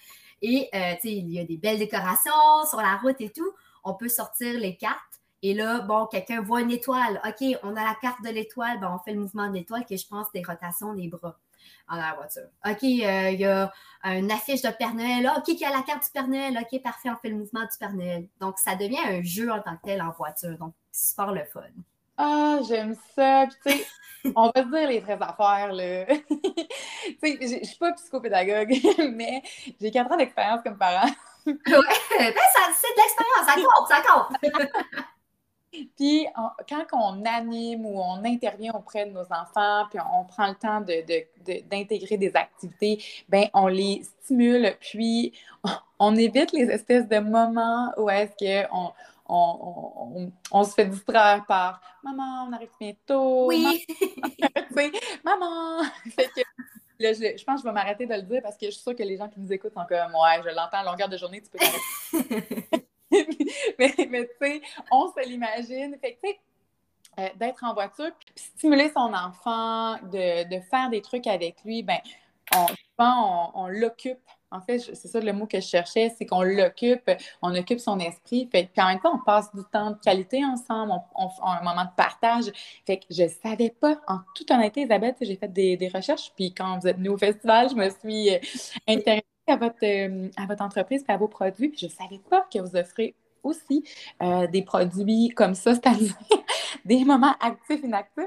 Et, 0.43 0.69
tu 0.73 0.79
sais, 0.79 1.15
il 1.17 1.33
y 1.33 1.41
a 1.41 1.45
des 1.45 1.57
belles 1.57 1.79
décorations 1.79 2.31
sur 2.71 2.81
la 2.81 2.97
route 2.99 3.21
et 3.21 3.31
tout. 3.31 3.53
On 3.83 3.95
peut 3.95 4.09
sortir 4.09 4.59
les 4.59 4.77
cartes 4.77 5.06
et 5.43 5.55
là, 5.55 5.81
bon, 5.81 6.07
quelqu'un 6.07 6.41
voit 6.41 6.63
une 6.63 6.71
étoile. 6.71 7.21
OK, 7.27 7.59
on 7.63 7.77
a 7.77 7.85
la 7.85 7.97
carte 8.01 8.23
de 8.23 8.31
l'étoile. 8.31 8.81
Ben, 8.81 8.93
on 8.95 8.99
fait 8.99 9.13
le 9.13 9.21
mouvement 9.21 9.49
de 9.49 9.55
l'étoile, 9.55 9.85
que 9.85 9.97
je 9.97 10.07
pense 10.07 10.31
des 10.33 10.43
rotations 10.43 10.95
des 10.95 11.09
bras 11.09 11.39
dans 11.89 11.97
la 11.97 12.15
voiture. 12.15 12.49
OK, 12.65 12.83
euh, 12.83 13.31
il 13.31 13.41
y 13.41 13.45
a 13.45 13.73
une 14.05 14.31
affiche 14.31 14.63
de 14.63 14.71
Père 14.71 14.95
Noël. 14.95 15.31
OK, 15.37 15.49
il 15.49 15.59
y 15.59 15.65
a 15.65 15.71
la 15.71 15.83
carte 15.83 16.05
du 16.05 16.11
Père 16.11 16.29
Noël. 16.29 16.59
OK, 16.59 16.83
parfait, 16.83 17.11
on 17.11 17.17
fait 17.17 17.29
le 17.29 17.37
mouvement 17.37 17.63
du 17.63 17.79
Père 17.79 17.93
Noël. 17.93 18.29
Donc, 18.41 18.59
ça 18.59 18.75
devient 18.75 19.05
un 19.05 19.23
jeu 19.23 19.51
en 19.51 19.61
tant 19.61 19.77
que 19.77 19.83
tel 19.85 20.03
en 20.03 20.11
voiture. 20.11 20.57
Donc, 20.59 20.75
super 20.91 21.33
le 21.33 21.45
fun. 21.45 21.63
Ah, 22.19 22.59
j'aime 22.67 22.97
ça. 23.15 23.47
Puis, 23.47 23.73
tu 23.73 23.79
sais, 23.79 24.33
on 24.35 24.51
va 24.55 24.63
se 24.63 24.69
dire 24.69 24.89
les 24.89 25.01
vraies 25.01 25.19
affaires, 25.21 25.73
là. 25.73 26.07
tu 26.29 27.19
sais, 27.23 27.39
je 27.41 27.67
suis 27.67 27.79
pas 27.79 27.93
psychopédagogue, 27.93 28.75
mais 29.13 29.43
j'ai 29.81 29.91
quatre 29.91 30.11
ans 30.11 30.17
d'expérience 30.17 30.63
comme 30.65 30.79
parent. 30.79 31.11
ouais, 31.47 31.55
ben, 31.65 32.35
c'est 32.75 32.89
de 32.89 33.01
l'expérience, 33.03 33.47
ça 33.47 33.55
compte, 33.55 33.89
ça 33.89 34.03
compte. 34.03 35.05
Puis 35.71 36.27
quand 36.69 36.85
on 36.93 37.25
anime 37.25 37.85
ou 37.85 38.01
on 38.01 38.25
intervient 38.25 38.73
auprès 38.75 39.07
de 39.07 39.11
nos 39.11 39.25
enfants, 39.33 39.87
puis 39.91 39.99
on, 40.13 40.25
prend 40.25 40.49
le 40.49 40.55
temps 40.55 40.81
d'intégrer 40.81 42.17
des 42.17 42.35
activités, 42.35 43.03
ben 43.29 43.49
on 43.53 43.67
les 43.67 44.03
stimule, 44.23 44.75
puis 44.81 45.33
on, 45.99 46.17
évite 46.17 46.53
les 46.53 46.71
espèces 46.71 47.09
de 47.09 47.19
moments 47.19 47.93
où 47.99 48.09
est-ce 48.09 48.67
qu'on 48.69 48.93
on, 49.29 50.65
se 50.65 50.75
fait 50.75 50.87
distraire 50.87 51.45
par 51.47 51.81
Maman, 52.03 52.47
on 52.49 52.53
arrive 52.53 52.71
bientôt. 52.81 53.47
Oui. 53.47 53.85
Maman. 55.25 55.83
je, 57.01 57.45
pense 57.45 57.57
que 57.57 57.61
je 57.61 57.65
vais 57.65 57.73
m'arrêter 57.73 58.07
de 58.07 58.15
le 58.15 58.23
dire 58.23 58.41
parce 58.43 58.57
que 58.57 58.67
je 58.67 58.71
suis 58.71 58.83
sûre 58.83 58.95
que 58.95 59.03
les 59.03 59.17
gens 59.17 59.29
qui 59.29 59.41
nous 59.41 59.53
écoutent 59.53 59.75
sont 59.75 59.87
comme 59.89 60.15
Ouais, 60.15 60.41
je 60.45 60.55
l'entends 60.55 60.79
à 60.79 60.85
longueur 60.85 61.09
de 61.09 61.17
journée, 61.17 61.43
tu 61.43 61.51
peux 61.51 61.59
t'arrêter. 61.59 62.83
mais, 63.79 63.93
tu 63.97 64.29
sais, 64.41 64.63
on 64.91 65.13
se 65.13 65.27
l'imagine. 65.27 65.97
Fait 66.01 66.19
sais, 66.23 66.39
euh, 67.19 67.29
d'être 67.37 67.65
en 67.65 67.73
voiture, 67.73 68.11
stimuler 68.35 68.91
son 68.91 69.13
enfant, 69.15 69.95
de, 70.13 70.49
de, 70.55 70.61
faire 70.71 70.91
des 70.91 71.01
trucs 71.01 71.27
avec 71.27 71.57
lui, 71.65 71.83
ben, 71.83 71.99
on, 72.55 72.67
on, 72.99 73.51
on 73.55 73.69
l'occupe. 73.69 74.19
En 74.51 74.61
fait, 74.61 74.79
c'est 74.79 75.09
ça 75.09 75.21
le 75.21 75.33
mot 75.33 75.47
que 75.47 75.61
je 75.61 75.67
cherchais, 75.67 76.15
c'est 76.17 76.25
qu'on 76.25 76.43
l'occupe, 76.43 77.11
on 77.43 77.55
occupe 77.55 77.81
son 77.81 77.99
esprit. 77.99 78.49
Fait 78.53 78.71
puis 78.73 78.83
en 78.83 78.89
même 78.89 79.01
temps, 79.01 79.15
on 79.15 79.25
passe 79.25 79.53
du 79.55 79.63
temps 79.73 79.91
de 79.91 79.97
qualité 79.97 80.45
ensemble, 80.45 80.93
on, 81.15 81.27
a 81.27 81.59
un 81.59 81.63
moment 81.63 81.85
de 81.85 81.95
partage. 81.97 82.45
Fait 82.87 82.99
que 82.99 83.05
je 83.11 83.27
savais 83.43 83.71
pas, 83.71 84.01
en 84.07 84.21
toute 84.35 84.51
honnêteté, 84.51 84.83
Isabelle, 84.83 85.15
j'ai 85.21 85.37
fait 85.37 85.53
des, 85.53 85.77
des, 85.77 85.89
recherches, 85.89 86.33
puis 86.37 86.55
quand 86.55 86.79
vous 86.79 86.87
êtes 86.87 86.97
venue 86.97 87.09
au 87.09 87.19
festival, 87.19 87.71
je 87.71 87.75
me 87.75 87.91
suis 87.91 88.35
euh, 88.35 88.39
intéressée 88.87 89.26
à 89.49 89.57
votre, 89.57 89.85
euh, 89.85 90.29
à 90.37 90.47
votre 90.47 90.63
entreprise 90.63 91.05
et 91.09 91.13
à 91.13 91.17
vos 91.17 91.29
produits. 91.29 91.69
Puis 91.69 91.81
je 91.81 91.87
ne 91.87 91.91
savais 91.91 92.21
pas 92.31 92.47
que 92.53 92.59
vous 92.59 92.77
offrez 92.77 93.15
aussi 93.43 93.85
euh, 94.23 94.47
des 94.47 94.63
produits 94.63 95.29
comme 95.35 95.55
ça, 95.55 95.75
c'est-à-dire 95.75 96.15
des 96.85 97.05
moments 97.05 97.35
actifs, 97.41 97.83
inactifs. 97.83 98.25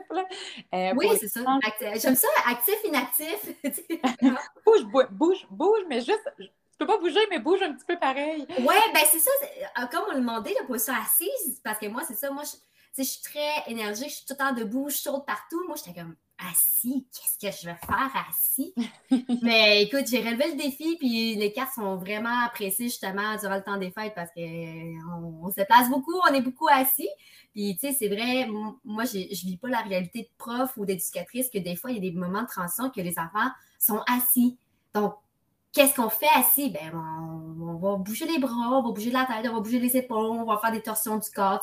Euh, 0.73 0.93
oui, 0.95 1.07
c'est 1.19 1.27
ça. 1.27 1.41
J'aime 1.95 2.15
ça, 2.15 2.27
actif, 2.47 2.75
inactif. 2.85 3.53
bouge, 4.65 5.07
bouge, 5.11 5.47
bouge, 5.49 5.81
mais 5.89 6.01
juste, 6.01 6.29
tu 6.37 6.47
peux 6.77 6.87
pas 6.87 6.97
bouger, 6.97 7.19
mais 7.29 7.39
bouge 7.39 7.61
un 7.61 7.73
petit 7.73 7.85
peu 7.85 7.97
pareil. 7.97 8.45
Oui, 8.59 8.75
ben 8.93 9.01
c'est 9.09 9.19
ça. 9.19 9.31
Comme 9.91 10.03
on 10.09 10.13
le 10.13 10.19
demandait, 10.19 10.55
la 10.59 10.65
position 10.65 10.93
assise, 10.93 11.59
parce 11.63 11.79
que 11.79 11.87
moi, 11.87 12.03
c'est 12.07 12.15
ça, 12.15 12.31
moi, 12.31 12.43
je, 12.43 13.03
je 13.03 13.07
suis 13.07 13.21
très 13.21 13.69
énergique, 13.71 14.09
je 14.09 14.15
suis 14.15 14.25
tout 14.25 14.33
le 14.33 14.37
temps 14.37 14.53
debout, 14.53 14.89
je 14.89 14.97
saute 14.97 15.25
partout. 15.25 15.61
Moi, 15.67 15.75
j'étais 15.77 15.99
comme, 15.99 16.15
assis, 16.49 17.05
qu'est-ce 17.13 17.37
que 17.37 17.61
je 17.61 17.65
vais 17.65 17.77
faire 17.85 18.25
assis? 18.29 18.73
Mais 19.41 19.83
écoute, 19.83 20.05
j'ai 20.09 20.19
relevé 20.19 20.51
le 20.51 20.57
défi, 20.57 20.95
puis 20.97 21.35
les 21.35 21.51
cartes 21.51 21.73
sont 21.73 21.97
vraiment 21.97 22.45
appréciées 22.45 22.87
justement 22.87 23.35
durant 23.37 23.55
le 23.55 23.63
temps 23.63 23.77
des 23.77 23.91
fêtes 23.91 24.13
parce 24.15 24.31
qu'on 24.31 25.43
on 25.43 25.49
se 25.49 25.65
place 25.65 25.89
beaucoup, 25.89 26.15
on 26.29 26.33
est 26.33 26.41
beaucoup 26.41 26.67
assis. 26.71 27.09
Puis, 27.53 27.77
tu 27.79 27.87
sais, 27.87 27.93
c'est 27.93 28.07
vrai, 28.07 28.47
moi, 28.83 29.05
je 29.05 29.17
ne 29.17 29.49
vis 29.49 29.57
pas 29.57 29.69
la 29.69 29.81
réalité 29.81 30.21
de 30.21 30.29
prof 30.37 30.71
ou 30.77 30.85
d'éducatrice 30.85 31.49
que 31.49 31.57
des 31.57 31.75
fois, 31.75 31.91
il 31.91 31.95
y 31.95 32.07
a 32.07 32.11
des 32.11 32.17
moments 32.17 32.43
de 32.43 32.47
transition 32.47 32.89
que 32.89 33.01
les 33.01 33.17
enfants 33.19 33.49
sont 33.79 34.01
assis. 34.07 34.57
Donc, 34.93 35.15
Qu'est-ce 35.79 35.95
qu'on 35.95 36.09
fait 36.09 36.27
assis? 36.35 36.71
Ben, 36.71 36.91
on, 36.93 37.77
va 37.77 37.95
bouger 37.95 38.25
les 38.25 38.37
bras, 38.37 38.79
on 38.79 38.83
va 38.83 38.91
bouger 38.91 39.11
la 39.11 39.23
tête, 39.25 39.49
on 39.49 39.53
va 39.53 39.59
bouger 39.61 39.79
les 39.79 39.95
épaules, 39.95 40.25
on 40.25 40.43
va 40.43 40.57
faire 40.57 40.73
des 40.73 40.81
torsions 40.81 41.15
du 41.15 41.29
corps. 41.29 41.61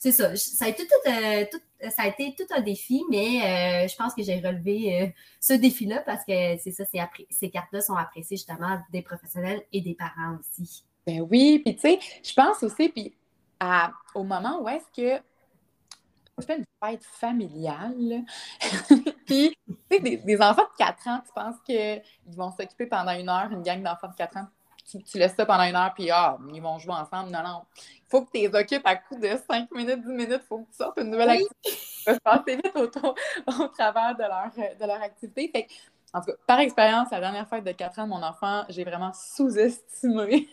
c'est 0.00 0.10
ça. 0.10 0.34
Ça 0.34 0.64
a, 0.64 0.68
été 0.68 0.82
tout, 0.84 1.08
euh, 1.08 1.44
ça 1.88 2.02
a 2.02 2.08
été 2.08 2.34
tout 2.36 2.52
un 2.52 2.60
défi, 2.60 3.04
mais 3.08 3.84
euh, 3.84 3.86
je 3.86 3.94
pense 3.94 4.14
que 4.14 4.24
j'ai 4.24 4.40
relevé 4.40 5.02
euh, 5.02 5.06
ce 5.38 5.52
défi-là 5.52 6.02
parce 6.04 6.24
que 6.24 6.58
c'est 6.58 6.72
ça, 6.72 6.82
ces 7.30 7.50
cartes-là 7.50 7.80
sont 7.80 7.94
appréciées 7.94 8.36
justement 8.36 8.80
des 8.90 9.02
professionnels 9.02 9.62
et 9.72 9.80
des 9.80 9.94
parents 9.94 10.38
aussi. 10.40 10.82
Ben 11.06 11.24
oui, 11.30 11.60
puis 11.64 11.76
tu 11.76 11.82
sais, 11.82 12.00
je 12.20 12.34
pense 12.34 12.64
aussi, 12.64 12.88
puis 12.88 13.14
au 14.16 14.24
moment 14.24 14.60
où 14.60 14.68
est-ce 14.68 15.00
que 15.00 15.22
je 16.38 16.46
fais 16.46 16.58
une 16.58 16.64
fête 16.82 17.04
familiale. 17.04 18.24
Puis, 19.26 19.56
tu 19.66 19.76
sais, 19.90 20.00
des, 20.00 20.40
enfants 20.40 20.62
de 20.62 20.76
4 20.78 21.08
ans, 21.08 21.20
tu 21.24 21.32
penses 21.34 21.56
qu'ils 21.64 22.02
vont 22.26 22.50
s'occuper 22.50 22.86
pendant 22.86 23.12
une 23.12 23.28
heure, 23.28 23.50
une 23.50 23.62
gang 23.62 23.82
d'enfants 23.82 24.08
de 24.08 24.14
4 24.16 24.36
ans? 24.38 24.46
tu, 25.00 25.18
laisses 25.18 25.34
ça 25.34 25.46
pendant 25.46 25.64
une 25.64 25.76
heure, 25.76 25.92
puis 25.94 26.10
ah, 26.10 26.36
ils 26.52 26.60
vont 26.60 26.78
jouer 26.78 26.94
ensemble. 26.94 27.30
Non, 27.30 27.42
non. 27.42 27.62
Il 27.76 28.10
faut 28.10 28.22
que 28.22 28.30
tu 28.32 28.46
les 28.46 28.54
occupes 28.54 28.86
à 28.86 28.96
coup 28.96 29.18
de 29.18 29.28
5 29.48 29.70
minutes, 29.72 30.02
10 30.02 30.08
minutes. 30.08 30.40
Il 30.42 30.46
faut 30.46 30.58
que 30.58 30.70
tu 30.70 30.76
sortes 30.76 30.98
une 30.98 31.10
nouvelle 31.10 31.30
activité. 31.30 31.70
Tu 32.06 32.20
passer 32.20 32.56
vite 32.56 32.76
au, 32.76 32.86
travers 33.68 34.16
de 34.16 34.22
leur, 34.22 34.76
de 34.78 34.86
leur 34.86 35.02
activité. 35.02 35.50
Fait 35.52 35.66
en 36.14 36.20
tout 36.20 36.26
cas, 36.26 36.36
par 36.46 36.60
expérience, 36.60 37.08
la 37.10 37.20
dernière 37.20 37.48
fête 37.48 37.64
de 37.64 37.72
4 37.72 38.00
ans 38.00 38.04
de 38.04 38.08
mon 38.10 38.22
enfant, 38.22 38.64
j'ai 38.68 38.84
vraiment 38.84 39.12
sous-estimé. 39.14 40.46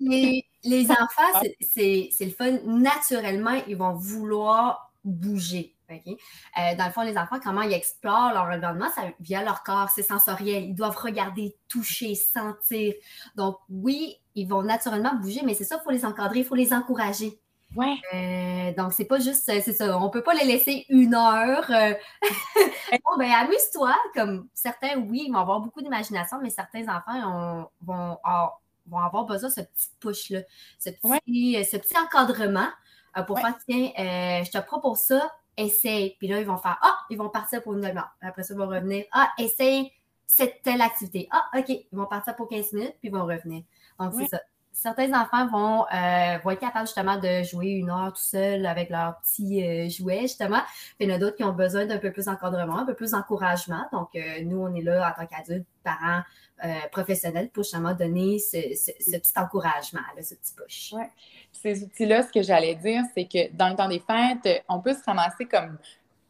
les, 0.00 0.46
les 0.64 0.90
enfants, 0.90 1.42
c'est 1.60 2.08
le 2.20 2.30
fun. 2.30 2.58
Naturellement, 2.64 3.60
ils 3.66 3.76
vont 3.76 3.92
vouloir 3.92 4.87
bouger. 5.08 5.74
Euh, 5.90 6.74
dans 6.76 6.86
le 6.86 6.92
fond, 6.92 7.02
les 7.02 7.16
enfants, 7.16 7.38
comment 7.42 7.62
ils 7.62 7.72
explorent 7.72 8.32
leur 8.32 8.44
environnement, 8.44 8.90
ça 8.94 9.02
via 9.20 9.42
leur 9.42 9.62
corps, 9.62 9.88
c'est 9.88 10.02
sensoriel. 10.02 10.64
Ils 10.64 10.74
doivent 10.74 10.96
regarder, 10.96 11.56
toucher, 11.68 12.14
sentir. 12.14 12.94
Donc, 13.36 13.58
oui, 13.70 14.16
ils 14.34 14.46
vont 14.46 14.62
naturellement 14.62 15.14
bouger, 15.14 15.40
mais 15.44 15.54
c'est 15.54 15.64
ça, 15.64 15.78
il 15.80 15.84
faut 15.84 15.90
les 15.90 16.04
encadrer, 16.04 16.40
il 16.40 16.44
faut 16.44 16.54
les 16.54 16.72
encourager. 16.72 17.40
Ouais. 17.76 17.96
Euh, 18.14 18.74
donc, 18.74 18.92
c'est 18.92 19.04
pas 19.04 19.18
juste, 19.18 19.44
c'est 19.44 19.60
ça, 19.60 19.98
on 19.98 20.10
peut 20.10 20.22
pas 20.22 20.34
les 20.34 20.44
laisser 20.44 20.86
une 20.88 21.14
heure. 21.14 21.70
Euh, 21.70 21.94
bon, 22.92 23.16
ben, 23.18 23.30
amuse-toi. 23.30 23.94
Comme 24.14 24.48
certains, 24.54 24.96
oui, 24.96 25.24
ils 25.26 25.32
vont 25.32 25.38
avoir 25.38 25.60
beaucoup 25.60 25.80
d'imagination, 25.80 26.38
mais 26.42 26.50
certains 26.50 26.84
enfants 26.88 27.70
vont, 27.80 28.18
vont, 28.86 28.98
avoir 28.98 29.24
besoin 29.24 29.48
de 29.48 29.54
ce 29.54 29.60
petit 29.60 29.88
push-là, 30.00 30.40
ce, 30.78 30.90
petit, 30.90 31.64
ce 31.64 31.76
petit 31.76 31.96
encadrement 31.98 32.68
pour 33.26 33.38
faire, 33.38 33.56
tiens, 33.68 33.90
je 34.44 34.50
te 34.50 34.58
propose 34.58 34.98
ça, 34.98 35.30
essaye. 35.56 36.16
Puis 36.18 36.28
là, 36.28 36.40
ils 36.40 36.46
vont 36.46 36.56
faire 36.56 36.78
Ah, 36.82 36.98
ils 37.10 37.18
vont 37.18 37.28
partir 37.28 37.62
pour 37.62 37.74
une 37.74 37.80
demi-heure. 37.80 38.10
Après 38.20 38.42
ça, 38.42 38.54
ils 38.54 38.58
vont 38.58 38.68
revenir. 38.68 39.04
Ah, 39.12 39.30
essaye 39.38 39.92
cette 40.26 40.62
telle 40.62 40.80
activité. 40.82 41.28
Ah, 41.30 41.48
OK. 41.56 41.68
Ils 41.68 41.86
vont 41.92 42.06
partir 42.06 42.36
pour 42.36 42.48
15 42.48 42.72
minutes, 42.74 42.96
puis 43.00 43.08
ils 43.08 43.12
vont 43.12 43.24
revenir. 43.24 43.62
Donc, 43.98 44.14
c'est 44.14 44.26
ça. 44.26 44.40
Certains 44.80 45.12
enfants 45.12 45.48
vont, 45.48 45.86
euh, 45.92 46.38
vont, 46.44 46.50
être 46.50 46.60
capables 46.60 46.86
justement 46.86 47.16
de 47.18 47.42
jouer 47.42 47.70
une 47.70 47.90
heure 47.90 48.12
tout 48.12 48.22
seul 48.22 48.64
avec 48.64 48.90
leurs 48.90 49.18
petits 49.18 49.60
euh, 49.60 49.88
jouets, 49.88 50.20
justement. 50.20 50.60
Puis 50.96 51.06
il 51.06 51.08
y 51.08 51.12
en 51.12 51.16
a 51.16 51.18
d'autres 51.18 51.36
qui 51.36 51.42
ont 51.42 51.52
besoin 51.52 51.84
d'un 51.84 51.98
peu 51.98 52.12
plus 52.12 52.26
d'encadrement, 52.26 52.78
un 52.78 52.86
peu 52.86 52.94
plus 52.94 53.10
d'encouragement. 53.10 53.86
Donc, 53.90 54.10
euh, 54.14 54.44
nous, 54.44 54.58
on 54.58 54.72
est 54.72 54.82
là 54.82 55.10
en 55.10 55.20
tant 55.20 55.26
qu'adultes, 55.26 55.66
parents, 55.82 56.22
professionnels 56.90 57.50
pour 57.50 57.62
justement 57.62 57.94
donner 57.94 58.40
ce, 58.40 58.56
petit 58.56 59.32
encouragement, 59.36 60.00
ce 60.20 60.34
petit 60.34 60.54
push. 60.56 60.92
Ouais 60.92 61.08
ces 61.62 61.82
outils-là, 61.82 62.22
ce 62.22 62.32
que 62.32 62.42
j'allais 62.42 62.74
dire, 62.74 63.02
c'est 63.14 63.24
que 63.24 63.52
dans 63.56 63.68
le 63.68 63.76
temps 63.76 63.88
des 63.88 64.00
fêtes, 64.00 64.64
on 64.68 64.80
peut 64.80 64.94
se 64.94 65.02
ramasser 65.04 65.44
comme 65.46 65.78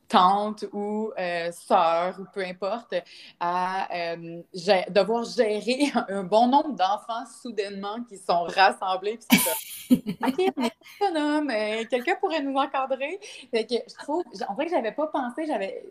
tante 0.09 0.65
ou 0.73 1.13
euh, 1.19 1.53
sœur 1.53 2.17
ou 2.19 2.25
peu 2.33 2.45
importe, 2.45 2.95
à 3.39 3.89
euh, 3.95 4.43
devoir 4.89 5.25
gérer 5.25 5.93
un 6.09 6.25
bon 6.25 6.49
nombre 6.49 6.73
d'enfants 6.73 7.27
soudainement 7.43 8.03
qui 8.09 8.17
sont 8.17 8.45
rassemblés. 8.45 9.19
OK, 9.91 10.53
on 10.57 10.65
est 10.65 10.73
autonome, 11.01 11.49
quelqu'un 11.89 12.15
pourrait 12.21 12.43
nous 12.43 12.57
encadrer. 12.57 13.19
que 13.53 13.59
je 13.69 13.95
trouve, 14.03 14.23
en 14.47 14.55
vrai 14.55 14.67
que 14.67 14.71
j'avais 14.71 14.93
pas 14.93 15.07
pensé, 15.07 15.47
j'avais 15.47 15.83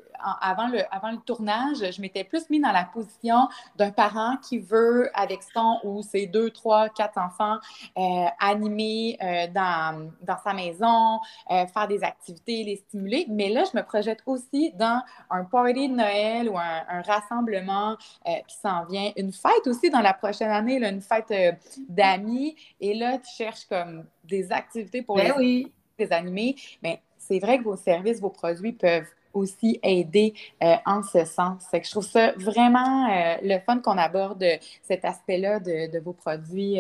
avant 0.42 0.68
le, 0.68 0.82
avant 0.92 1.12
le 1.12 1.18
tournage, 1.18 1.78
je 1.92 2.02
m'étais 2.02 2.24
plus 2.24 2.50
mis 2.50 2.60
dans 2.60 2.72
la 2.72 2.86
position 2.86 3.48
d'un 3.76 3.92
parent 3.92 4.38
qui 4.38 4.60
veut, 4.60 5.10
avec 5.14 5.42
son 5.54 5.80
ou 5.84 6.02
ses 6.04 6.28
deux, 6.28 6.52
trois, 6.52 6.90
quatre 6.90 7.18
enfants, 7.18 7.58
euh, 7.98 8.26
animer 8.40 9.18
euh, 9.22 9.48
dans, 9.48 10.12
dans 10.22 10.38
sa 10.44 10.54
maison, 10.54 11.20
faire 11.50 11.88
des 11.88 12.04
activités, 12.04 12.64
les 12.64 12.76
stimuler. 12.78 13.26
Mais 13.30 13.50
là, 13.50 13.64
je 13.72 13.78
me 13.78 13.84
projette 13.84 14.07
aussi 14.26 14.72
dans 14.74 15.02
un 15.30 15.44
party 15.44 15.90
de 15.90 15.96
Noël 15.96 16.50
ou 16.50 16.58
un, 16.58 17.02
rassemblement 17.02 17.96
euh, 18.28 18.32
qui 18.48 18.56
s'en 18.58 18.86
vient, 18.86 19.12
une 19.16 19.32
fête 19.32 19.68
aussi 19.68 19.90
dans 19.90 20.02
la 20.02 20.14
prochaine 20.14 20.50
année, 20.50 20.78
une 20.78 21.02
fête 21.02 21.32
euh, 21.32 21.52
d'amis. 21.88 22.56
Et 22.80 22.94
là, 22.94 23.18
tu 23.18 23.30
cherches 23.36 23.66
comme 23.66 24.06
des 24.24 24.52
activités 24.52 25.02
pour 25.02 25.18
ben 25.18 25.34
les, 25.38 25.72
animer. 26.12 26.56
Mais 26.84 27.02
c'est 27.18 27.40
vrai 27.40 27.58
que 27.58 27.64
vos 27.64 27.76
services, 27.76 28.20
vos 28.20 28.30
produits 28.30 28.74
peuvent 28.74 29.08
aussi 29.34 29.80
aider 29.84 30.34
euh, 30.64 30.76
en 30.86 31.04
ce 31.04 31.26
sens. 31.26 31.64
que 31.72 31.84
je 31.84 31.92
trouve 31.92 32.06
ça 32.06 32.32
vraiment 32.34 33.08
le 33.42 33.60
fun 33.60 33.80
qu'on 33.80 33.98
aborde 33.98 34.44
cet 34.82 35.06
aspect-là 35.06 35.60
de, 35.60 36.00
vos 36.00 36.14
produits, 36.14 36.80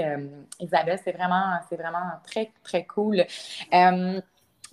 Isabelle. 0.59 0.99
C'est 1.03 1.11
vraiment, 1.11 1.57
c'est 1.69 1.75
vraiment 1.75 2.11
très, 2.23 2.51
très 2.63 2.85
cool 2.85 3.25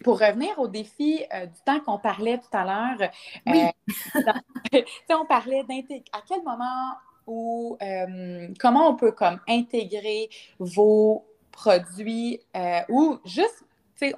pour 0.02 0.18
revenir 0.18 0.59
au 0.59 0.68
défi 0.68 1.24
euh, 1.33 1.46
du 1.46 1.61
temps 1.64 1.80
qu'on 1.80 1.98
parlait 1.98 2.38
tout 2.38 2.57
à 2.57 2.64
l'heure, 2.64 3.11
euh, 3.48 4.80
on 5.11 5.26
parlait 5.26 5.62
d'intégrer. 5.64 6.04
À 6.12 6.20
quel 6.26 6.42
moment 6.42 6.94
ou 7.26 7.78
euh, 7.80 8.48
comment 8.61 8.88
on 8.88 8.96
peut 8.96 9.12
comme 9.12 9.40
intégrer 9.48 10.28
vos 10.59 11.24
produits 11.52 12.40
ou 12.88 13.18
juste, 13.24 13.64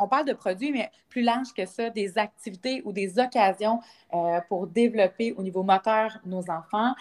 on 0.01 0.09
parle 0.09 0.27
de 0.27 0.33
produits, 0.33 0.73
mais 0.73 0.91
plus 1.09 1.23
large 1.23 1.53
que 1.55 1.67
ça, 1.67 1.91
des 1.91 2.19
activités 2.19 2.83
ou 2.85 2.93
des 2.93 3.19
occasions 3.19 3.81
pour 4.49 4.67
développer 4.67 5.33
au 5.33 5.43
niveau 5.43 5.63
moteur 5.63 6.19
nos 6.25 6.51
enfants. 6.51 6.95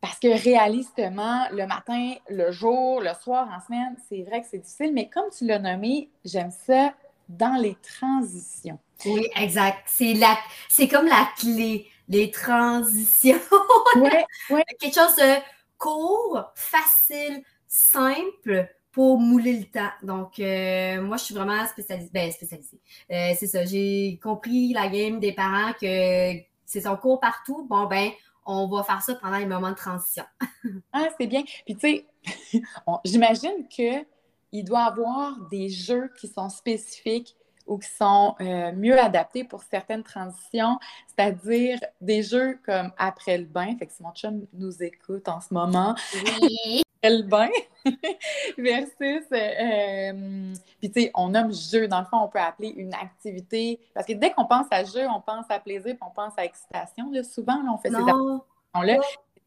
Parce 0.00 0.18
que 0.18 0.42
réalistement, 0.42 1.46
le 1.52 1.66
matin, 1.66 2.14
le 2.28 2.50
jour, 2.50 3.00
le 3.00 3.12
soir, 3.22 3.48
en 3.48 3.64
semaine, 3.64 3.96
c'est 4.08 4.22
vrai 4.22 4.40
que 4.40 4.46
c'est 4.50 4.58
difficile, 4.58 4.92
mais 4.92 5.08
comme 5.08 5.30
tu 5.36 5.46
l'as 5.46 5.58
nommé, 5.58 6.10
j'aime 6.24 6.50
ça 6.50 6.92
dans 7.28 7.60
les 7.60 7.76
transitions. 7.76 8.78
Oui, 9.06 9.28
exact. 9.36 9.84
C'est 9.86 10.14
la, 10.14 10.36
c'est 10.68 10.88
comme 10.88 11.06
la 11.06 11.28
clé, 11.38 11.88
les 12.08 12.30
transitions. 12.30 13.40
ouais, 13.96 14.24
ouais. 14.50 14.64
Quelque 14.78 14.94
chose 14.94 15.16
de 15.16 15.40
court, 15.78 16.52
facile, 16.54 17.42
simple 17.66 18.68
pour 18.92 19.18
mouler 19.18 19.58
le 19.58 19.64
temps. 19.64 19.90
Donc, 20.02 20.38
euh, 20.38 21.02
moi, 21.02 21.16
je 21.16 21.24
suis 21.24 21.34
vraiment 21.34 21.66
spécialisée. 21.66 22.10
Ben, 22.12 22.30
spécialisée. 22.30 22.78
Euh, 23.10 23.32
c'est 23.36 23.48
ça. 23.48 23.64
J'ai 23.64 24.20
compris 24.22 24.72
la 24.72 24.88
game 24.88 25.18
des 25.18 25.32
parents 25.32 25.72
que 25.80 26.32
c'est 26.64 26.80
son 26.80 26.96
cours 26.96 27.18
partout. 27.20 27.66
Bon, 27.68 27.86
ben, 27.86 28.10
on 28.46 28.68
va 28.68 28.84
faire 28.84 29.02
ça 29.02 29.14
pendant 29.16 29.38
les 29.38 29.46
moments 29.46 29.70
de 29.70 29.76
transition. 29.76 30.24
ah, 30.92 31.08
c'est 31.18 31.26
bien. 31.26 31.42
Puis, 31.64 31.74
tu 31.74 31.80
sais, 31.80 32.06
j'imagine 33.04 33.66
que 33.68 34.04
il 34.54 34.64
doit 34.64 34.84
avoir 34.84 35.36
des 35.50 35.68
jeux 35.68 36.10
qui 36.18 36.28
sont 36.28 36.48
spécifiques 36.48 37.36
ou 37.66 37.78
qui 37.78 37.88
sont 37.88 38.36
euh, 38.40 38.72
mieux 38.72 38.98
adaptés 38.98 39.42
pour 39.42 39.64
certaines 39.64 40.04
transitions, 40.04 40.78
c'est-à-dire 41.08 41.80
des 42.00 42.22
jeux 42.22 42.60
comme 42.64 42.92
après 42.96 43.36
le 43.36 43.46
bain. 43.46 43.76
Fait 43.76 43.86
que 43.86 43.92
si 43.92 44.02
mon 44.02 44.12
chum 44.12 44.46
nous 44.52 44.82
écoute 44.82 45.28
en 45.28 45.40
ce 45.40 45.52
moment, 45.52 45.96
oui. 46.40 46.82
après 47.02 47.16
le 47.16 47.22
bain 47.22 47.48
versus. 48.58 49.26
Euh, 49.32 50.54
puis 50.78 50.90
tu 50.92 51.00
sais, 51.02 51.10
on 51.14 51.30
nomme 51.30 51.52
jeu. 51.52 51.88
Dans 51.88 52.00
le 52.00 52.06
fond, 52.06 52.18
on 52.18 52.28
peut 52.28 52.38
appeler 52.38 52.68
une 52.76 52.94
activité. 52.94 53.80
Parce 53.92 54.06
que 54.06 54.12
dès 54.12 54.30
qu'on 54.30 54.44
pense 54.44 54.66
à 54.70 54.84
jeu, 54.84 55.06
on 55.08 55.20
pense 55.20 55.46
à 55.48 55.58
plaisir, 55.58 55.96
puis 55.96 56.08
on 56.08 56.14
pense 56.14 56.34
à 56.36 56.44
excitation. 56.44 57.10
Là, 57.10 57.24
souvent, 57.24 57.60
là, 57.60 57.70
on 57.72 57.78
fait 57.78 57.90
ces 57.90 57.96
actions-là. 57.96 58.98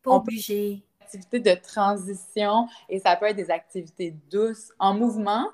Pas 0.03 0.11
obligé 0.11 0.83
activités 1.07 1.39
de 1.39 1.53
transition 1.53 2.67
et 2.89 2.99
ça 2.99 3.15
peut 3.15 3.27
être 3.27 3.35
des 3.35 3.49
activités 3.49 4.13
douces 4.29 4.71
en 4.77 4.93
mouvement 4.93 5.47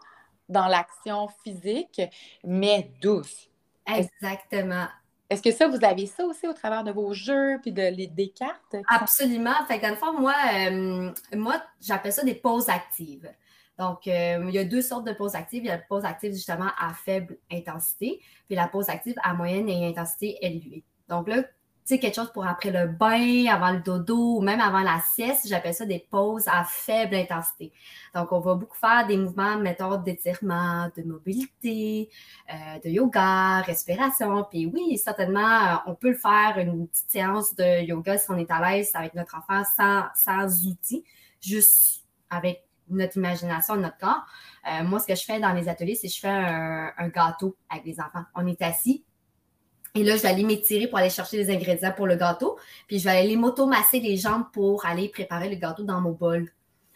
dans 0.50 0.68
l'action 0.68 1.28
physique, 1.44 2.02
mais 2.44 2.92
douces. 3.02 3.50
Exactement. 3.88 4.88
Est-ce 5.30 5.42
que 5.42 5.52
ça, 5.52 5.68
vous 5.68 5.84
avez 5.84 6.06
ça 6.06 6.26
aussi 6.26 6.48
au 6.48 6.54
travers 6.54 6.84
de 6.84 6.92
vos 6.92 7.14
jeux 7.14 7.60
puis 7.62 7.72
de, 7.72 7.84
les, 7.84 8.08
des 8.08 8.30
cartes? 8.30 8.76
Absolument. 8.88 9.54
Fait 9.68 9.80
dans 9.80 9.90
le 9.90 9.96
fond, 9.96 10.20
moi, 10.20 10.36
euh, 10.56 11.12
moi 11.36 11.62
j'appelle 11.82 12.14
ça 12.14 12.24
des 12.24 12.36
pauses 12.36 12.70
actives. 12.70 13.32
Donc, 13.80 14.08
euh, 14.08 14.46
il 14.48 14.54
y 14.54 14.60
a 14.60 14.66
deux 14.66 14.82
sortes 14.82 15.06
de 15.06 15.14
pauses 15.14 15.36
actives. 15.36 15.64
Il 15.64 15.68
y 15.68 15.72
a 15.72 15.78
la 15.78 15.82
pause 15.82 16.06
active 16.06 16.34
justement 16.34 16.70
à 16.80 16.94
faible 16.94 17.38
intensité, 17.52 18.22
puis 18.48 18.56
la 18.56 18.68
pause 18.68 18.90
active 18.90 19.16
à 19.24 19.34
moyenne 19.34 19.68
et 19.70 19.88
intensité 19.88 20.38
élevée. 20.42 20.84
Donc 21.10 21.28
là, 21.28 21.44
sais, 21.86 22.00
quelque 22.00 22.16
chose 22.16 22.32
pour 22.32 22.46
après 22.46 22.72
le 22.72 22.88
bain, 22.88 23.46
avant 23.48 23.72
le 23.72 23.82
dodo, 23.82 24.38
ou 24.38 24.42
même 24.42 24.60
avant 24.62 24.80
la 24.80 25.02
sieste, 25.14 25.48
j'appelle 25.48 25.74
ça 25.74 25.86
des 25.86 26.00
pauses 26.00 26.48
à 26.48 26.64
faible 26.64 27.16
intensité. 27.16 27.72
Donc, 28.16 28.32
on 28.32 28.40
va 28.40 28.56
beaucoup 28.56 28.78
faire 28.78 29.06
des 29.08 29.18
mouvements, 29.18 29.58
mettons, 29.58 29.98
d'étirement, 29.98 30.90
de 30.96 31.04
mobilité, 31.04 32.10
euh, 32.50 32.80
de 32.84 32.90
yoga, 32.90 33.62
respiration. 33.62 34.46
Puis 34.50 34.66
oui, 34.66 34.98
certainement, 34.98 35.42
euh, 35.42 35.76
on 35.88 35.96
peut 35.96 36.10
le 36.10 36.18
faire 36.18 36.58
une 36.58 36.88
petite 36.88 37.12
séance 37.12 37.56
de 37.56 37.84
yoga 37.84 38.18
si 38.18 38.30
on 38.30 38.38
est 38.38 38.52
à 38.52 38.62
l'aise 38.62 38.92
avec 38.94 39.14
notre 39.14 39.36
enfant 39.36 39.64
sans, 39.76 40.04
sans 40.16 40.66
outils, 40.68 41.04
juste 41.42 42.06
avec 42.30 42.64
notre 42.90 43.18
imagination, 43.18 43.76
notre 43.76 43.98
corps. 43.98 44.26
Euh, 44.70 44.84
moi, 44.84 45.00
ce 45.00 45.08
que 45.08 45.16
je 45.16 45.24
fais 45.24 45.40
dans 45.40 45.54
les 45.54 45.68
ateliers, 45.68 45.96
c'est 45.96 46.08
que 46.08 46.14
je 46.14 46.20
fais 46.20 46.28
un, 46.28 46.92
un 46.98 47.08
gâteau 47.10 47.56
avec 47.70 47.86
les 47.86 48.00
enfants. 48.00 48.24
On 48.36 48.46
est 48.48 48.62
assis, 48.62 49.04
et 49.96 50.04
là, 50.04 50.18
je 50.18 50.22
vais 50.24 50.30
aller 50.30 50.44
m'étirer 50.44 50.88
pour 50.88 50.98
aller 50.98 51.10
chercher 51.10 51.38
les 51.38 51.54
ingrédients 51.54 51.92
pour 51.92 52.08
le 52.08 52.16
gâteau. 52.16 52.58
Puis 52.88 53.00
je 53.00 53.04
vais 53.04 53.18
aller 53.18 53.36
m'automasser 53.36 54.00
les 54.00 54.18
jambes 54.18 54.46
pour 54.52 54.86
aller 54.86 55.10
préparer 55.10 55.50
le 55.50 55.56
gâteau 55.56 55.84
dans 55.84 56.02
mon 56.02 56.12
bol. 56.12 56.50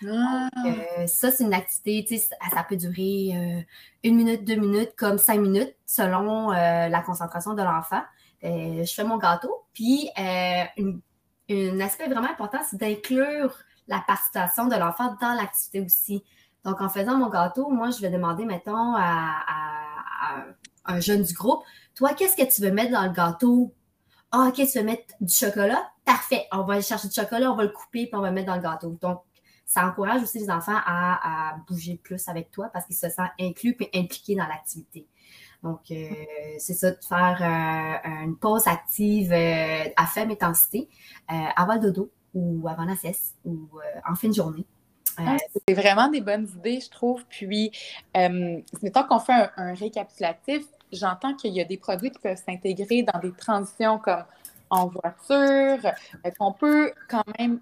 Ah. 0.06 0.50
Euh, 0.66 1.08
ça, 1.08 1.32
c'est 1.32 1.44
une 1.44 1.54
activité, 1.54 2.06
tu 2.08 2.18
sais, 2.18 2.30
ça 2.54 2.64
peut 2.64 2.76
durer 2.76 3.32
euh, 3.34 3.62
une 4.04 4.16
minute, 4.16 4.44
deux 4.44 4.56
minutes, 4.56 4.94
comme 4.96 5.18
cinq 5.18 5.40
minutes, 5.40 5.76
selon 5.86 6.52
euh, 6.52 6.88
la 6.88 7.02
concentration 7.02 7.54
de 7.54 7.64
l'enfant. 7.64 8.04
je 8.44 8.92
fais 8.96 9.04
mon 9.04 9.18
gâteau. 9.18 9.66
Puis, 9.74 10.10
un 10.18 11.80
aspect 11.80 12.08
vraiment 12.08 12.30
important, 12.30 12.60
c'est 12.70 12.78
d'inclure 12.78 13.58
la 13.88 14.04
participation 14.06 14.68
de 14.68 14.76
l'enfant 14.76 15.16
dans 15.22 15.34
l'activité 15.34 15.82
aussi. 15.82 16.24
Donc, 16.66 16.82
en 16.82 16.90
faisant 16.90 17.18
mon 17.18 17.30
gâteau, 17.30 17.70
moi, 17.70 17.90
je 17.92 18.02
vais 18.02 18.10
demander, 18.10 18.46
mettons, 18.46 18.96
à, 18.96 20.46
un 20.86 21.00
jeune 21.00 21.24
du 21.24 21.34
groupe, 21.34 21.64
toi, 21.98 22.14
qu'est-ce 22.14 22.36
que 22.36 22.48
tu 22.54 22.62
veux 22.62 22.72
mettre 22.72 22.92
dans 22.92 23.04
le 23.04 23.12
gâteau? 23.12 23.74
Ah, 24.32 24.50
OK, 24.50 24.56
tu 24.56 24.78
veux 24.78 24.86
mettre 24.86 25.16
du 25.20 25.34
chocolat? 25.34 25.92
Parfait. 26.06 26.46
On 26.52 26.62
va 26.62 26.74
aller 26.74 26.84
chercher 26.84 27.08
du 27.08 27.14
chocolat, 27.14 27.52
on 27.52 27.56
va 27.56 27.64
le 27.64 27.70
couper, 27.70 28.06
puis 28.06 28.12
on 28.14 28.22
va 28.22 28.30
le 28.30 28.36
mettre 28.36 28.48
dans 28.48 28.56
le 28.56 28.62
gâteau. 28.62 28.96
Donc, 29.02 29.22
ça 29.66 29.86
encourage 29.86 30.22
aussi 30.22 30.38
les 30.38 30.52
enfants 30.52 30.78
à, 30.86 31.58
bouger 31.68 32.00
plus 32.02 32.28
avec 32.30 32.52
toi 32.52 32.70
parce 32.72 32.86
qu'ils 32.86 32.96
se 32.96 33.10
sentent 33.10 33.32
inclus 33.40 33.76
et 33.80 34.00
impliqués 34.00 34.36
dans 34.36 34.46
l'activité. 34.46 35.08
Donc, 35.64 35.80
euh, 35.90 36.06
c'est 36.60 36.76
ça, 36.76 36.92
de 36.92 37.00
faire 37.04 37.40
euh, 37.42 38.24
une 38.24 38.38
pause 38.38 38.68
active 38.68 39.34
euh, 39.34 39.90
à 39.96 40.06
faible 40.06 40.34
intensité 40.34 40.88
avant 41.28 41.74
le 41.74 41.80
dodo 41.80 42.12
ou 42.36 42.68
avant 42.68 42.86
la 42.86 42.96
sieste 42.96 43.36
ou 43.44 43.68
en 44.08 44.14
fin 44.14 44.28
de 44.28 44.34
journée. 44.34 44.66
Ah, 45.18 45.36
c'est 45.68 45.74
vraiment 45.74 46.10
des 46.10 46.22
bonnes 46.22 46.48
idées, 46.58 46.80
je 46.80 46.92
trouve. 46.92 47.26
Puis, 47.28 47.72
mettons 48.16 49.04
qu'on 49.10 49.20
fait 49.20 49.50
un, 49.58 49.74
récapitulatif, 49.74 50.64
j'entends 50.92 51.34
qu'il 51.36 51.54
y 51.54 51.62
a 51.62 51.66
des 51.66 51.78
produits 51.78 52.12
qui 52.12 52.20
peuvent 52.20 52.42
s'intégrer 52.44 53.04
dans 53.04 53.20
des 53.20 53.32
transitions 53.32 54.00
comme 54.00 54.24
en 54.70 54.88
voiture, 54.88 55.92
qu'on 56.38 56.52
peut 56.52 56.92
quand 57.08 57.24
même 57.40 57.60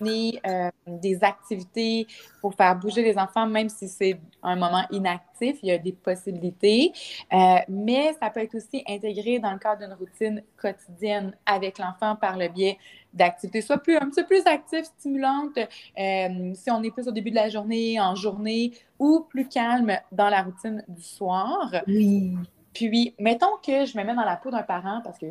emmener 0.00 0.40
euh, 0.46 0.70
des 0.86 1.22
activités 1.22 2.06
pour 2.40 2.54
faire 2.54 2.76
bouger 2.76 3.02
les 3.02 3.18
enfants, 3.18 3.46
même 3.46 3.68
si 3.68 3.88
c'est 3.88 4.18
un 4.42 4.56
moment 4.56 4.84
inactif, 4.90 5.58
il 5.62 5.68
y 5.68 5.72
a 5.72 5.78
des 5.78 5.92
possibilités. 5.92 6.92
Euh, 7.32 7.56
mais 7.68 8.14
ça 8.20 8.30
peut 8.30 8.40
être 8.40 8.54
aussi 8.54 8.82
intégré 8.88 9.38
dans 9.38 9.52
le 9.52 9.58
cadre 9.58 9.86
d'une 9.86 9.94
routine 9.94 10.42
quotidienne 10.56 11.36
avec 11.46 11.78
l'enfant 11.78 12.16
par 12.16 12.36
le 12.36 12.48
biais 12.48 12.78
d'activités 13.12 13.60
soit 13.60 13.78
plus, 13.78 13.96
un 13.96 14.08
petit 14.08 14.22
peu 14.22 14.26
plus 14.26 14.46
actives, 14.46 14.84
stimulantes, 14.84 15.58
euh, 15.58 16.54
si 16.54 16.70
on 16.70 16.82
est 16.82 16.90
plus 16.90 17.08
au 17.08 17.12
début 17.12 17.30
de 17.30 17.36
la 17.36 17.48
journée, 17.48 18.00
en 18.00 18.14
journée, 18.14 18.72
ou 18.98 19.26
plus 19.28 19.48
calme 19.48 19.92
dans 20.10 20.28
la 20.28 20.42
routine 20.42 20.84
du 20.88 21.02
soir. 21.02 21.70
Oui. 21.86 22.36
Puis, 22.72 23.14
mettons 23.18 23.56
que 23.64 23.84
je 23.84 23.98
me 23.98 24.04
mets 24.04 24.14
dans 24.14 24.24
la 24.24 24.36
peau 24.36 24.50
d'un 24.50 24.62
parent, 24.62 25.02
parce 25.04 25.18
que, 25.18 25.26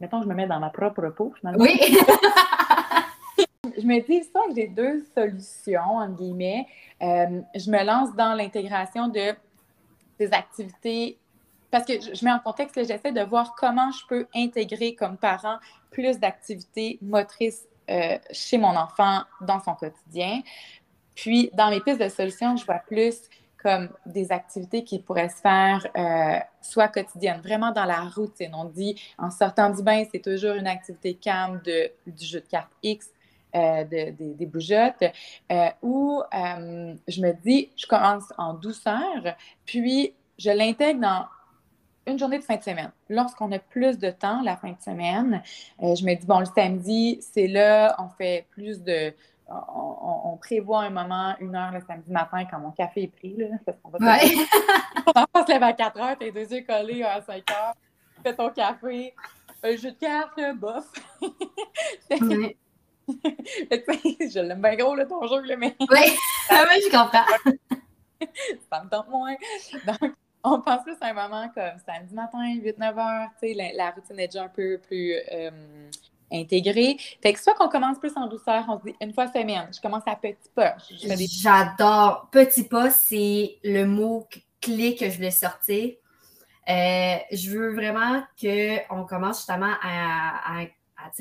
mettons 0.00 0.18
que 0.20 0.24
je 0.24 0.30
me 0.30 0.34
mets 0.34 0.46
dans 0.46 0.60
ma 0.60 0.70
propre 0.70 1.08
peau, 1.10 1.32
finalement. 1.38 1.62
Oui. 1.62 1.78
je 3.80 3.86
me 3.86 4.00
dis 4.00 4.22
ça 4.24 4.40
que 4.48 4.54
j'ai 4.54 4.68
deux 4.68 5.04
solutions, 5.14 5.96
entre 5.96 6.16
guillemets. 6.16 6.66
Euh, 7.02 7.40
je 7.54 7.70
me 7.70 7.84
lance 7.84 8.14
dans 8.14 8.34
l'intégration 8.34 9.08
de 9.08 9.34
des 10.18 10.32
activités 10.32 11.18
parce 11.70 11.84
que 11.84 11.94
je 12.00 12.24
mets 12.24 12.32
en 12.32 12.40
contexte, 12.40 12.74
j'essaie 12.86 13.12
de 13.12 13.22
voir 13.22 13.54
comment 13.56 13.90
je 13.92 14.06
peux 14.06 14.26
intégrer 14.34 14.94
comme 14.94 15.16
parent 15.16 15.58
plus 15.90 16.18
d'activités 16.18 16.98
motrices 17.00 17.64
euh, 17.88 18.18
chez 18.30 18.58
mon 18.58 18.76
enfant 18.76 19.22
dans 19.40 19.60
son 19.60 19.74
quotidien. 19.74 20.40
Puis, 21.14 21.50
dans 21.54 21.70
mes 21.70 21.80
pistes 21.80 22.00
de 22.00 22.08
solutions, 22.08 22.56
je 22.56 22.64
vois 22.64 22.82
plus 22.86 23.14
comme 23.62 23.90
des 24.06 24.32
activités 24.32 24.84
qui 24.84 24.98
pourraient 24.98 25.28
se 25.28 25.40
faire 25.40 25.86
euh, 25.96 26.38
soit 26.62 26.88
quotidiennes, 26.88 27.40
vraiment 27.40 27.72
dans 27.72 27.84
la 27.84 28.00
routine. 28.02 28.54
On 28.54 28.64
dit 28.64 29.00
en 29.18 29.30
sortant 29.30 29.70
du 29.70 29.82
bain, 29.82 30.04
c'est 30.10 30.22
toujours 30.22 30.54
une 30.54 30.66
activité 30.66 31.14
calme 31.14 31.60
de, 31.64 31.90
du 32.06 32.24
jeu 32.24 32.40
de 32.40 32.46
cartes 32.46 32.72
X 32.82 33.10
euh, 33.54 33.84
des 33.84 34.46
bougeottes, 34.46 35.02
euh, 35.50 35.68
où 35.82 36.22
euh, 36.22 36.94
je 37.08 37.20
me 37.20 37.32
dis, 37.42 37.70
je 37.76 37.84
commence 37.84 38.32
en 38.38 38.54
douceur, 38.54 39.34
puis 39.66 40.14
je 40.38 40.50
l'intègre 40.50 41.00
dans 41.00 41.26
une 42.06 42.16
journée 42.16 42.38
de 42.38 42.44
fin 42.44 42.56
de 42.56 42.62
semaine. 42.62 42.92
Lorsqu'on 43.08 43.50
a 43.50 43.58
plus 43.58 43.98
de 43.98 44.10
temps 44.10 44.42
la 44.42 44.56
fin 44.56 44.70
de 44.70 44.80
semaine, 44.80 45.42
je 45.80 46.04
me 46.04 46.14
dis, 46.14 46.26
bon, 46.26 46.38
le 46.38 46.46
samedi, 46.46 47.18
c'est 47.20 47.48
là, 47.48 47.96
on 47.98 48.08
fait 48.08 48.46
plus 48.50 48.82
de... 48.82 49.12
On, 49.48 50.36
prévoit 50.40 50.82
un 50.84 50.90
moment, 50.90 51.34
une 51.40 51.56
heure 51.56 51.72
le 51.72 51.80
samedi 51.80 52.10
matin 52.12 52.44
quand 52.48 52.60
mon 52.60 52.70
café 52.70 53.02
est 53.02 53.08
pris, 53.08 53.36
là, 53.36 53.48
parce 53.66 53.76
qu'on 53.80 53.90
va 53.90 53.98
ouais. 53.98 54.30
on 55.34 55.44
se 55.44 55.52
lever 55.52 55.66
à 55.66 55.72
4 55.72 56.00
heures, 56.00 56.18
tes 56.18 56.30
deux 56.30 56.52
yeux 56.52 56.64
collés 56.64 57.02
à 57.02 57.20
5 57.20 57.50
heures, 57.50 57.74
fais 58.22 58.32
ton 58.32 58.48
café, 58.50 59.12
un 59.64 59.76
jeu 59.76 59.90
de 59.90 59.96
cartes, 59.96 60.40
bof. 60.56 60.86
je 63.70 64.40
l'aime 64.40 64.62
bien 64.62 64.76
gros, 64.76 64.94
là, 64.94 65.06
ton 65.06 65.26
jeu, 65.26 65.42
là, 65.42 65.56
mais. 65.56 65.76
Oui, 65.80 66.16
ah 66.50 66.64
oui, 66.68 66.82
je 66.84 66.90
comprends. 66.90 67.24
ça 68.70 68.84
me 68.84 68.88
tente 68.88 69.08
moins. 69.08 69.34
Donc, 69.86 70.12
on 70.42 70.60
pense 70.60 70.82
plus 70.82 70.96
à 71.00 71.08
un 71.08 71.12
moment 71.12 71.48
comme 71.54 71.78
samedi 71.86 72.14
matin, 72.14 72.38
8-9 72.38 72.98
heures, 72.98 73.28
tu 73.40 73.54
sais, 73.54 73.72
la, 73.74 73.90
routine 73.90 74.18
est 74.18 74.28
déjà 74.28 74.44
un 74.44 74.48
peu 74.48 74.78
plus 74.78 75.14
euh, 75.32 75.50
intégrée. 76.32 76.96
Fait 77.22 77.32
que 77.32 77.40
soit 77.40 77.54
qu'on 77.54 77.68
commence 77.68 77.98
plus 77.98 78.12
en 78.16 78.26
douceur, 78.26 78.64
on 78.68 78.78
se 78.78 78.84
dit 78.84 78.96
une 79.00 79.12
fois 79.12 79.26
semaine, 79.28 79.68
je 79.74 79.80
commence 79.80 80.04
à 80.06 80.16
petit 80.16 80.50
pas. 80.54 80.76
J'adore. 80.88 82.28
Petit 82.30 82.64
pas, 82.64 82.90
c'est 82.90 83.56
le 83.64 83.84
mot 83.84 84.26
clé 84.60 84.94
que 84.94 85.08
je 85.08 85.16
voulais 85.16 85.30
sortir. 85.30 85.94
Euh, 86.68 87.16
je 87.32 87.50
veux 87.50 87.74
vraiment 87.74 88.22
qu'on 88.40 89.04
commence 89.04 89.38
justement 89.38 89.74
à, 89.82 90.60
à 90.60 90.66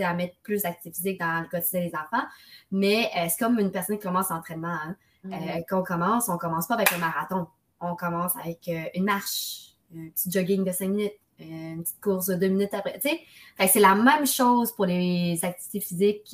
à, 0.03 0.13
mettre 0.13 0.35
plus 0.43 0.63
d'activité 0.63 0.91
physique 0.91 1.19
dans 1.19 1.41
le 1.41 1.47
quotidien 1.47 1.81
des 1.81 1.93
enfants. 1.95 2.25
Mais 2.71 3.09
euh, 3.17 3.27
c'est 3.29 3.39
comme 3.39 3.59
une 3.59 3.71
personne 3.71 3.97
qui 3.97 4.03
commence 4.03 4.29
l'entraînement. 4.29 4.67
Hein. 4.67 4.95
Euh, 5.25 5.61
quand 5.67 5.79
on 5.79 5.83
commence, 5.83 6.29
on 6.29 6.37
commence 6.37 6.67
pas 6.67 6.75
avec 6.75 6.91
un 6.93 6.97
marathon. 6.97 7.47
On 7.81 7.95
commence 7.95 8.35
avec 8.37 8.67
euh, 8.67 8.83
une 8.95 9.05
marche, 9.05 9.75
un 9.95 10.09
petit 10.09 10.31
jogging 10.31 10.63
de 10.63 10.71
5 10.71 10.87
minutes, 10.87 11.13
une 11.39 11.83
petite 11.83 12.01
course 12.01 12.27
de 12.27 12.35
2 12.35 12.47
minutes 12.47 12.73
après. 12.73 12.99
c'est 13.01 13.79
la 13.79 13.95
même 13.95 14.27
chose 14.27 14.73
pour 14.73 14.85
les 14.85 15.39
activités 15.41 15.79
physiques 15.79 16.29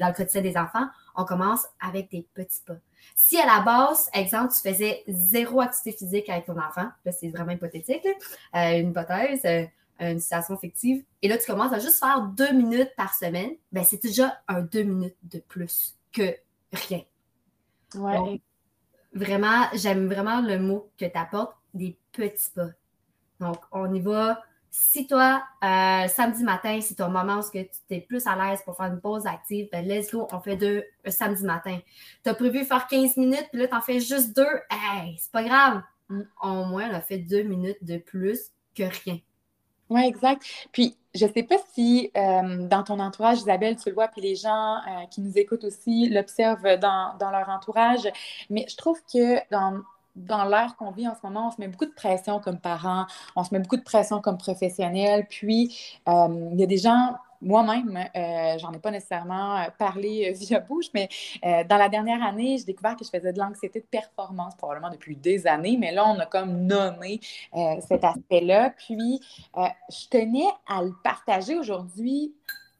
dans 0.00 0.08
le 0.08 0.14
quotidien 0.14 0.40
des 0.40 0.56
enfants. 0.56 0.86
On 1.16 1.24
commence 1.24 1.66
avec 1.80 2.10
des 2.10 2.26
petits 2.34 2.62
pas. 2.66 2.76
Si 3.14 3.38
à 3.38 3.46
la 3.46 3.60
base, 3.60 4.08
exemple, 4.14 4.52
tu 4.54 4.66
faisais 4.66 5.02
zéro 5.08 5.60
activité 5.60 5.92
physique 5.98 6.28
avec 6.28 6.46
ton 6.46 6.58
enfant, 6.58 6.88
là, 7.04 7.12
c'est 7.12 7.28
vraiment 7.28 7.50
hypothétique, 7.50 8.06
une 8.54 8.90
hypothèse, 8.90 9.68
une 9.98 10.20
situation 10.20 10.56
fictive, 10.56 11.04
et 11.22 11.28
là, 11.28 11.38
tu 11.38 11.46
commences 11.46 11.72
à 11.72 11.78
juste 11.78 11.98
faire 11.98 12.22
deux 12.22 12.52
minutes 12.52 12.92
par 12.96 13.14
semaine, 13.14 13.50
ben 13.72 13.84
c'est 13.84 14.02
déjà 14.02 14.40
un 14.48 14.60
deux 14.60 14.82
minutes 14.82 15.16
de 15.24 15.40
plus 15.40 15.96
que 16.12 16.34
rien. 16.72 17.02
Ouais. 17.94 18.40
vraiment, 19.14 19.64
j'aime 19.72 20.06
vraiment 20.06 20.40
le 20.40 20.58
mot 20.58 20.90
que 20.98 21.06
tu 21.06 21.18
apportes, 21.18 21.56
des 21.74 21.98
petits 22.12 22.50
pas. 22.54 22.68
Donc, 23.40 23.56
on 23.72 23.92
y 23.94 24.00
va. 24.00 24.42
Si 24.70 25.06
toi, 25.06 25.42
euh, 25.64 26.06
samedi 26.08 26.44
matin, 26.44 26.78
c'est 26.82 26.96
ton 26.96 27.08
moment 27.08 27.38
où 27.38 27.50
tu 27.50 27.66
es 27.90 28.00
plus 28.02 28.26
à 28.26 28.36
l'aise 28.36 28.60
pour 28.64 28.76
faire 28.76 28.86
une 28.86 29.00
pause 29.00 29.26
active, 29.26 29.68
ben 29.72 29.86
let's 29.86 30.10
go, 30.12 30.28
on 30.30 30.40
fait 30.40 30.56
deux 30.56 30.84
un 31.04 31.10
samedi 31.10 31.42
matin. 31.44 31.78
Tu 32.22 32.30
as 32.30 32.34
prévu 32.34 32.64
faire 32.64 32.86
15 32.86 33.16
minutes, 33.16 33.46
puis 33.50 33.60
là, 33.60 33.68
tu 33.68 33.74
en 33.74 33.80
fais 33.80 34.00
juste 34.00 34.36
deux. 34.36 34.60
Hey, 34.70 35.16
c'est 35.18 35.32
pas 35.32 35.42
grave. 35.42 35.82
Mm. 36.10 36.22
Au 36.42 36.64
moins, 36.66 36.90
on 36.90 36.94
a 36.94 37.00
fait 37.00 37.18
deux 37.18 37.42
minutes 37.42 37.82
de 37.82 37.96
plus 37.96 38.50
que 38.74 38.82
rien. 39.04 39.18
Oui, 39.90 40.02
exact. 40.04 40.42
Puis, 40.72 40.96
je 41.14 41.24
ne 41.24 41.32
sais 41.32 41.42
pas 41.42 41.56
si 41.74 42.10
euh, 42.16 42.66
dans 42.68 42.82
ton 42.82 43.00
entourage, 43.00 43.38
Isabelle, 43.38 43.76
tu 43.76 43.88
le 43.88 43.94
vois, 43.94 44.08
puis 44.08 44.20
les 44.20 44.36
gens 44.36 44.76
euh, 44.76 45.06
qui 45.10 45.20
nous 45.20 45.36
écoutent 45.38 45.64
aussi 45.64 46.08
l'observent 46.08 46.78
dans, 46.78 47.16
dans, 47.18 47.30
leur 47.30 47.48
entourage, 47.48 48.08
mais 48.50 48.66
je 48.68 48.76
trouve 48.76 49.00
que 49.12 49.36
dans, 49.50 49.80
dans 50.16 50.44
l'ère 50.44 50.76
qu'on 50.76 50.90
vit 50.90 51.08
en 51.08 51.14
ce 51.14 51.20
moment, 51.22 51.48
on 51.48 51.50
se 51.50 51.60
met 51.60 51.68
beaucoup 51.68 51.86
de 51.86 51.94
pression 51.94 52.40
comme 52.40 52.58
parents, 52.58 53.06
on 53.36 53.44
se 53.44 53.54
met 53.54 53.60
beaucoup 53.60 53.76
de 53.78 53.82
pression 53.82 54.20
comme 54.20 54.38
professionnels, 54.38 55.26
puis 55.28 55.76
euh, 56.08 56.50
il 56.52 56.60
y 56.60 56.62
a 56.62 56.66
des 56.66 56.78
gens 56.78 57.16
moi-même, 57.40 58.08
euh, 58.16 58.58
j'en 58.58 58.72
ai 58.72 58.78
pas 58.78 58.90
nécessairement 58.90 59.58
euh, 59.58 59.64
parlé 59.78 60.30
euh, 60.30 60.32
via 60.34 60.60
bouche, 60.60 60.86
mais 60.94 61.08
dans 61.42 61.76
la 61.76 61.88
dernière 61.88 62.22
année, 62.22 62.56
j'ai 62.58 62.64
découvert 62.64 62.96
que 62.96 63.04
je 63.04 63.10
faisais 63.10 63.32
de 63.32 63.38
l'anxiété 63.38 63.80
de 63.80 63.86
performance, 63.86 64.54
probablement 64.56 64.90
depuis 64.90 65.16
des 65.16 65.46
années, 65.46 65.76
mais 65.78 65.92
là, 65.92 66.06
on 66.06 66.18
a 66.18 66.26
comme 66.26 66.66
nommé 66.66 67.20
cet 67.86 68.04
aspect-là. 68.04 68.70
Puis, 68.70 69.20
je 69.54 70.08
tenais 70.08 70.46
à 70.66 70.82
le 70.82 70.92
partager 71.02 71.56
aujourd'hui 71.56 72.34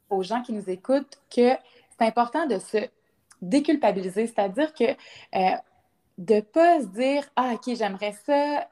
aux 0.09 0.23
gens 0.23 0.41
qui 0.41 0.53
nous 0.53 0.69
écoutent 0.69 1.19
que 1.33 1.51
c'est 1.97 2.05
important 2.05 2.45
de 2.45 2.59
se 2.59 2.77
déculpabiliser, 3.41 4.27
c'est-à-dire 4.27 4.73
que 4.73 4.95
de 6.17 6.33
ne 6.35 6.41
pas 6.41 6.81
se 6.81 6.87
dire 6.87 7.23
Ah, 7.35 7.53
OK, 7.53 7.75
j'aimerais 7.75 8.15
ça 8.25 8.67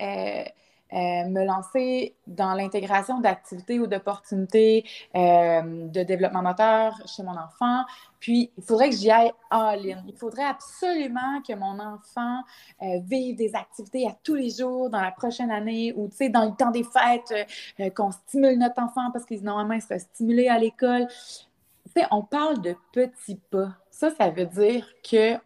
euh, 0.93 1.25
me 1.25 1.43
lancer 1.45 2.15
dans 2.27 2.53
l'intégration 2.53 3.19
d'activités 3.19 3.79
ou 3.79 3.87
d'opportunités 3.87 4.85
euh, 5.15 5.87
de 5.87 6.03
développement 6.03 6.41
moteur 6.41 6.95
chez 7.05 7.23
mon 7.23 7.37
enfant. 7.37 7.83
Puis, 8.19 8.51
il 8.57 8.63
faudrait 8.63 8.89
que 8.89 8.95
j'y 8.95 9.11
aille 9.11 9.31
all-in. 9.49 10.03
Il 10.07 10.15
faudrait 10.15 10.45
absolument 10.45 11.41
que 11.47 11.53
mon 11.53 11.79
enfant 11.79 12.41
euh, 12.81 12.99
vive 13.03 13.35
des 13.35 13.53
activités 13.53 14.07
à 14.07 14.15
tous 14.23 14.35
les 14.35 14.49
jours 14.49 14.89
dans 14.89 15.01
la 15.01 15.11
prochaine 15.11 15.51
année 15.51 15.93
ou, 15.95 16.07
tu 16.07 16.15
sais, 16.15 16.29
dans 16.29 16.45
le 16.45 16.55
temps 16.55 16.71
des 16.71 16.83
fêtes, 16.83 17.93
qu'on 17.93 18.11
stimule 18.11 18.57
notre 18.57 18.81
enfant 18.81 19.11
parce 19.11 19.25
qu'il 19.25 19.43
normalement, 19.43 19.73
il 19.73 19.81
se 19.81 19.87
fait 19.87 19.99
stimuler 19.99 20.47
à 20.47 20.57
l'école. 20.57 21.07
Tu 21.07 22.01
sais, 22.01 22.07
on 22.11 22.23
parle 22.23 22.61
de 22.61 22.75
petits 22.91 23.39
pas. 23.51 23.73
Ça, 23.91 24.09
ça 24.11 24.29
veut 24.29 24.45
dire 24.45 24.87
que 25.03 25.37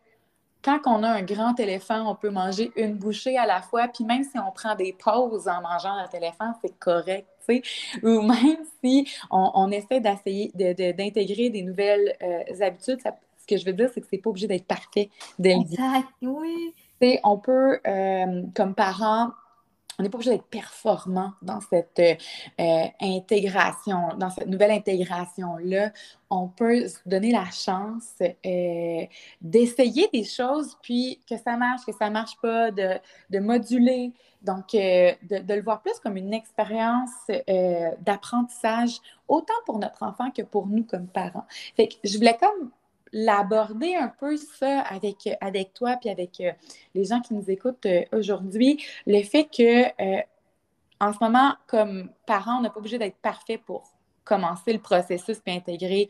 quand 0.64 0.80
on 0.86 1.04
a 1.04 1.10
un 1.10 1.24
grand 1.24 1.60
éléphant, 1.60 2.10
on 2.10 2.16
peut 2.16 2.30
manger 2.30 2.72
une 2.76 2.96
bouchée 2.96 3.38
à 3.38 3.46
la 3.46 3.62
fois, 3.62 3.88
puis 3.88 4.04
même 4.04 4.24
si 4.24 4.38
on 4.38 4.52
prend 4.52 4.76
des 4.76 4.94
pauses 4.94 5.48
en 5.48 5.62
mangeant 5.62 5.96
notre 6.00 6.16
éléphant, 6.16 6.54
c'est 6.62 6.78
correct. 6.80 7.28
Ou 8.04 8.22
même 8.22 8.58
si 8.84 9.08
on, 9.30 9.70
essaie 9.72 10.00
d'essayer 10.00 10.52
d'intégrer 10.54 11.50
des 11.50 11.64
nouvelles 11.64 12.16
euh, 12.22 12.66
habitudes, 12.66 13.00
ce 13.02 13.48
que 13.48 13.58
je 13.58 13.66
veux 13.66 13.74
dire, 13.74 13.90
c'est 13.94 14.02
que 14.02 14.08
c'est 14.10 14.20
pas 14.20 14.30
obligé 14.30 14.48
d'être 14.48 14.68
parfait 14.68 15.10
dès 15.40 15.56
le 15.56 15.62
Exact, 15.62 16.08
oui. 16.22 16.74
on 17.24 17.38
peut, 17.38 17.80
euh, 17.86 18.44
comme 18.56 18.76
parents, 18.76 19.32
on 20.02 20.04
n'est 20.04 20.10
pas 20.10 20.18
obligé 20.18 20.32
d'être 20.32 20.48
performant 20.48 21.34
dans 21.44 21.62
cette 21.62 22.00
euh, 22.00 22.88
intégration, 23.00 24.16
dans 24.18 24.32
cette 24.32 24.48
nouvelle 24.48 24.72
intégration-là. 24.72 25.92
On 26.32 26.48
peut 26.48 26.88
se 26.88 26.98
donner 27.06 27.32
la 27.32 27.46
chance 27.52 28.16
euh, 28.20 29.06
d'essayer 29.42 30.10
des 30.12 30.24
choses, 30.24 30.76
puis 30.82 31.22
que 31.30 31.38
ça 31.38 31.56
marche, 31.56 31.86
que 31.86 31.92
ça 31.92 32.08
ne 32.08 32.14
marche 32.14 32.36
pas, 32.42 32.72
de, 32.72 32.98
de 33.30 33.40
moduler. 33.40 34.12
Donc, 34.42 34.74
euh, 34.74 35.14
de, 35.22 35.38
de, 35.38 35.54
le 35.54 35.62
voir 35.62 35.84
plus 35.84 36.00
comme 36.00 36.18
une 36.18 36.34
expérience 36.34 37.12
d'apprentissage, 38.00 39.00
autant 39.28 39.54
pour 39.68 39.78
notre 39.78 40.02
enfant 40.02 40.32
que 40.32 40.42
pour 40.42 40.66
nous 40.66 40.84
comme 40.84 41.06
parents. 41.06 41.46
Fait 41.76 41.90
je 42.04 42.18
voulais 42.18 42.38
comme 42.40 42.72
l'aborder 43.14 43.96
un 43.96 44.08
peu 44.08 44.38
ça 44.38 44.82
avec, 44.82 45.30
avec 45.42 45.74
toi 45.74 45.98
puis 46.00 46.10
avec 46.10 46.40
euh, 46.40 46.52
les 46.96 47.06
gens 47.06 47.20
qui 47.22 47.34
nous 47.34 47.50
écoutent 47.50 47.86
euh, 47.86 48.04
aujourd'hui. 48.14 48.84
Le 49.06 49.22
fait 49.24 49.46
que 49.46 49.86
euh, 50.02 50.22
en 51.00 51.14
ce 51.14 51.18
moment, 51.22 51.56
comme 51.68 52.10
parents, 52.26 52.60
on 52.60 52.62
n'est 52.62 52.70
pas 52.70 52.80
obligé 52.80 52.98
d'être 52.98 53.18
parfait 53.18 53.58
pour 53.58 53.92
commencer 54.24 54.72
le 54.72 54.80
processus 54.80 55.40
puis 55.40 55.56
intégrer, 55.56 56.08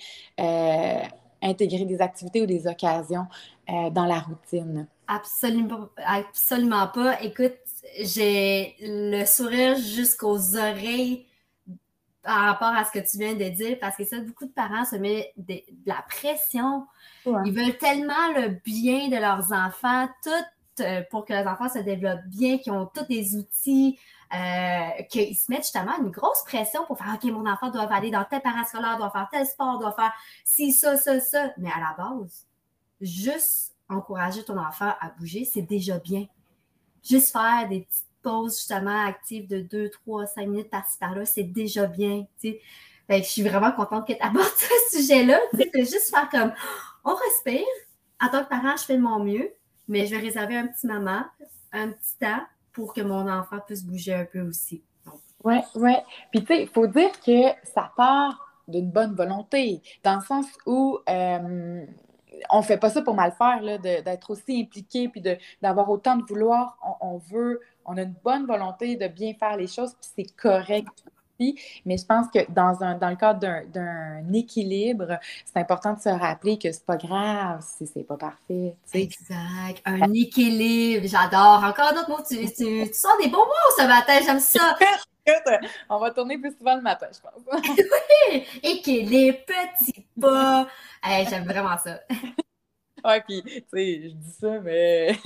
intégrer 1.42 1.86
des 1.86 2.02
activités 2.02 2.42
ou 2.42 2.46
des 2.46 2.68
occasions 2.68 3.26
dans 3.70 4.06
la 4.06 4.20
routine. 4.20 4.86
Absolument, 5.08 5.88
absolument 6.06 6.90
pas. 6.90 7.22
Écoute, 7.22 7.56
j'ai 8.02 8.76
le 8.82 9.24
sourire 9.24 9.78
jusqu'aux 9.78 10.58
oreilles 10.58 11.26
par 12.24 12.46
rapport 12.46 12.68
à 12.68 12.86
ce 12.86 12.92
que 12.92 13.00
tu 13.00 13.18
viens 13.18 13.34
de 13.34 13.50
dire, 13.50 13.78
parce 13.80 13.96
que 13.96 14.04
ça, 14.04 14.20
beaucoup 14.20 14.46
de 14.46 14.52
parents 14.52 14.86
se 14.86 14.96
mettent 14.96 15.34
de, 15.38 15.62
la 15.86 16.04
pression. 16.08 16.86
Ils 17.26 17.54
veulent 17.54 17.78
tellement 17.78 18.32
le 18.36 18.50
bien 18.64 19.08
de 19.10 19.16
leurs 19.16 19.52
enfants, 19.52 20.08
tout 20.24 20.84
euh, 20.84 21.02
pour 21.10 21.26
que 21.26 21.34
leurs 21.34 21.48
enfants 21.48 21.70
se 21.70 21.80
développent 21.80 22.26
bien, 22.28 22.58
qu'ils 22.58 22.74
ont 22.74 22.86
tous 22.86 23.06
des 23.06 23.36
outils, 23.36 24.00
euh, 24.34 25.04
qu'ils 25.10 25.36
se 25.36 25.52
mettent 25.52 25.64
justement 25.64 25.98
une 26.00 26.10
grosse 26.10 26.44
pression 26.46 26.86
pour 26.86 26.98
faire 26.98 27.16
OK, 27.16 27.24
mon 27.32 27.50
enfant 27.50 27.70
doit 27.70 27.92
aller 27.92 28.12
dans 28.12 28.24
tel 28.24 28.42
parascolaire, 28.42 28.98
doit 28.98 29.12
faire 29.12 29.28
tel 29.32 29.46
sport, 29.46 29.80
doit 29.80 29.94
faire 29.94 30.14
ci, 30.46 30.72
ça, 30.72 30.98
ça, 30.98 31.20
ça. 31.20 31.52
Mais 31.58 31.70
à 31.70 31.80
la 31.80 31.96
base, 31.98 32.46
juste 33.02 33.76
encourager 33.90 34.44
ton 34.44 34.58
enfant 34.58 34.94
à 35.00 35.10
bouger, 35.18 35.44
c'est 35.44 35.62
déjà 35.64 35.98
bien. 36.00 36.26
Juste 37.04 37.32
faire 37.32 37.68
des 37.68 37.82
petites 37.82 38.11
pause 38.22 38.58
justement 38.58 39.06
active 39.06 39.48
de 39.48 39.62
2, 39.62 39.90
3, 39.90 40.26
5 40.26 40.48
minutes 40.48 40.70
par-ci 40.70 40.98
par-là, 40.98 41.26
c'est 41.26 41.44
déjà 41.44 41.88
bien. 41.88 42.26
je 42.42 43.22
suis 43.24 43.44
vraiment 43.44 43.72
contente 43.72 44.08
que 44.08 44.14
tu 44.14 44.22
abordes 44.22 44.48
ce 44.92 44.98
sujet-là. 44.98 45.40
C'est 45.54 45.80
juste 45.80 46.10
faire 46.10 46.30
comme 46.30 46.54
on 47.04 47.16
respire. 47.16 47.66
En 48.22 48.30
tant 48.30 48.44
que 48.44 48.50
parent, 48.50 48.76
je 48.78 48.84
fais 48.84 48.98
de 48.98 49.02
mon 49.02 49.24
mieux, 49.24 49.52
mais 49.88 50.06
je 50.06 50.16
vais 50.16 50.22
réserver 50.22 50.58
un 50.58 50.68
petit 50.68 50.88
moment, 50.88 51.24
un 51.74 51.90
petit 51.90 52.18
temps 52.20 52.42
pour 52.72 52.94
que 52.94 53.02
mon 53.02 53.28
enfant 53.30 53.58
puisse 53.66 53.84
bouger 53.84 54.14
un 54.14 54.26
peu 54.26 54.42
aussi. 54.42 54.84
Oui, 55.44 55.56
oui. 55.76 55.94
Puis, 56.32 56.42
tu 56.42 56.54
sais, 56.54 56.62
il 56.62 56.68
faut 56.68 56.88
dire 56.88 57.12
que 57.20 57.50
ça 57.64 57.92
part 57.98 58.48
d'une 58.68 58.90
bonne 58.90 59.16
volonté, 59.16 59.82
dans 60.04 60.16
le 60.16 60.22
sens 60.22 60.46
où 60.66 61.00
euh, 61.10 61.86
on 62.50 62.62
fait 62.62 62.78
pas 62.78 62.90
ça 62.90 63.02
pour 63.02 63.16
mal 63.16 63.34
faire, 63.38 63.80
d'être 63.80 64.30
aussi 64.30 64.62
impliqué, 64.62 65.10
puis 65.10 65.22
d'avoir 65.62 65.90
autant 65.90 66.16
de 66.16 66.24
vouloir. 66.24 66.78
on, 67.02 67.18
veut 67.18 67.60
on 67.86 67.98
a 67.98 68.04
une 68.04 68.16
bonne 68.24 68.46
volonté 68.46 68.96
de 68.96 69.08
bien 69.08 69.34
faire 69.34 69.58
les 69.58 69.68
choses, 69.68 69.94
puis 69.94 70.10
c'est 70.16 70.36
correct 70.36 70.88
aussi. 71.40 71.60
Mais 71.86 71.98
je 71.98 72.06
pense 72.06 72.28
que 72.34 72.40
dans, 72.52 72.84
un, 72.84 72.96
dans 72.98 73.10
le 73.10 73.16
cadre 73.16 73.40
d'un 73.40 74.34
équilibre, 74.34 75.20
c'est 75.46 75.60
important 75.60 75.94
de 75.94 76.00
se 76.00 76.10
rappeler 76.10 76.58
que 76.58 76.72
c'est 76.72 76.86
pas 76.86 76.98
grave 76.98 77.62
si 77.62 77.88
c'est 77.88 78.04
pas 78.04 78.18
parfait. 78.18 78.76
Exact. 78.94 79.82
Un 79.86 80.14
équilibre, 80.14 81.08
j'adore. 81.08 81.64
Encore 81.64 81.94
d'autres 81.94 82.10
mots, 82.10 82.24
tu, 82.28 82.38
tu, 82.46 82.90
tu 82.90 82.94
sors 82.94 83.18
des 83.22 83.30
bons 83.30 83.38
mots 83.38 83.76
ce 83.78 83.88
matin, 83.88 84.20
j'aime 84.26 84.40
ça. 84.40 84.78
On 85.90 86.00
va 86.00 86.12
tourner 86.12 86.38
plus 86.38 86.56
souvent 86.58 86.76
le 86.76 86.82
matin, 86.82 87.08
je 87.14 87.20
pense. 87.22 87.62
oui! 88.32 88.46
Équilibre, 88.64 89.40
petit 89.46 90.06
pas. 90.20 90.68
J'aime 91.30 91.46
vraiment 91.46 91.78
ça. 91.78 92.00
Ouais, 93.04 93.22
puis, 93.22 93.42
tu 93.44 93.64
sais, 93.74 94.02
je 94.04 94.10
dis 94.10 94.32
ça, 94.40 94.60
mais. 94.60 95.18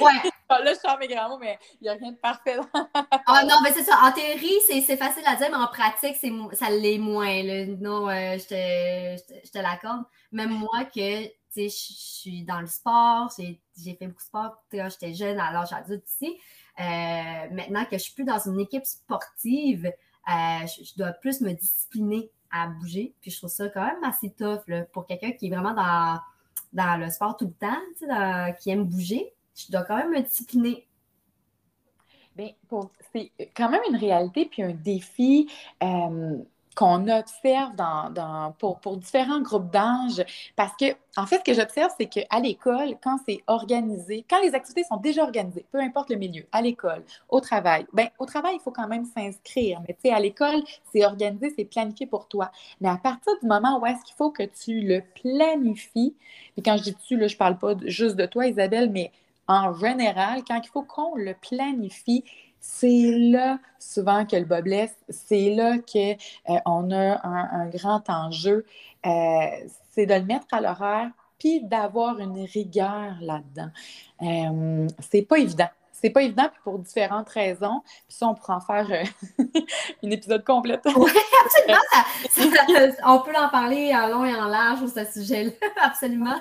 ouais. 0.00 0.30
Là, 0.60 0.72
je 0.74 0.78
sors 0.78 0.98
mes 0.98 1.08
grands 1.08 1.28
mots, 1.28 1.38
mais 1.38 1.58
il 1.80 1.84
n'y 1.84 1.88
a 1.88 1.94
rien 1.94 2.12
de 2.12 2.16
parfait. 2.16 2.56
ah 2.74 3.44
non, 3.44 3.56
mais 3.62 3.72
c'est 3.72 3.82
ça. 3.82 3.98
En 4.02 4.12
théorie, 4.12 4.58
c'est 4.66 4.96
facile 4.96 5.22
à 5.26 5.36
dire, 5.36 5.48
mais 5.50 5.56
en 5.56 5.68
pratique, 5.68 6.16
ça 6.52 6.70
l'est 6.70 6.98
moins. 6.98 7.42
Là. 7.42 7.66
Non, 7.80 8.08
euh, 8.08 8.38
je 8.38 8.46
te, 8.46 9.44
je 9.46 9.50
te, 9.50 9.58
l'accorde. 9.58 10.04
Même 10.32 10.50
moi, 10.50 10.84
que, 10.84 11.28
je 11.56 11.68
suis 11.68 12.44
dans 12.44 12.60
le 12.60 12.66
sport, 12.66 13.30
j'ai 13.38 13.60
fait 13.94 14.06
beaucoup 14.06 14.22
de 14.22 14.26
sport 14.26 14.56
quand 14.70 14.88
j'étais 14.90 15.14
jeune 15.14 15.38
à 15.38 15.52
l'âge 15.52 15.72
adulte 15.72 16.08
ici. 16.08 16.38
Euh, 16.80 17.50
maintenant 17.50 17.84
que 17.84 17.98
je 17.98 18.02
suis 18.02 18.14
plus 18.14 18.24
dans 18.24 18.38
une 18.38 18.60
équipe 18.60 18.86
sportive, 18.86 19.86
euh, 19.86 20.66
je, 20.66 20.96
dois 20.96 21.12
plus 21.12 21.40
me 21.40 21.52
discipliner 21.52 22.30
à 22.50 22.68
bouger. 22.68 23.14
Puis 23.20 23.30
je 23.30 23.38
trouve 23.38 23.50
ça 23.50 23.68
quand 23.68 23.84
même 23.84 24.02
assez 24.04 24.30
tough 24.30 24.62
là, 24.68 24.82
pour 24.92 25.06
quelqu'un 25.06 25.32
qui 25.32 25.48
est 25.48 25.50
vraiment 25.50 25.74
dans 25.74 26.18
dans 26.72 26.98
le 26.98 27.10
sport 27.10 27.36
tout 27.36 27.46
le 27.46 27.52
temps, 27.52 28.52
qui 28.60 28.70
aime 28.70 28.84
bouger, 28.84 29.34
je 29.54 29.70
dois 29.70 29.82
quand 29.82 29.96
même 29.96 30.10
me 30.10 30.20
discipliner. 30.20 30.86
Bien, 32.36 32.50
c'est 33.12 33.30
quand 33.54 33.68
même 33.68 33.82
une 33.90 33.96
réalité 33.96 34.46
puis 34.46 34.62
un 34.62 34.72
défi. 34.72 35.50
Euh, 35.82 36.38
qu'on 36.74 37.08
observe 37.08 37.74
dans, 37.76 38.54
pour, 38.58 38.80
pour, 38.80 38.96
différents 38.96 39.40
groupes 39.40 39.70
d'âge. 39.70 40.24
Parce 40.56 40.72
que, 40.76 40.86
en 41.16 41.26
fait, 41.26 41.38
ce 41.38 41.44
que 41.44 41.54
j'observe, 41.54 41.92
c'est 41.98 42.06
qu'à 42.06 42.40
l'école, 42.40 42.96
quand 43.02 43.18
c'est 43.26 43.42
organisé, 43.46 44.24
quand 44.28 44.40
les 44.40 44.54
activités 44.54 44.84
sont 44.84 44.96
déjà 44.96 45.22
organisées, 45.22 45.66
peu 45.70 45.80
importe 45.80 46.10
le 46.10 46.16
milieu, 46.16 46.44
à 46.52 46.62
l'école, 46.62 47.04
au 47.28 47.40
travail, 47.40 47.86
ben 47.92 48.08
au 48.18 48.26
travail, 48.26 48.56
il 48.56 48.60
faut 48.60 48.70
quand 48.70 48.88
même 48.88 49.04
s'inscrire. 49.04 49.80
Mais 49.86 49.94
tu 49.94 50.08
sais, 50.08 50.14
à 50.14 50.20
l'école, 50.20 50.62
c'est 50.92 51.04
organisé, 51.04 51.52
c'est 51.56 51.64
planifié 51.64 52.06
pour 52.06 52.28
toi. 52.28 52.50
Mais 52.80 52.88
à 52.88 52.96
partir 52.96 53.32
du 53.40 53.46
moment 53.46 53.78
où 53.78 53.86
est-ce 53.86 54.02
qu'il 54.04 54.16
faut 54.16 54.30
que 54.30 54.44
tu 54.44 54.80
le 54.80 55.02
planifies, 55.22 56.16
et 56.56 56.62
quand 56.62 56.76
je 56.78 56.84
dis 56.84 56.94
tu, 57.06 57.16
là, 57.16 57.26
je 57.26 57.36
parle 57.36 57.58
pas 57.58 57.74
juste 57.84 58.16
de 58.16 58.26
toi, 58.26 58.46
Isabelle, 58.46 58.90
mais 58.90 59.12
en 59.48 59.74
général, 59.74 60.42
quand 60.46 60.60
il 60.62 60.68
faut 60.68 60.82
qu'on 60.82 61.14
le 61.16 61.34
planifie, 61.34 62.24
c'est 62.60 63.10
là 63.18 63.58
souvent 63.80 64.24
que 64.24 64.36
le 64.36 64.44
bas 64.44 64.62
blesse, 64.62 64.96
c'est 65.08 65.50
là 65.50 65.78
qu'on 65.78 66.90
euh, 66.90 67.14
a 67.14 67.26
un, 67.26 67.68
grand 67.68 68.08
enjeu, 68.08 68.64
euh, 69.04 69.46
c'est 69.90 70.06
de 70.06 70.14
le 70.14 70.22
mettre 70.22 70.46
à 70.52 70.60
l'horaire, 70.60 71.10
puis 71.38 71.60
d'avoir 71.60 72.20
une 72.20 72.44
rigueur 72.44 73.16
là-dedans. 73.20 73.70
Euh, 74.22 74.88
c'est 75.10 75.22
pas 75.22 75.38
évident. 75.38 75.68
C'est 75.90 76.10
pas 76.10 76.22
évident, 76.22 76.48
pour 76.64 76.78
différentes 76.78 77.28
raisons. 77.28 77.82
Puis 77.84 78.16
ça, 78.16 78.26
on 78.28 78.34
pourra 78.34 78.56
en 78.56 78.60
faire 78.60 78.86
un 80.04 80.10
épisode 80.10 80.44
complet. 80.44 80.80
oui, 80.84 81.12
absolument. 81.44 82.88
on 83.06 83.20
peut 83.20 83.36
en 83.36 83.48
parler 83.48 83.92
en 83.94 84.08
long 84.08 84.24
et 84.24 84.34
en 84.34 84.46
large 84.46 84.78
sur 84.78 84.88
ce 84.88 85.04
sujet-là, 85.20 85.52
absolument. 85.82 86.40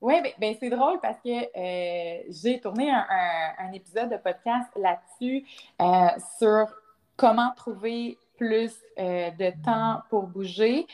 Oui, 0.00 0.14
ben, 0.22 0.32
ben, 0.38 0.54
c'est 0.60 0.70
drôle 0.70 1.00
parce 1.00 1.18
que 1.20 1.28
euh, 1.28 2.22
j'ai 2.28 2.60
tourné 2.60 2.90
un, 2.90 3.72
épisode 3.72 4.10
de 4.10 4.16
podcast 4.16 4.68
là-dessus 4.76 5.44
euh, 5.82 6.08
sur 6.38 6.72
comment 7.16 7.52
trouver 7.56 8.16
plus 8.36 8.72
euh, 8.98 9.30
de 9.32 9.52
temps 9.64 10.02
pour 10.08 10.28
bouger. 10.28 10.86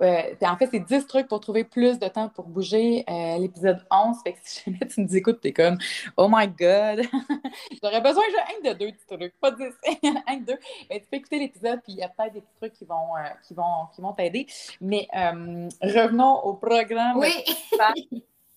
en 0.00 0.56
fait, 0.56 0.68
c'est 0.70 0.80
10 0.80 1.06
trucs 1.08 1.26
pour 1.26 1.40
trouver 1.40 1.64
plus 1.64 1.98
de 1.98 2.06
temps 2.06 2.28
pour 2.28 2.46
bouger. 2.46 3.04
L'épisode 3.40 3.84
11, 3.90 4.16
fait 4.22 4.34
que 4.34 4.38
si 4.42 4.62
jamais 4.64 4.86
tu 4.86 5.00
nous 5.00 5.16
écoutes, 5.16 5.40
t'es 5.40 5.52
comme 5.52 5.78
«Oh 6.16 6.28
my 6.30 6.46
God! 6.46 7.02
J'aurais 7.82 8.00
besoin 8.00 8.22
de 8.22 8.68
un 8.70 8.72
de 8.72 8.78
deux 8.78 8.92
trucs, 9.08 9.34
pas 9.40 9.50
10, 9.50 9.64
un 10.28 10.36
de 10.36 10.44
deux.» 10.44 10.58
tu 10.90 11.00
peux 11.10 11.16
écouter 11.16 11.38
l'épisode, 11.40 11.80
puis 11.82 11.94
il 11.94 11.98
y 11.98 12.02
a 12.02 12.08
peut-être 12.08 12.34
des 12.34 12.40
petits 12.40 12.56
trucs 12.58 12.72
qui 12.74 12.84
vont 12.84 13.14
qui 13.46 13.54
vont, 13.54 13.86
qui 13.92 14.00
vont 14.00 14.12
t'aider. 14.12 14.46
Mais 14.80 15.08
revenons 15.82 16.44
au 16.44 16.54
programme. 16.54 17.18
Oui! 17.18 17.44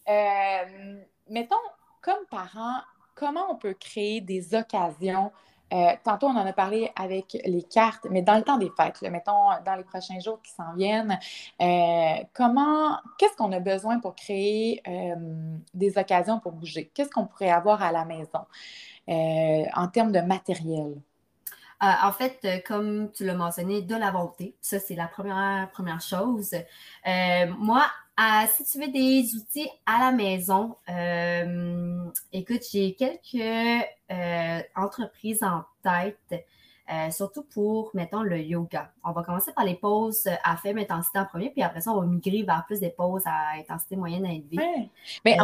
Euh, 0.07 1.03
mettons, 1.29 1.55
comme 2.01 2.25
parent, 2.29 2.81
comment 3.15 3.51
on 3.51 3.55
peut 3.55 3.73
créer 3.73 4.21
des 4.21 4.53
occasions? 4.55 5.31
Euh, 5.73 5.93
tantôt, 6.03 6.27
on 6.27 6.37
en 6.37 6.45
a 6.45 6.53
parlé 6.53 6.91
avec 6.95 7.37
les 7.43 7.63
cartes, 7.63 8.05
mais 8.11 8.21
dans 8.21 8.35
le 8.35 8.43
temps 8.43 8.57
des 8.57 8.71
fêtes, 8.77 9.01
mettons 9.01 9.49
dans 9.65 9.75
les 9.75 9.83
prochains 9.83 10.19
jours 10.19 10.39
qui 10.43 10.51
s'en 10.51 10.73
viennent, 10.75 11.17
euh, 11.59 12.23
comment, 12.33 12.97
qu'est-ce 13.17 13.35
qu'on 13.35 13.51
a 13.51 13.59
besoin 13.59 13.99
pour 13.99 14.15
créer 14.15 14.83
des 15.73 15.97
occasions 15.97 16.39
pour 16.39 16.51
bouger? 16.51 16.91
Qu'est-ce 16.93 17.09
qu'on 17.09 17.25
pourrait 17.25 17.49
avoir 17.49 17.81
à 17.81 17.91
la 17.91 18.05
maison 18.05 18.45
en 19.07 19.87
termes 19.87 20.11
de 20.11 20.21
matériel? 20.21 20.95
en 21.81 22.11
fait, 22.13 22.63
comme 22.65 23.11
tu 23.11 23.25
l'as 23.25 23.35
mentionné, 23.35 23.81
de 23.81 23.95
la 23.95 24.09
volonté. 24.09 24.55
Ça, 24.61 24.79
c'est 24.79 24.95
la 24.95 25.07
première, 25.07 25.69
première 25.71 26.01
chose. 26.01 26.55
moi, 27.57 27.85
si 28.47 28.63
tu 28.65 28.79
veux 28.79 28.91
des 28.91 29.35
outils 29.35 29.69
à 29.85 29.99
la 29.99 30.11
maison, 30.11 30.75
euh, 30.89 32.05
écoute, 32.31 32.61
j'ai 32.71 32.95
quelques 32.95 33.85
euh, 34.11 34.59
entreprises 34.75 35.43
en 35.43 35.63
tête. 35.83 36.45
surtout 37.11 37.43
pour, 37.43 37.91
mettons, 37.93 38.21
le 38.21 38.39
yoga. 38.39 38.91
On 39.03 39.11
va 39.11 39.23
commencer 39.23 39.51
par 39.53 39.65
les 39.65 39.75
pauses 39.75 40.27
à 40.43 40.55
faible 40.57 40.79
intensité 40.79 41.19
en 41.19 41.25
premier, 41.25 41.49
puis 41.49 41.63
après 41.63 41.81
ça, 41.81 41.91
on 41.91 41.99
va 41.99 42.05
migrer 42.05 42.43
vers 42.43 42.63
plus 42.65 42.79
des 42.79 42.91
pauses 42.91 43.23
à 43.25 43.57
intensité 43.59 43.95
moyenne 43.95 44.25
à 44.25 44.31
élevée. 44.31 44.89
Mais 45.25 45.37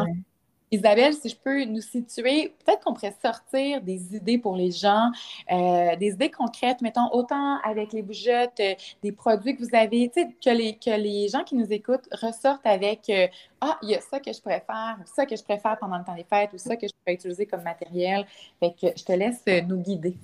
Isabelle, 0.72 1.14
si 1.14 1.28
je 1.28 1.36
peux 1.36 1.66
nous 1.66 1.82
situer, 1.82 2.56
peut-être 2.64 2.82
qu'on 2.84 2.94
pourrait 2.94 3.16
sortir 3.22 3.82
des 3.82 4.16
idées 4.16 4.38
pour 4.38 4.56
les 4.56 4.72
gens, 4.72 5.12
euh, 5.52 5.98
des 5.98 6.12
idées 6.12 6.32
concrètes, 6.32 6.80
mettons, 6.82 7.12
autant 7.12 7.60
avec 7.64 7.92
les 7.92 8.02
bougeottes, 8.02 8.60
euh, 8.62 8.74
des 9.04 9.12
produits 9.12 9.58
que 9.58 9.64
vous 9.64 9.76
avez, 9.76 10.10
que 10.10 10.50
les, 10.50 10.78
que 10.78 10.92
les 10.92 11.28
gens 11.28 11.44
qui 11.44 11.56
nous 11.56 11.72
écoutent 11.74 12.08
ressortent 12.14 12.66
avec 12.66 13.10
euh, 13.10 13.28
Ah, 13.60 13.78
il 13.82 13.90
y 13.90 13.96
a 13.96 14.02
ça 14.02 14.22
que 14.22 14.32
je 14.32 14.42
préfère, 14.42 14.98
ça 15.14 15.26
que 15.26 15.36
je 15.36 15.44
préfère 15.44 15.78
pendant 15.78 15.98
le 15.98 16.06
temps 16.06 16.16
des 16.16 16.24
fêtes, 16.24 16.52
ou 16.54 16.58
ça 16.58 16.78
que 16.78 16.88
je 16.88 16.94
pourrais 16.94 17.16
utiliser 17.16 17.46
comme 17.46 17.64
matériel. 17.64 18.26
Fait 18.62 18.72
que 18.72 18.88
je 18.98 19.04
te 19.04 19.12
laisse 19.12 19.44
nous 19.68 19.78
guider. 19.78 20.16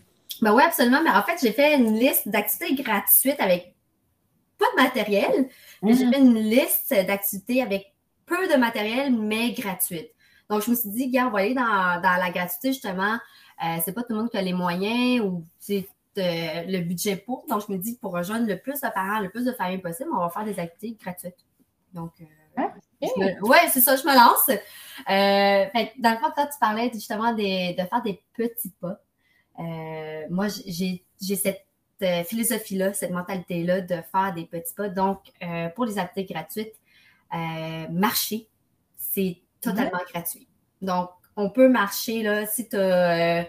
Ben 0.41 0.53
oui, 0.53 0.63
absolument. 0.63 1.01
Mais 1.03 1.09
en 1.09 1.23
fait, 1.23 1.37
j'ai 1.41 1.51
fait 1.51 1.75
une 1.75 1.99
liste 1.99 2.29
d'activités 2.29 2.81
gratuites 2.81 3.39
avec 3.39 3.73
pas 4.57 4.65
de 4.77 4.83
matériel. 4.83 5.49
mais 5.81 5.93
J'ai 5.93 6.05
mmh. 6.05 6.13
fait 6.13 6.19
une 6.19 6.39
liste 6.39 6.93
d'activités 7.05 7.61
avec 7.61 7.93
peu 8.25 8.47
de 8.47 8.55
matériel, 8.55 9.13
mais 9.13 9.51
gratuite. 9.51 10.11
Donc, 10.49 10.63
je 10.63 10.71
me 10.71 10.75
suis 10.75 10.89
dit, 10.89 11.09
gars, 11.09 11.27
on 11.27 11.31
va 11.31 11.39
aller 11.39 11.53
dans, 11.53 12.01
la 12.01 12.31
gratuité, 12.31 12.71
justement. 12.71 13.17
Euh, 13.63 13.77
c'est 13.83 13.91
pas 13.91 14.01
tout 14.01 14.13
le 14.13 14.19
monde 14.19 14.29
qui 14.29 14.37
a 14.37 14.41
les 14.41 14.53
moyens 14.53 15.21
ou 15.21 15.43
euh, 15.69 15.81
le 16.17 16.79
budget 16.79 17.17
pour. 17.17 17.45
Donc, 17.49 17.63
je 17.67 17.73
me 17.73 17.77
dis, 17.77 17.97
pour 17.97 18.13
rejoindre 18.13 18.47
le 18.47 18.57
plus 18.57 18.79
de 18.79 18.87
parents, 18.93 19.19
le 19.19 19.29
plus 19.29 19.45
de 19.45 19.51
familles 19.51 19.79
possible, 19.79 20.09
on 20.13 20.19
va 20.19 20.29
faire 20.29 20.45
des 20.45 20.59
activités 20.59 20.97
gratuites. 21.03 21.45
Donc, 21.93 22.11
euh, 22.21 22.25
ah, 22.57 22.73
ouais, 23.41 23.67
c'est 23.71 23.81
ça, 23.81 23.95
je 23.95 24.03
me 24.03 24.15
lance. 24.15 24.47
dans 25.97 26.11
le 26.11 26.17
fond, 26.17 26.31
quand 26.35 26.45
tu 26.45 26.59
parlais 26.59 26.89
justement 26.93 27.33
de 27.33 27.75
faire 27.75 28.01
des 28.03 28.21
petits 28.33 28.73
pas, 28.79 28.99
moi, 30.29 30.47
j'ai 30.65 31.03
cette 31.19 31.65
philosophie-là, 32.25 32.93
cette 32.93 33.11
mentalité-là 33.11 33.81
de 33.81 33.95
faire 34.11 34.33
des 34.33 34.45
petits 34.45 34.73
pas. 34.73 34.87
Donc, 34.87 35.19
pour 35.75 35.85
les 35.85 35.99
activités 35.99 36.33
gratuites, 36.33 36.75
marcher, 37.91 38.47
c'est 38.95 39.41
totalement 39.71 39.99
gratuit. 40.13 40.47
Donc, 40.81 41.09
on 41.35 41.49
peut 41.49 41.69
marcher, 41.69 42.23
là, 42.23 42.45
si 42.45 42.67
tu 42.67 42.75
as 42.75 43.41
euh, 43.41 43.43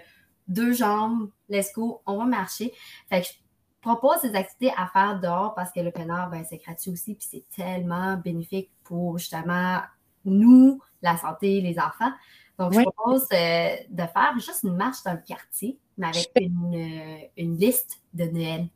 deux 0.46 0.72
jambes, 0.72 1.30
let's 1.48 1.72
go, 1.74 2.02
on 2.06 2.18
va 2.18 2.24
marcher. 2.24 2.72
Fait 3.08 3.22
que 3.22 3.26
je 3.28 3.32
propose 3.80 4.22
des 4.22 4.34
activités 4.34 4.72
à 4.76 4.86
faire 4.88 5.20
dehors 5.20 5.54
parce 5.54 5.72
que 5.72 5.80
le 5.80 5.90
plein 5.90 6.08
air, 6.08 6.28
ben, 6.30 6.44
c'est 6.48 6.58
gratuit 6.58 6.90
aussi, 6.90 7.14
puis 7.14 7.26
c'est 7.30 7.44
tellement 7.54 8.16
bénéfique 8.16 8.70
pour 8.84 9.18
justement 9.18 9.80
nous, 10.24 10.80
la 11.02 11.16
santé, 11.16 11.60
les 11.60 11.78
enfants. 11.78 12.12
Donc, 12.58 12.72
je 12.72 12.80
propose 12.80 13.26
euh, 13.32 13.76
de 13.88 14.02
faire 14.02 14.34
juste 14.36 14.64
une 14.64 14.76
marche 14.76 15.02
dans 15.04 15.12
le 15.12 15.22
quartier, 15.24 15.78
mais 15.96 16.08
avec 16.08 16.30
une, 16.40 16.74
euh, 16.74 17.26
une 17.36 17.56
liste 17.56 18.00
de 18.12 18.24
Noël. 18.24 18.68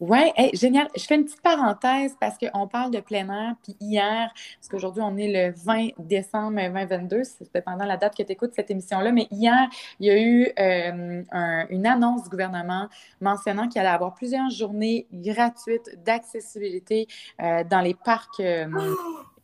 Oui, 0.00 0.32
génial. 0.54 0.88
Je 0.96 1.04
fais 1.04 1.14
une 1.16 1.24
petite 1.24 1.42
parenthèse 1.42 2.16
parce 2.18 2.38
qu'on 2.38 2.66
parle 2.66 2.90
de 2.90 3.00
plein 3.00 3.28
air. 3.28 3.54
Puis 3.62 3.76
hier, 3.80 4.32
parce 4.58 4.68
qu'aujourd'hui, 4.70 5.02
on 5.04 5.14
est 5.18 5.30
le 5.30 5.54
20 5.54 5.88
décembre 5.98 6.56
2022, 6.56 7.24
c'était 7.24 7.60
pendant 7.60 7.84
la 7.84 7.98
date 7.98 8.16
que 8.16 8.22
tu 8.22 8.32
écoutes 8.32 8.54
cette 8.54 8.70
émission-là, 8.70 9.12
mais 9.12 9.28
hier, 9.30 9.68
il 9.98 10.06
y 10.06 10.10
a 10.10 10.18
eu 10.18 10.52
euh, 10.58 11.66
une 11.68 11.86
annonce 11.86 12.22
du 12.24 12.30
gouvernement 12.30 12.88
mentionnant 13.20 13.68
qu'il 13.68 13.78
allait 13.82 13.90
avoir 13.90 14.14
plusieurs 14.14 14.48
journées 14.48 15.06
gratuites 15.12 15.98
d'accessibilité 16.02 17.06
euh, 17.42 17.62
dans 17.64 17.82
les 17.82 17.94
parcs. 17.94 18.40
Euh! 18.40 18.66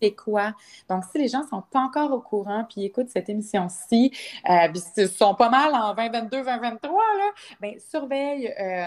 C'est 0.00 0.12
quoi. 0.12 0.54
Donc, 0.88 1.04
si 1.10 1.18
les 1.18 1.28
gens 1.28 1.46
sont 1.48 1.62
pas 1.62 1.80
encore 1.80 2.12
au 2.12 2.20
courant 2.20 2.66
puis 2.68 2.84
écoutent 2.84 3.08
cette 3.08 3.28
émission-ci, 3.28 4.12
euh, 4.48 4.68
ils 4.96 5.08
sont 5.08 5.34
pas 5.34 5.48
mal 5.48 5.74
en 5.74 5.94
2022, 5.94 6.44
2023, 6.44 6.90
là, 6.90 7.30
bien, 7.60 7.72
surveille 7.90 8.52
euh, 8.58 8.84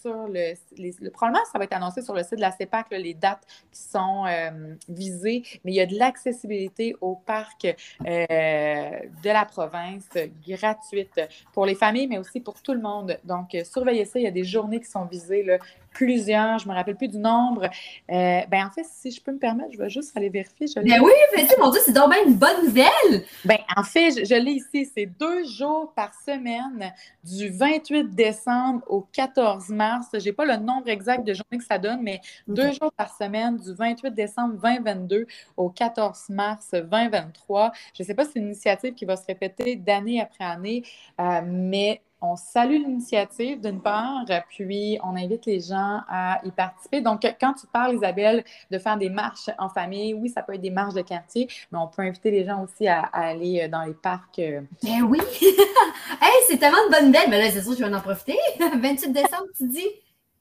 sur 0.00 0.28
le, 0.28 0.54
le, 0.76 1.10
Probablement, 1.10 1.44
ça 1.50 1.58
va 1.58 1.64
être 1.64 1.74
annoncé 1.74 2.02
sur 2.02 2.14
le 2.14 2.22
site 2.22 2.36
de 2.36 2.40
la 2.40 2.52
CEPAC, 2.52 2.86
les 2.90 3.14
dates 3.14 3.46
qui 3.72 3.80
sont 3.80 4.24
euh, 4.26 4.74
visées, 4.88 5.42
mais 5.64 5.72
il 5.72 5.76
y 5.76 5.80
a 5.80 5.86
de 5.86 5.96
l'accessibilité 5.96 6.94
au 7.00 7.16
parc 7.16 7.76
de 8.00 9.28
la 9.28 9.44
province 9.44 10.08
gratuite 10.46 11.20
pour 11.52 11.66
les 11.66 11.74
familles, 11.74 12.06
mais 12.06 12.18
aussi 12.18 12.40
pour 12.40 12.60
tout 12.62 12.72
le 12.72 12.80
monde. 12.80 13.18
Donc, 13.24 13.56
surveillez 13.64 14.04
ça. 14.04 14.18
Il 14.18 14.24
y 14.24 14.28
a 14.28 14.32
des 14.32 14.44
journées 14.44 14.80
qui 14.80 14.90
sont 14.90 15.04
visées 15.04 15.58
plusieurs, 15.98 16.60
je 16.60 16.66
ne 16.66 16.70
me 16.70 16.76
rappelle 16.76 16.94
plus 16.94 17.08
du 17.08 17.18
nombre. 17.18 17.64
Euh, 17.64 18.40
ben, 18.48 18.66
en 18.66 18.70
fait, 18.70 18.84
si 18.84 19.10
je 19.10 19.20
peux 19.20 19.32
me 19.32 19.38
permettre, 19.38 19.72
je 19.72 19.78
vais 19.78 19.90
juste 19.90 20.16
aller 20.16 20.28
vérifier. 20.28 20.68
ben 20.76 21.00
oui, 21.02 21.10
mon 21.58 21.70
Dieu, 21.70 21.80
c'est 21.84 21.92
donc 21.92 22.12
bien 22.12 22.24
une 22.24 22.36
bonne 22.36 22.66
nouvelle! 22.66 23.24
Ben, 23.44 23.58
en 23.76 23.82
fait, 23.82 24.24
je, 24.24 24.34
l'ai 24.36 24.52
ici, 24.52 24.88
c'est 24.94 25.06
deux 25.06 25.44
jours 25.44 25.92
par 25.96 26.12
semaine, 26.24 26.92
du 27.24 27.48
28 27.48 28.14
décembre 28.14 28.82
au 28.86 29.00
14 29.12 29.70
mars. 29.70 30.06
Je 30.14 30.24
n'ai 30.24 30.32
pas 30.32 30.44
le 30.44 30.56
nombre 30.56 30.88
exact 30.88 31.26
de 31.26 31.34
journées 31.34 31.58
que 31.58 31.64
ça 31.64 31.78
donne, 31.78 32.00
mais 32.02 32.20
deux 32.46 32.70
jours 32.70 32.92
par 32.96 33.12
semaine, 33.12 33.56
du 33.56 33.74
28 33.74 34.14
décembre 34.14 34.54
2022 34.62 35.26
au 35.56 35.68
14 35.68 36.28
mars 36.28 36.70
2023. 36.70 37.72
Je 37.94 38.04
ne 38.04 38.06
sais 38.06 38.14
pas 38.14 38.24
si 38.24 38.32
c'est 38.34 38.38
une 38.38 38.46
initiative 38.46 38.94
qui 38.94 39.04
va 39.04 39.16
se 39.16 39.26
répéter 39.26 39.74
d'année 39.74 40.20
après 40.20 40.44
année, 40.44 40.84
euh, 41.20 41.40
mais 41.44 42.02
on 42.20 42.36
salue 42.36 42.78
l'initiative 42.78 43.60
d'une 43.60 43.80
part, 43.80 44.24
puis 44.48 44.98
on 45.04 45.16
invite 45.16 45.46
les 45.46 45.60
gens 45.60 46.00
à 46.08 46.40
y 46.44 46.50
participer. 46.50 47.00
Donc, 47.00 47.22
quand 47.40 47.54
tu 47.54 47.66
parles, 47.66 47.94
Isabelle, 47.94 48.44
de 48.70 48.78
faire 48.78 48.96
des 48.96 49.08
marches 49.08 49.50
en 49.58 49.68
famille, 49.68 50.14
oui, 50.14 50.28
ça 50.28 50.42
peut 50.42 50.54
être 50.54 50.60
des 50.60 50.70
marches 50.70 50.94
de 50.94 51.02
quartier, 51.02 51.48
mais 51.70 51.78
on 51.78 51.86
peut 51.86 52.02
inviter 52.02 52.30
les 52.30 52.44
gens 52.44 52.62
aussi 52.62 52.88
à, 52.88 53.02
aller 53.12 53.62
euh, 53.62 53.68
dans 53.68 53.82
les 53.82 53.94
parcs. 53.94 54.38
Euh. 54.38 54.62
Ben 54.82 55.02
oui! 55.02 55.20
hey, 55.40 56.32
c'est 56.48 56.58
tellement 56.58 56.84
de 56.86 56.92
bonnes 56.92 57.06
nouvelles! 57.06 57.30
Mais 57.30 57.38
là, 57.40 57.50
c'est 57.50 57.62
sûr 57.62 57.72
que 57.72 57.78
je 57.78 57.84
vais 57.84 57.94
en 57.94 58.00
profiter. 58.00 58.38
28 58.58 59.12
décembre, 59.12 59.46
tu 59.56 59.68
dis? 59.68 59.88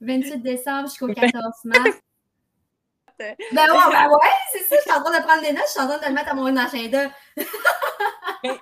28 0.01 0.37
décembre 0.41 0.87
jusqu'au 0.87 1.07
14 1.07 1.31
mars. 1.65 1.89
Ben 3.19 3.35
ouais, 3.39 3.91
ben 3.91 4.09
ouais, 4.09 4.29
c'est 4.51 4.59
ça, 4.65 4.75
je 4.75 4.81
suis 4.81 4.91
en 4.91 5.01
train 5.01 5.17
de 5.17 5.23
prendre 5.25 5.41
des 5.41 5.51
notes, 5.51 5.63
je 5.65 5.71
suis 5.71 5.79
en 5.79 5.87
train 5.87 5.97
de 5.97 6.05
le 6.05 6.13
mettre 6.13 6.29
à 6.29 6.35
mon 6.35 6.55
agenda. 6.55 7.09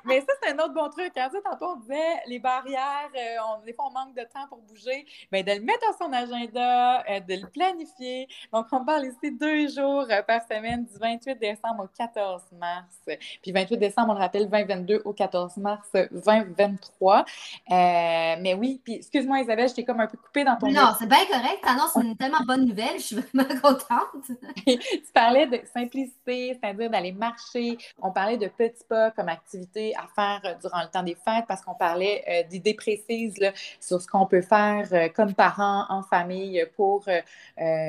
Mais, 0.06 0.22
ça, 0.22 0.28
c'est 0.42 0.52
un 0.52 0.60
autre 0.60 0.74
bon 0.74 0.90
truc. 0.90 1.12
Hein. 1.18 1.30
tantôt, 1.44 1.74
on 1.76 1.80
disait 1.82 2.22
les 2.28 2.40
barrières, 2.40 3.10
euh, 3.16 3.66
des 3.66 3.74
fois, 3.74 3.86
on 3.90 3.92
manque 3.92 4.16
de 4.16 4.22
temps 4.22 4.48
pour 4.50 4.60
bouger. 4.60 5.06
Bien, 5.32 5.44
de 5.44 5.52
le 5.52 5.62
mettre 5.62 5.88
à 5.90 5.94
son 5.98 6.12
agenda, 6.12 7.04
euh, 7.10 7.20
de 7.20 7.42
le 7.42 7.48
planifier. 7.50 8.28
Donc, 8.54 8.68
on 8.72 8.86
parle 8.86 9.06
ici 9.06 9.32
deux 9.32 9.68
jours 9.68 10.06
euh, 10.10 10.22
par 10.24 10.42
semaine, 10.44 10.86
du 10.86 10.98
28 11.00 11.40
décembre 11.40 11.84
au 11.84 11.88
14 11.88 12.44
mars. 12.60 12.96
Puis, 13.42 13.52
28 13.52 13.78
décembre, 13.78 14.10
on 14.12 14.14
le 14.14 14.20
rappelle, 14.20 14.50
2022 14.50 15.02
au 15.06 15.14
14 15.14 15.58
mars 15.58 15.88
2023. 15.94 17.26
mais 17.70 18.54
oui, 18.58 18.82
puis 18.84 18.96
excuse-moi, 18.96 19.40
Isabelle, 19.40 19.70
je 19.70 19.76
t'ai 19.76 19.86
comme 19.86 20.00
un 20.00 20.08
peu 20.08 20.18
coupé 20.18 20.44
dans 20.44 20.58
ton. 20.58 20.72
Non, 20.72 20.94
c'est 21.00 21.08
bien 21.08 21.26
correct. 21.26 21.66
c'est 21.94 22.02
une 22.02 22.16
tellement 22.16 22.44
bonne 22.46 22.66
nouvelle. 22.66 22.98
Je 22.98 23.04
suis 23.04 23.16
vraiment 23.16 23.62
contente. 23.62 24.38
tu 24.66 25.12
parlais 25.14 25.48
de 25.48 25.62
simplicité, 25.74 26.58
c'est-à-dire 26.60 26.90
d'aller 26.90 27.12
marcher. 27.12 27.78
On 28.02 28.12
parlait 28.12 28.38
de 28.38 28.48
petits 28.48 28.84
pas 28.88 29.12
comme 29.12 29.30
activité 29.30 29.75
à 29.76 30.08
faire 30.08 30.42
euh, 30.46 30.56
durant 30.62 30.82
le 30.82 30.90
temps 30.90 31.04
des 31.04 31.16
fêtes 31.16 31.46
parce 31.48 31.62
qu'on 31.62 31.76
parlait 31.76 32.24
euh, 32.28 32.44
d'idées 32.48 32.74
précises 32.74 33.40
sur 33.80 34.02
ce 34.02 34.08
qu'on 34.08 34.26
peut 34.26 34.42
faire 34.42 34.88
euh, 34.92 35.10
comme 35.10 35.34
parents 35.34 35.86
en 35.90 36.02
famille 36.02 36.66
pour 36.76 37.06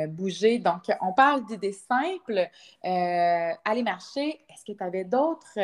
bouger. 0.09 0.59
Donc, 0.59 0.85
on 1.01 1.13
parle 1.13 1.45
d'idées 1.45 1.73
simples. 1.73 2.49
aller 2.83 3.83
marcher, 3.83 4.41
est-ce 4.49 4.65
que 4.65 4.77
tu 4.77 4.85
avais 4.85 5.05
d'autres 5.05 5.59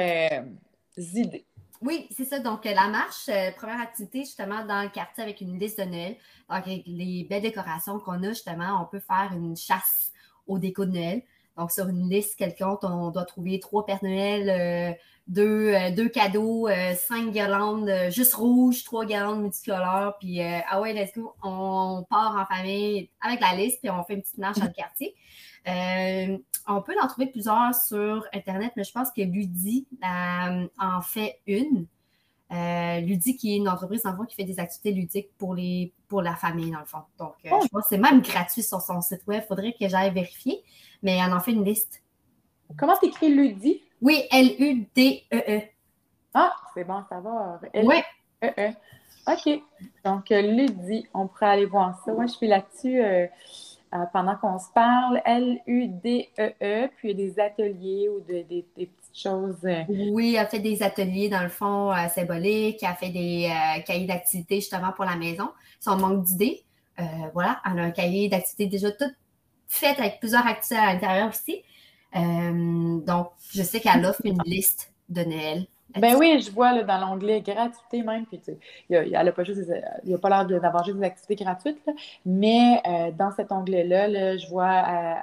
idées? 0.96 1.44
Oui, 1.80 2.06
c'est 2.10 2.24
ça. 2.24 2.38
Donc, 2.38 2.64
la 2.64 2.88
marche, 2.88 3.28
première 3.56 3.80
activité 3.80 4.20
justement 4.20 4.64
dans 4.64 4.82
le 4.82 4.88
quartier 4.88 5.22
avec 5.22 5.40
une 5.40 5.58
liste 5.58 5.80
de 5.80 5.84
Noël. 5.84 6.16
Donc, 6.48 6.66
avec 6.66 6.82
les 6.86 7.26
belles 7.28 7.42
décorations 7.42 7.98
qu'on 7.98 8.22
a, 8.22 8.28
justement, 8.28 8.82
on 8.82 8.86
peut 8.86 9.00
faire 9.00 9.30
une 9.32 9.56
chasse 9.56 10.12
au 10.46 10.58
déco 10.58 10.84
de 10.84 10.92
Noël. 10.92 11.22
Donc, 11.56 11.70
sur 11.70 11.88
une 11.88 12.08
liste 12.08 12.36
quelconque, 12.36 12.84
on 12.84 13.10
doit 13.10 13.24
trouver 13.24 13.60
trois 13.60 13.84
Pères 13.84 14.02
Noël, 14.02 14.96
deux, 15.28 15.74
euh, 15.74 15.90
deux, 15.90 16.08
cadeaux, 16.08 16.68
euh, 16.68 16.94
cinq 16.94 17.32
guirlandes 17.32 17.90
juste 18.10 18.34
rouges, 18.34 18.84
trois 18.84 19.04
guirlandes 19.04 19.42
multicolores. 19.42 20.18
Puis, 20.18 20.40
ah 20.42 20.80
ouais, 20.80 20.92
let's 20.92 21.12
go, 21.14 21.34
on 21.42 22.04
part 22.08 22.36
en 22.36 22.46
famille 22.46 23.10
avec 23.20 23.40
la 23.40 23.54
liste, 23.54 23.80
puis 23.80 23.90
on 23.90 24.02
fait 24.04 24.14
une 24.14 24.22
petite 24.22 24.38
marche 24.38 24.58
dans 24.58 24.66
le 24.66 24.72
quartier. 24.72 25.14
on 26.68 26.82
peut 26.82 26.94
en 27.00 27.06
trouver 27.06 27.26
plusieurs 27.26 27.74
sur 27.74 28.26
Internet, 28.32 28.72
mais 28.76 28.84
je 28.84 28.92
pense 28.92 29.10
que 29.10 29.22
Ludi 29.22 29.86
en 30.02 31.00
fait 31.02 31.40
une. 31.46 31.86
Ludi, 32.50 33.36
qui 33.36 33.54
est 33.54 33.56
une 33.56 33.68
entreprise, 33.68 34.04
en 34.04 34.14
fond, 34.14 34.24
qui 34.24 34.36
fait 34.36 34.44
des 34.44 34.60
activités 34.60 34.92
ludiques 34.92 35.30
pour, 35.38 35.54
les, 35.54 35.92
pour 36.08 36.20
la 36.20 36.36
famille, 36.36 36.70
dans 36.70 36.80
le 36.80 36.84
fond. 36.84 36.98
Donc, 37.18 37.32
je 37.42 37.50
oh. 37.50 37.60
pense 37.70 37.84
que 37.84 37.88
c'est 37.88 37.98
même 37.98 38.20
gratuit 38.20 38.62
sur 38.62 38.82
son 38.82 39.00
site 39.00 39.26
web. 39.26 39.42
Il 39.42 39.46
faudrait 39.48 39.72
que 39.72 39.88
j'aille 39.88 40.12
vérifier 40.12 40.62
mais 41.02 41.18
elle 41.18 41.32
en 41.32 41.40
fait 41.40 41.52
une 41.52 41.64
liste. 41.64 42.02
Comment 42.78 42.96
t'écris 42.96 43.34
Ludi? 43.34 43.82
Oui, 44.02 44.24
L-U-D-E-E. 44.30 45.58
-E. 45.58 45.62
Ah, 46.34 46.52
c'est 46.74 46.84
bon 46.84 46.94
à 46.94 47.06
savoir. 47.08 47.60
Oui. 47.74 48.02
E-E. 48.42 48.72
OK. 49.28 49.62
Donc, 50.04 50.28
Ludi, 50.30 51.06
on 51.14 51.28
pourrait 51.28 51.46
aller 51.46 51.66
voir 51.66 52.02
ça. 52.04 52.12
Moi, 52.12 52.26
je 52.26 52.32
suis 52.32 52.48
là-dessus 52.48 53.00
euh, 53.00 53.26
euh, 53.94 53.98
pendant 54.12 54.34
qu'on 54.34 54.58
se 54.58 54.70
parle. 54.74 55.22
L-U-D-E-E, 55.24 56.52
-E, 56.60 56.88
puis 56.96 57.10
il 57.10 57.20
y 57.20 57.22
a 57.22 57.26
des 57.26 57.40
ateliers 57.40 58.08
ou 58.08 58.20
des, 58.20 58.66
petites 58.74 58.90
choses. 59.14 59.64
Euh. 59.64 59.84
Oui, 59.88 60.34
elle 60.36 60.48
fait 60.48 60.58
des 60.58 60.82
ateliers, 60.82 61.28
dans 61.28 61.42
le 61.42 61.48
fond, 61.48 61.92
symboliques. 62.12 62.82
Elle 62.82 62.96
fait 62.96 63.10
des 63.10 63.52
cahiers 63.86 64.06
d'activités, 64.06 64.56
justement, 64.56 64.92
pour 64.92 65.04
la 65.04 65.16
maison. 65.16 65.48
Si 65.78 65.88
on 65.88 65.96
manque 65.96 66.24
d'idées, 66.24 66.64
voilà, 67.32 67.60
elle 67.64 67.78
a 67.78 67.84
un 67.84 67.90
cahier 67.92 68.28
d'activités 68.28 68.66
déjà 68.66 68.90
tout 68.90 69.12
fait 69.68 69.98
avec 69.98 70.20
plusieurs 70.20 70.46
activités 70.46 70.84
à 70.84 70.92
l'intérieur 70.92 71.28
aussi. 71.28 71.62
Donc, 72.14 73.30
je 73.52 73.62
sais 73.62 73.80
qu'elle 73.80 74.04
offre 74.04 74.22
une 74.24 74.42
liste 74.44 74.92
de 75.08 75.22
Noël 75.24 75.66
ben 75.98 76.16
oui, 76.16 76.40
je 76.40 76.50
vois 76.50 76.72
là, 76.72 76.84
dans 76.84 76.98
l'onglet 76.98 77.40
gratuité 77.40 78.02
même, 78.02 78.24
puis 78.26 78.40
il 78.88 79.00
n'y 79.00 79.14
a, 79.14 79.32
pas 79.32 79.42
a 79.42 80.18
pas 80.18 80.28
l'air 80.44 80.60
d'avoir 80.60 80.84
juste 80.84 80.98
des 80.98 81.04
activités 81.04 81.44
gratuites, 81.44 81.90
mais 82.24 82.80
euh, 82.86 83.10
dans 83.12 83.30
cet 83.32 83.52
onglet-là, 83.52 84.36
je 84.36 84.48
vois 84.48 84.64
euh, 84.64 85.14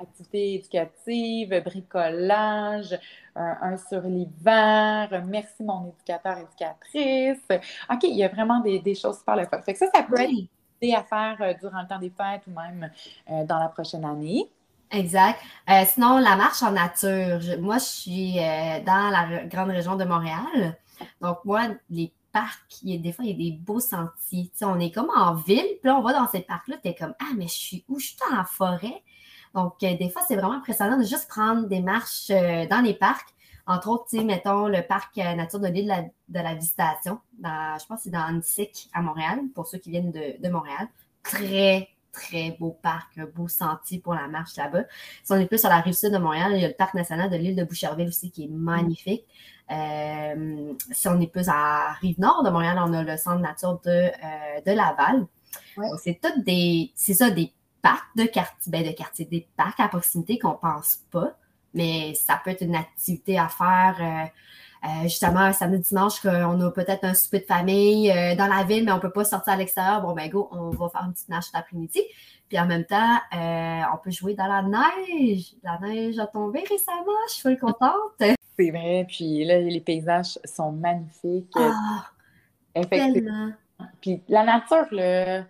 activités 0.00 0.54
éducatives, 0.54 1.62
bricolage, 1.64 2.98
un 3.34 3.76
sur 3.78 4.02
l'hiver, 4.02 5.24
merci 5.26 5.62
mon 5.62 5.88
éducateur, 5.88 6.38
éducatrice. 6.38 7.42
OK, 7.90 8.02
il 8.04 8.16
y 8.16 8.24
a 8.24 8.28
vraiment 8.28 8.60
des, 8.60 8.94
choses 8.94 9.18
super 9.18 9.36
le 9.36 9.46
fun. 9.46 9.60
Fait 9.62 9.72
que 9.72 9.78
ça, 9.78 9.86
ça 9.92 10.02
peut 10.02 10.20
être 10.20 10.30
à 10.94 11.02
faire 11.02 11.36
euh, 11.40 11.54
durant 11.60 11.82
le 11.82 11.88
temps 11.88 11.98
des 11.98 12.10
fêtes 12.10 12.42
ou 12.46 12.50
même 12.50 12.90
dans 13.46 13.58
la 13.58 13.68
prochaine 13.68 14.04
année. 14.04 14.48
Exact. 14.92 15.40
Euh, 15.70 15.84
sinon, 15.86 16.18
la 16.18 16.36
marche 16.36 16.62
en 16.62 16.72
nature. 16.72 17.40
moi, 17.60 17.78
je 17.78 17.84
suis 17.84 18.38
euh, 18.38 18.80
dans 18.84 19.08
la 19.10 19.44
grande 19.44 19.70
région 19.70 19.96
de 19.96 20.04
Montréal. 20.04 20.78
Donc, 21.22 21.38
moi, 21.46 21.62
les 21.88 22.12
parcs, 22.30 22.76
il 22.82 22.90
y 22.90 22.94
a, 22.94 22.98
des 22.98 23.12
fois, 23.12 23.24
il 23.24 23.30
y 23.30 23.34
a 23.34 23.50
des 23.50 23.56
beaux 23.56 23.80
sentiers. 23.80 24.50
on 24.60 24.78
est 24.78 24.90
comme 24.90 25.10
en 25.16 25.34
ville, 25.34 25.64
puis 25.80 25.88
là, 25.88 25.96
on 25.96 26.02
va 26.02 26.12
dans 26.12 26.28
ces 26.28 26.40
parcs-là, 26.40 26.76
tu 26.82 26.90
es 26.90 26.94
comme 26.94 27.14
Ah, 27.20 27.32
mais 27.34 27.48
je 27.48 27.54
suis 27.54 27.84
où? 27.88 27.98
Je 27.98 28.08
suis 28.08 28.16
dans 28.28 28.36
la 28.36 28.44
forêt? 28.44 29.02
Donc, 29.54 29.82
euh, 29.82 29.96
des 29.96 30.10
fois, 30.10 30.22
c'est 30.28 30.36
vraiment 30.36 30.54
impressionnant 30.54 30.98
de 30.98 31.04
juste 31.04 31.28
prendre 31.28 31.66
des 31.68 31.80
marches 31.80 32.28
dans 32.28 32.82
les 32.84 32.94
parcs. 32.94 33.28
Entre 33.66 33.88
autres, 33.88 34.16
mettons 34.22 34.66
le 34.66 34.82
parc 34.82 35.16
nature 35.16 35.60
de 35.60 35.68
l'île 35.68 36.10
de, 36.28 36.40
la 36.40 36.54
Visitation. 36.54 37.20
je 37.42 37.86
pense 37.86 37.98
que 37.98 38.04
c'est 38.04 38.10
dans 38.10 38.24
Annecy, 38.24 38.90
à 38.92 39.00
Montréal, 39.00 39.40
pour 39.54 39.66
ceux 39.66 39.78
qui 39.78 39.90
viennent 39.90 40.10
de, 40.10 40.42
de 40.42 40.48
Montréal. 40.48 40.88
Très, 41.22 41.88
très 42.12 42.52
beau 42.52 42.78
parc, 42.82 43.18
un 43.18 43.24
beau 43.24 43.48
sentier 43.48 43.98
pour 43.98 44.14
la 44.14 44.28
marche 44.28 44.56
là-bas. 44.56 44.84
Si 45.24 45.32
on 45.32 45.36
est 45.36 45.46
plus 45.46 45.64
à 45.64 45.68
la 45.68 45.80
rive 45.80 45.94
sud 45.94 46.12
de 46.12 46.18
Montréal, 46.18 46.52
il 46.54 46.60
y 46.60 46.64
a 46.64 46.68
le 46.68 46.74
parc 46.74 46.94
national 46.94 47.30
de 47.30 47.36
l'île 47.36 47.56
de 47.56 47.64
Boucherville 47.64 48.08
aussi 48.08 48.30
qui 48.30 48.44
est 48.44 48.50
magnifique. 48.50 49.24
Euh, 49.70 50.74
si 50.90 51.08
on 51.08 51.20
est 51.20 51.26
plus 51.26 51.48
à 51.48 51.92
rive 52.00 52.20
nord 52.20 52.42
de 52.44 52.50
Montréal, 52.50 52.78
on 52.84 52.92
a 52.92 53.02
le 53.02 53.16
centre 53.16 53.40
nature 53.40 53.80
de, 53.84 53.90
euh, 53.90 54.60
de 54.66 54.72
Laval. 54.72 55.26
C'est 56.02 56.20
toutes 56.20 56.44
des, 56.44 56.92
c'est 56.94 57.14
ça, 57.14 57.30
des 57.30 57.52
parcs 57.80 58.16
de 58.16 58.24
quartier, 58.24 58.70
ben 58.70 58.84
de 58.84 58.92
quartier, 58.92 59.24
des 59.24 59.48
parcs 59.56 59.80
à 59.80 59.88
proximité 59.88 60.38
qu'on 60.38 60.54
pense 60.54 61.00
pas, 61.10 61.36
mais 61.74 62.14
ça 62.14 62.40
peut 62.42 62.50
être 62.50 62.62
une 62.62 62.76
activité 62.76 63.38
à 63.38 63.48
faire. 63.48 63.96
Euh, 64.00 64.28
euh, 64.84 65.02
justement, 65.04 65.52
samedi, 65.52 65.80
dimanche, 65.88 66.20
qu'on 66.20 66.60
a 66.60 66.70
peut-être 66.72 67.04
un 67.04 67.14
souper 67.14 67.38
de 67.38 67.44
famille 67.44 68.10
euh, 68.10 68.34
dans 68.34 68.48
la 68.48 68.64
ville, 68.64 68.84
mais 68.84 68.90
on 68.90 68.96
ne 68.96 69.00
peut 69.00 69.12
pas 69.12 69.24
sortir 69.24 69.52
à 69.52 69.56
l'extérieur. 69.56 70.02
Bon, 70.02 70.12
ben 70.12 70.28
go, 70.28 70.48
on 70.50 70.70
va 70.70 70.88
faire 70.88 71.04
une 71.06 71.12
petite 71.12 71.28
nage 71.28 71.44
cet 71.44 71.54
après-midi. 71.54 72.00
Puis 72.48 72.58
en 72.58 72.66
même 72.66 72.84
temps, 72.84 73.16
euh, 73.32 73.80
on 73.94 73.98
peut 73.98 74.10
jouer 74.10 74.34
dans 74.34 74.46
la 74.46 74.62
neige. 74.62 75.54
La 75.62 75.78
neige 75.78 76.18
a 76.18 76.26
tombé 76.26 76.64
récemment, 76.68 77.12
je 77.28 77.34
suis 77.34 77.56
contente. 77.56 77.92
C'est 78.58 78.70
vrai, 78.70 79.06
puis 79.08 79.44
là, 79.44 79.60
les 79.60 79.80
paysages 79.80 80.38
sont 80.44 80.72
magnifiques. 80.72 81.52
Ah, 81.54 82.10
Effectivement. 82.74 83.52
Puis 84.00 84.20
la 84.28 84.44
nature, 84.44 84.86
là, 84.90 85.44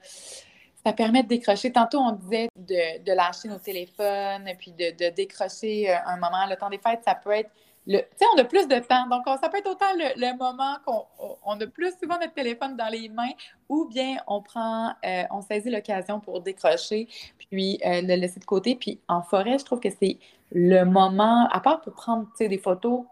ça 0.84 0.92
permet 0.92 1.22
de 1.22 1.28
décrocher. 1.28 1.72
Tantôt, 1.72 1.98
on 1.98 2.12
disait 2.12 2.48
de, 2.56 3.14
lâcher 3.14 3.48
nos 3.48 3.58
téléphones, 3.58 4.48
puis 4.58 4.72
de, 4.72 4.90
de 4.90 5.14
décrocher 5.14 5.92
un 5.92 6.16
moment. 6.16 6.46
Le 6.48 6.56
temps 6.56 6.70
des 6.70 6.78
fêtes, 6.78 7.02
ça 7.04 7.14
peut 7.14 7.32
être 7.32 7.50
on 7.86 8.38
a 8.38 8.44
plus 8.44 8.68
de 8.68 8.78
temps. 8.78 9.06
Donc, 9.08 9.24
ça 9.40 9.48
peut 9.48 9.58
être 9.58 9.70
autant 9.70 9.86
le, 9.96 10.36
moment 10.36 10.76
qu'on 10.84 11.04
on 11.44 11.60
a 11.60 11.66
plus 11.66 11.92
souvent 12.00 12.18
notre 12.18 12.34
téléphone 12.34 12.76
dans 12.76 12.88
les 12.88 13.08
mains 13.08 13.32
ou 13.68 13.86
bien 13.86 14.16
on 14.26 14.40
prend, 14.40 14.92
euh, 15.04 15.24
on 15.30 15.40
saisit 15.42 15.70
l'occasion 15.70 16.20
pour 16.20 16.40
décrocher 16.40 17.08
puis 17.50 17.78
euh, 17.84 18.02
le 18.02 18.14
laisser 18.16 18.40
de 18.40 18.44
côté. 18.44 18.76
Puis 18.76 19.00
en 19.08 19.22
forêt, 19.22 19.58
je 19.58 19.64
trouve 19.64 19.80
que 19.80 19.90
c'est 19.90 20.18
le 20.52 20.84
moment, 20.84 21.48
à 21.50 21.60
part 21.60 21.80
pour 21.80 21.94
prendre 21.94 22.26
des 22.38 22.58
photos, 22.58 23.04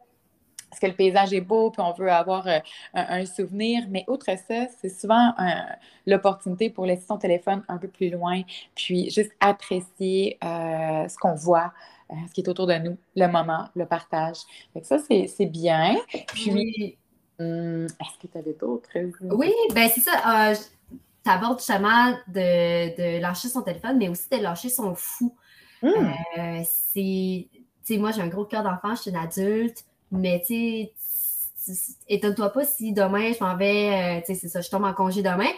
parce 0.69 0.79
que 0.79 0.87
le 0.87 0.93
paysage 0.93 1.33
est 1.33 1.41
beau, 1.41 1.73
puis 1.73 1.83
on 1.83 1.93
veut 1.93 2.13
avoir 2.13 2.47
euh, 2.47 2.59
un, 2.95 3.27
souvenir. 3.27 3.87
Mais 3.89 4.05
outre 4.07 4.27
ça, 4.27 4.67
c'est 4.81 4.89
souvent 4.89 5.35
l'opportunité 6.07 6.71
pour 6.71 6.87
laisser 6.87 7.07
son 7.09 7.19
téléphone 7.19 7.65
un 7.67 7.79
peu 7.79 7.89
plus 7.89 8.11
loin, 8.11 8.43
puis 8.77 9.11
juste 9.11 9.33
apprécier 9.41 10.39
ce 10.41 11.19
qu'on 11.19 11.35
voit, 11.35 11.73
ce 12.29 12.33
qui 12.33 12.41
est 12.41 12.49
autour 12.49 12.67
de 12.67 12.75
nous, 12.75 12.97
le 13.17 13.27
moment, 13.27 13.69
le 13.75 13.87
partage. 13.87 14.39
ça, 14.83 14.99
c'est 14.99 15.47
bien. 15.47 15.97
Puis, 16.29 16.99
hum, 17.39 17.87
est-ce 17.87 18.19
que 18.21 18.27
tu 18.31 18.39
avais 18.39 18.55
d'autres 18.55 18.91
Oui, 19.23 19.53
ben 19.75 19.89
c'est 19.89 20.01
ça. 20.01 20.51
Euh, 20.51 20.55
tu 21.25 21.31
abordes 21.31 21.59
justement 21.59 22.13
de, 22.29 22.97
de, 22.97 23.21
lâcher 23.21 23.49
son 23.49 23.63
téléphone, 23.63 23.99
mais 23.99 24.09
aussi 24.09 24.29
de 24.31 24.37
lâcher 24.37 24.69
son 24.69 24.95
fou. 24.95 25.35
Hum. 25.83 26.13
Euh, 26.39 26.61
c'est, 26.65 27.49
tu 27.53 27.65
sais, 27.83 27.99
moi, 27.99 28.11
j'ai 28.13 28.23
un 28.23 28.29
gros 28.29 28.45
cœur 28.45 28.63
d'enfant, 28.63 28.95
je 28.95 29.03
suis 29.03 29.11
une 29.11 29.17
adulte, 29.17 29.85
mais 30.11 30.41
tu 30.41 30.47
sais, 30.47 30.93
étonne-toi 32.09 32.51
pas 32.51 32.65
si 32.65 32.93
demain 32.93 33.33
je 33.33 33.45
m'en 33.45 33.57
vais, 33.57 34.19
euh, 34.19 34.21
tu 34.21 34.35
sais, 34.35 34.41
c'est 34.41 34.49
ça, 34.49 34.61
je 34.61 34.71
tombe 34.71 34.85
en 34.85 34.93
congé 34.93 35.23
demain. 35.23 35.51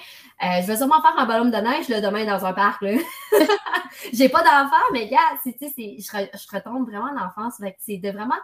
Euh, 0.42 0.60
je 0.60 0.66
vais 0.66 0.76
sûrement 0.76 1.00
faire 1.02 1.18
un 1.18 1.26
ballon 1.26 1.46
de 1.46 1.56
neige 1.56 1.88
le 1.88 2.00
demain 2.00 2.24
dans 2.24 2.44
un 2.44 2.52
parc. 2.52 2.84
J'ai 4.12 4.28
pas 4.28 4.42
d'enfant, 4.42 4.82
mais 4.92 5.08
gars, 5.08 5.18
je, 5.44 5.50
je 5.52 6.56
retombe 6.56 6.88
vraiment 6.88 7.12
l'enfance. 7.12 7.60
C'est 7.78 7.98
de 7.98 8.10
vraiment 8.10 8.38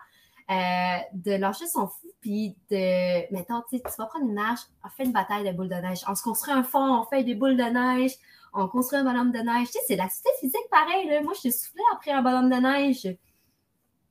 euh, 0.51 0.99
de 1.13 1.33
lâcher 1.33 1.67
son 1.67 1.89
fou, 1.89 2.09
puis 2.23 2.57
de, 2.71 3.35
mettons, 3.35 3.63
tu 3.69 3.79
vas 3.99 4.07
prendre 4.07 4.25
une 4.25 4.35
nage, 4.35 4.61
on 4.83 4.89
fait 4.89 5.05
une 5.05 5.13
bataille 5.13 5.45
de 5.45 5.55
boules 5.55 5.69
de 5.69 5.75
neige. 5.75 6.01
On 6.09 6.15
se 6.15 6.23
construit 6.23 6.55
un 6.55 6.63
fond, 6.63 7.01
on 7.01 7.05
fait 7.05 7.23
des 7.23 7.35
boules 7.35 7.57
de 7.57 7.65
neige, 7.65 8.13
on 8.55 8.67
construit 8.67 8.99
un 8.99 9.05
ballon 9.05 9.27
de 9.27 9.39
neige. 9.39 9.67
Tu 9.67 9.73
sais, 9.73 9.81
c'est 9.89 9.97
l'activité 9.97 10.31
physique 10.41 10.71
pareil. 10.71 11.07
Moi, 11.23 11.35
je 11.35 11.41
suis 11.41 11.53
soufflée 11.53 11.83
après 11.93 12.13
un 12.13 12.23
ballon 12.23 12.49
de 12.49 12.55
neige. 12.55 13.19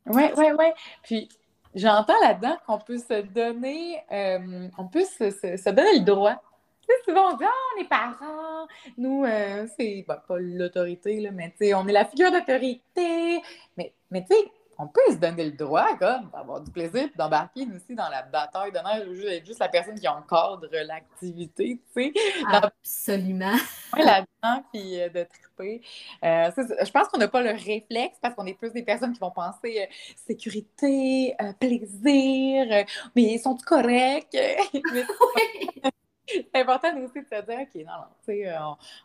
Oui, 0.05 0.23
oui, 0.37 0.45
oui. 0.57 0.65
Puis, 1.01 1.29
j'entends 1.75 2.19
là-dedans 2.21 2.57
qu'on 2.65 2.79
peut 2.79 2.97
se 2.97 3.21
donner, 3.21 4.01
euh, 4.11 4.67
on 4.77 4.87
peut 4.87 5.05
se, 5.05 5.69
donner 5.69 5.99
le 5.99 6.05
droit. 6.05 6.35
Tu 6.81 6.93
sais, 6.93 7.11
souvent, 7.11 7.33
on 7.33 7.37
dit, 7.37 7.43
ah, 7.45 7.75
on 7.75 7.81
est 7.81 7.87
parents, 7.87 8.67
nous, 8.97 9.25
euh, 9.25 9.67
c'est 9.77 10.05
pas 10.07 10.23
l'autorité, 10.39 11.19
là, 11.19 11.31
mais 11.31 11.49
tu 11.51 11.65
sais, 11.65 11.73
on 11.73 11.87
est 11.87 11.93
la 11.93 12.05
figure 12.05 12.31
d'autorité. 12.31 13.41
Mais, 13.77 13.93
mais 14.09 14.21
tu 14.21 14.35
sais, 14.35 14.51
on 14.79 14.87
peut 14.87 15.01
se 15.09 15.15
donner 15.15 15.45
le 15.45 15.51
droit, 15.51 15.97
comme, 15.97 16.29
d'avoir 16.31 16.61
du 16.61 16.71
plaisir, 16.71 17.07
puis 17.07 17.17
d'embarquer 17.17 17.67
aussi 17.75 17.95
dans 17.95 18.09
la 18.09 18.21
bataille 18.21 18.71
de 18.71 18.77
neige, 18.77 19.15
juste 19.15 19.29
être 19.29 19.45
juste 19.45 19.59
la 19.59 19.69
personne 19.69 19.99
qui 19.99 20.07
encadre 20.07 20.69
l'activité, 20.71 21.81
tu 21.95 22.03
sais. 22.03 22.13
Absolument. 22.51 23.57
là-dedans, 23.95 24.63
puis 24.71 25.01
euh, 25.01 25.09
de 25.09 25.23
triper. 25.23 25.81
Euh, 26.23 26.51
je 26.55 26.91
pense 26.91 27.07
qu'on 27.07 27.17
n'a 27.17 27.27
pas 27.27 27.41
le 27.41 27.51
réflexe 27.51 28.17
parce 28.21 28.35
qu'on 28.35 28.45
est 28.45 28.53
plus 28.53 28.71
des 28.71 28.83
personnes 28.83 29.13
qui 29.13 29.19
vont 29.19 29.31
penser 29.31 29.81
euh, 29.81 29.85
sécurité, 30.27 31.35
plaisir, 31.59 32.85
mais 33.15 33.23
ils 33.23 33.39
sont 33.39 33.57
corrects? 33.57 34.37
c'est 36.53 36.61
important 36.61 36.89
aussi 36.97 37.21
de 37.21 37.25
se 37.25 37.45
dire, 37.45 37.59
OK, 37.61 37.75
non, 37.75 37.93
non, 37.93 38.07
tu 38.25 38.33
sais, 38.33 38.55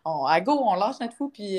on, 0.04 0.26
à 0.26 0.40
go, 0.40 0.52
on 0.52 0.74
lâche 0.74 1.00
notre 1.00 1.14
fou, 1.14 1.28
puis 1.28 1.58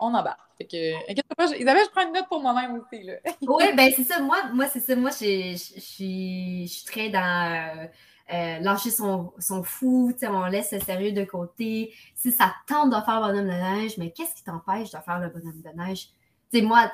on 0.00 0.14
embarque. 0.14 0.40
Fait 0.58 0.66
que, 0.66 1.10
inquiète 1.10 1.26
pas, 1.36 1.46
Isabelle, 1.56 1.84
je 1.86 1.90
prends 1.90 2.06
une 2.06 2.12
note 2.12 2.28
pour 2.28 2.40
moi-même 2.40 2.80
aussi, 2.80 3.02
là. 3.02 3.14
oui, 3.42 3.64
ben 3.76 3.92
c'est 3.94 4.04
ça, 4.04 4.20
moi, 4.20 4.38
moi 4.52 4.66
c'est 4.66 4.80
ça, 4.80 4.96
moi, 4.96 5.10
je 5.10 5.56
suis 5.56 6.84
très 6.86 7.08
dans... 7.10 7.88
Euh, 8.32 8.58
lâcher 8.60 8.90
son, 8.90 9.34
son 9.38 9.62
fou, 9.62 10.14
on 10.22 10.46
laisse 10.46 10.72
le 10.72 10.80
sérieux 10.80 11.12
de 11.12 11.24
côté. 11.24 11.92
Si 12.14 12.32
ça 12.32 12.54
tente 12.66 12.88
de 12.88 13.04
faire 13.04 13.20
bonhomme 13.20 13.44
de 13.44 13.50
neige, 13.50 13.98
mais 13.98 14.10
qu'est-ce 14.10 14.34
qui 14.34 14.42
t'empêche 14.42 14.90
de 14.90 14.98
faire 15.04 15.18
le 15.18 15.28
bonhomme 15.28 15.60
de 15.60 15.68
neige? 15.76 16.08
sais, 16.52 16.62
moi, 16.62 16.90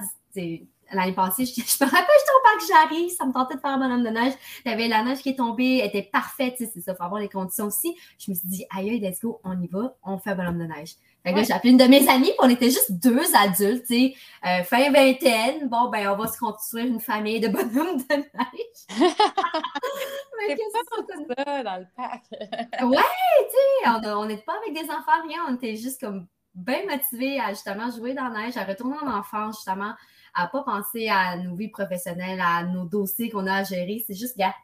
l'année 0.93 1.12
passée, 1.12 1.45
je, 1.47 1.53
me 1.53 1.91
rappelle, 1.91 2.07
j'étais 2.18 2.32
au 2.36 2.43
parc 2.43 2.62
j'arrive, 2.68 3.11
ça 3.11 3.26
me 3.26 3.32
tentait 3.32 3.57
de 3.57 3.61
faire 3.61 3.70
un 3.70 3.78
bonhomme 3.78 4.05
de 4.05 4.11
neige. 4.11 4.32
Il 4.64 4.70
y 4.70 4.74
avait 4.74 4.89
la 4.89 5.03
neige 5.03 5.18
qui 5.18 5.30
est 5.30 5.36
tombée, 5.36 5.78
elle 5.78 5.89
était 5.89 6.09
parfaite, 6.11 6.55
c'est 6.59 6.66
ça, 6.66 6.93
il 6.93 6.97
faut 6.97 7.03
avoir 7.03 7.20
les 7.20 7.28
conditions 7.28 7.66
aussi. 7.66 7.97
Je 8.18 8.30
me 8.30 8.36
suis 8.36 8.49
dit, 8.49 8.66
aïe, 8.74 8.99
let's 9.01 9.20
go, 9.20 9.41
on 9.45 9.61
y 9.61 9.68
va, 9.68 9.95
on 10.03 10.18
fait 10.18 10.30
un 10.30 10.34
bonhomme 10.34 10.59
de 10.59 10.64
neige. 10.64 10.95
Fait 11.24 11.45
j'ai 11.45 11.53
appelé 11.53 11.72
une 11.72 11.78
de 11.78 11.84
mes 11.84 12.09
amies, 12.09 12.28
puis 12.28 12.39
on 12.39 12.49
était 12.49 12.70
juste 12.70 12.93
deux 12.93 13.34
adultes, 13.34 13.84
tu 13.86 13.95
sais, 13.95 14.14
euh, 14.47 14.62
fin 14.62 14.91
vingtaine. 14.91 15.68
Bon, 15.68 15.91
ben, 15.91 16.09
on 16.09 16.16
va 16.16 16.26
se 16.26 16.39
construire 16.39 16.86
une 16.86 17.01
famille 17.01 17.41
de 17.41 17.49
bonhommes 17.49 17.99
de 17.99 18.14
neige. 18.14 18.89
Mais 20.39 20.57
qu'est-ce 20.57 20.72
que 20.72 21.24
c'est 21.28 21.45
ça? 21.45 21.62
dans 21.62 21.76
le 21.76 21.86
parc? 21.97 22.24
ouais, 22.32 22.97
tu 23.51 23.57
sais, 23.84 24.12
on 24.14 24.26
n'était 24.26 24.43
pas 24.43 24.55
avec 24.62 24.74
des 24.74 24.91
enfants, 24.91 25.26
rien. 25.26 25.41
On 25.49 25.57
était 25.57 25.76
juste 25.76 26.01
comme 26.01 26.26
bien 26.55 26.84
motivés 26.89 27.41
à 27.41 27.51
justement 27.51 27.91
jouer 27.91 28.14
dans 28.14 28.28
la 28.28 28.47
neige, 28.47 28.57
à 28.57 28.64
retourner 28.64 28.97
en 29.03 29.18
enfance, 29.18 29.57
justement, 29.57 29.93
à 30.39 30.47
pas 30.47 30.62
penser 30.62 31.09
à 31.09 31.36
nos 31.36 31.57
vies 31.57 31.68
professionnelles, 31.68 32.41
à 32.41 32.62
nos 32.62 32.84
dossiers 32.84 33.28
qu'on 33.28 33.47
a 33.47 33.55
à 33.55 33.64
gérer. 33.64 34.05
C'est 34.07 34.14
juste, 34.14 34.39
gars, 34.39 34.55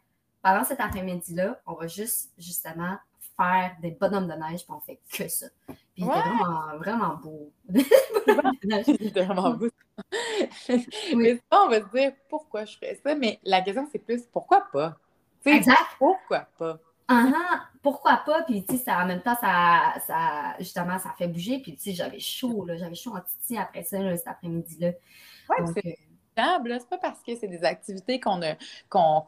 pendant 0.42 0.64
cet 0.64 0.80
après-midi-là, 0.80 1.60
on 1.66 1.74
va 1.74 1.88
juste, 1.88 2.30
justement, 2.38 2.96
faire 3.36 3.74
des 3.82 3.90
bonhommes 3.90 4.28
de 4.28 4.34
neige, 4.34 4.64
puis 4.64 4.70
on 4.70 4.80
fait 4.80 5.00
que 5.10 5.28
ça. 5.28 5.46
Puis 5.66 5.76
il 5.96 6.04
était 6.04 6.20
vraiment, 6.20 6.78
vraiment 6.78 7.16
beau. 7.16 7.52
il 7.68 9.06
était 9.06 9.24
vraiment 9.24 9.50
beau. 9.50 9.68
Mais 11.16 11.36
ça, 11.36 11.64
on 11.64 11.68
va 11.68 11.80
se 11.80 11.96
dire 11.96 12.12
pourquoi 12.28 12.64
je 12.64 12.78
fais 12.78 13.00
ça, 13.04 13.14
mais 13.16 13.40
la 13.42 13.60
question, 13.60 13.88
c'est 13.90 13.98
plus 13.98 14.22
pourquoi 14.32 14.66
pas? 14.72 14.96
exact. 15.44 15.96
Pourquoi 15.98 16.46
pas? 16.56 16.78
uh 17.10 17.32
pourquoi 17.82 18.16
pas? 18.24 18.42
Puis, 18.44 18.64
tu 18.64 18.78
sais, 18.78 18.90
en 18.90 19.06
même 19.06 19.20
temps, 19.20 19.36
ça, 19.38 19.94
ça, 20.06 20.54
justement, 20.58 20.98
ça 20.98 21.14
fait 21.18 21.28
bouger. 21.28 21.58
Puis, 21.58 21.76
tu 21.76 21.82
sais, 21.82 21.92
j'avais 21.92 22.18
chaud, 22.18 22.64
là. 22.64 22.78
J'avais 22.78 22.94
chaud 22.94 23.14
en 23.14 23.20
titi 23.20 23.58
après 23.58 23.82
ça, 23.82 23.98
cet 24.16 24.26
après-midi-là. 24.26 24.92
Oui, 25.50 25.66
c'est 25.74 25.98
c'est 26.36 26.88
pas 26.88 26.98
parce 26.98 27.22
que 27.22 27.36
c'est 27.36 27.48
des 27.48 27.64
activités 27.64 28.18
qu'on 28.18 28.38
ne 28.38 28.52
qu'on 28.88 29.24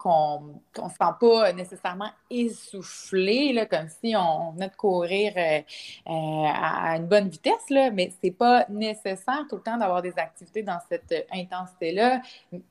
se 0.74 0.94
sent 0.94 1.12
pas 1.20 1.52
nécessairement 1.52 2.10
essoufflé, 2.30 3.52
là, 3.52 3.66
comme 3.66 3.88
si 3.88 4.14
on 4.16 4.52
venait 4.52 4.68
de 4.68 4.76
courir 4.76 5.32
euh, 5.36 5.60
euh, 6.08 6.12
à 6.12 6.96
une 6.96 7.06
bonne 7.06 7.28
vitesse, 7.28 7.70
là, 7.70 7.90
mais 7.90 8.12
c'est 8.22 8.32
pas 8.32 8.66
nécessaire 8.68 9.44
tout 9.48 9.56
le 9.56 9.62
temps 9.62 9.76
d'avoir 9.76 10.02
des 10.02 10.14
activités 10.16 10.62
dans 10.62 10.78
cette 10.88 11.26
intensité-là. 11.32 12.22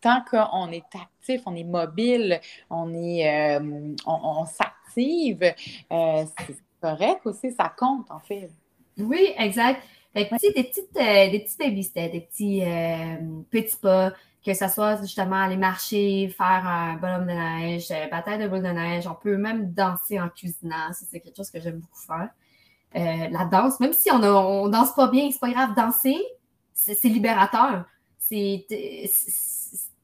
Tant 0.01 0.21
qu'on 0.29 0.71
est 0.71 0.85
actif, 0.93 1.41
on 1.45 1.55
est 1.55 1.63
mobile, 1.63 2.39
on 2.69 2.93
est 2.93 3.57
euh, 3.59 3.95
on, 4.05 4.45
s'active, 4.45 5.53
c'est 5.89 6.57
correct 6.81 7.21
aussi, 7.25 7.51
ça 7.51 7.71
compte 7.77 8.09
en 8.11 8.19
fait. 8.19 8.49
Oui, 8.97 9.33
exact. 9.37 9.81
Fait 10.15 10.29
que, 10.29 10.53
des 10.53 10.63
petites, 10.63 10.95
euh, 10.95 11.29
des 11.29 11.41
petits 11.41 11.57
baby 11.57 11.83
steps, 11.83 12.11
des 12.13 12.21
petits 12.21 12.63
euh, 12.63 13.17
petits 13.51 13.75
pas, 13.75 14.13
que 14.45 14.53
ce 14.53 14.69
soit 14.69 15.01
justement 15.01 15.41
aller 15.41 15.57
marcher, 15.57 16.29
faire 16.29 16.65
un 16.65 16.95
bonhomme 16.95 17.27
de 17.27 17.33
neige, 17.33 17.91
euh, 17.91 18.07
bataille 18.07 18.41
de 18.41 18.47
boule 18.47 18.61
de 18.61 18.69
neige. 18.69 19.07
On 19.07 19.15
peut 19.15 19.35
même 19.35 19.73
danser 19.73 20.21
en 20.21 20.29
cuisinant. 20.29 20.93
Ça, 20.93 21.05
c'est 21.11 21.19
quelque 21.19 21.35
chose 21.35 21.51
que 21.51 21.59
j'aime 21.59 21.79
beaucoup 21.79 21.99
faire. 21.99 22.29
la 22.93 23.43
danse, 23.43 23.81
même 23.81 23.91
si 23.91 24.09
on, 24.09 24.19
ne 24.19 24.71
danse 24.71 24.95
pas 24.95 25.09
bien, 25.09 25.29
c'est 25.31 25.39
pas 25.39 25.51
grave, 25.51 25.75
danser, 25.75 26.17
c'est 26.73 27.03
libérateur. 27.03 27.83
C'est 28.17 28.65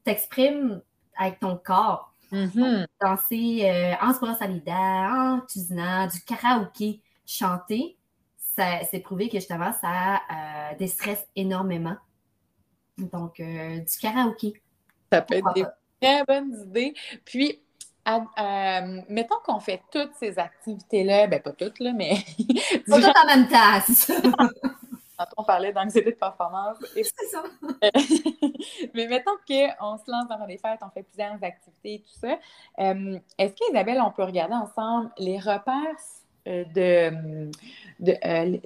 t'exprimes 0.04 0.82
avec 1.16 1.40
ton 1.40 1.56
corps. 1.56 2.12
Mm-hmm. 2.32 2.86
Danser 3.00 3.96
en 4.02 4.12
se 4.12 4.18
brosse 4.18 4.42
à 4.42 4.46
en 4.46 5.40
cuisinant, 5.40 6.06
du 6.06 6.20
karaoké, 6.20 7.00
chanter 7.24 7.96
c'est 8.56 9.00
prouvé 9.00 9.28
que 9.28 9.38
justement, 9.38 9.72
ça 9.80 10.16
euh, 10.16 10.76
déstresse 10.78 11.26
énormément. 11.36 11.96
Donc, 12.98 13.40
euh, 13.40 13.78
du 13.78 13.98
karaoké. 14.00 14.62
Ça 15.10 15.22
peut 15.22 15.34
être 15.34 15.54
des 15.54 15.64
très 16.00 16.24
bonnes 16.24 16.54
idées. 16.66 16.94
Puis, 17.24 17.62
euh, 18.08 19.00
mettons 19.08 19.36
qu'on 19.44 19.60
fait 19.60 19.82
toutes 19.90 20.12
ces 20.18 20.38
activités-là, 20.38 21.26
ben 21.26 21.40
pas 21.40 21.52
toutes, 21.52 21.78
là, 21.80 21.92
mais. 21.92 22.16
pas 22.88 23.00
toutes 23.00 23.16
en 23.16 23.26
même 23.26 23.48
temps, 23.48 23.80
c'est 23.86 23.94
ça. 23.94 24.14
on 25.36 25.44
parlait 25.44 25.72
d'anxiété 25.72 26.10
de 26.10 26.16
performance. 26.16 26.78
C'est 26.94 27.26
ça. 27.30 27.42
mais 28.94 29.06
mettons 29.06 29.36
qu'on 29.46 29.96
se 29.96 30.10
lance 30.10 30.28
dans 30.28 30.46
des 30.46 30.58
fêtes, 30.58 30.80
on 30.82 30.90
fait 30.90 31.04
plusieurs 31.04 31.42
activités 31.42 31.94
et 31.94 32.00
tout 32.00 32.18
ça. 32.20 32.38
Est-ce 33.38 33.54
qu'Isabelle, 33.54 34.00
on 34.00 34.10
peut 34.10 34.24
regarder 34.24 34.54
ensemble 34.54 35.10
les 35.18 35.38
repères 35.38 35.96
de, 36.46 37.50
de 38.00 38.12
euh, 38.24 38.56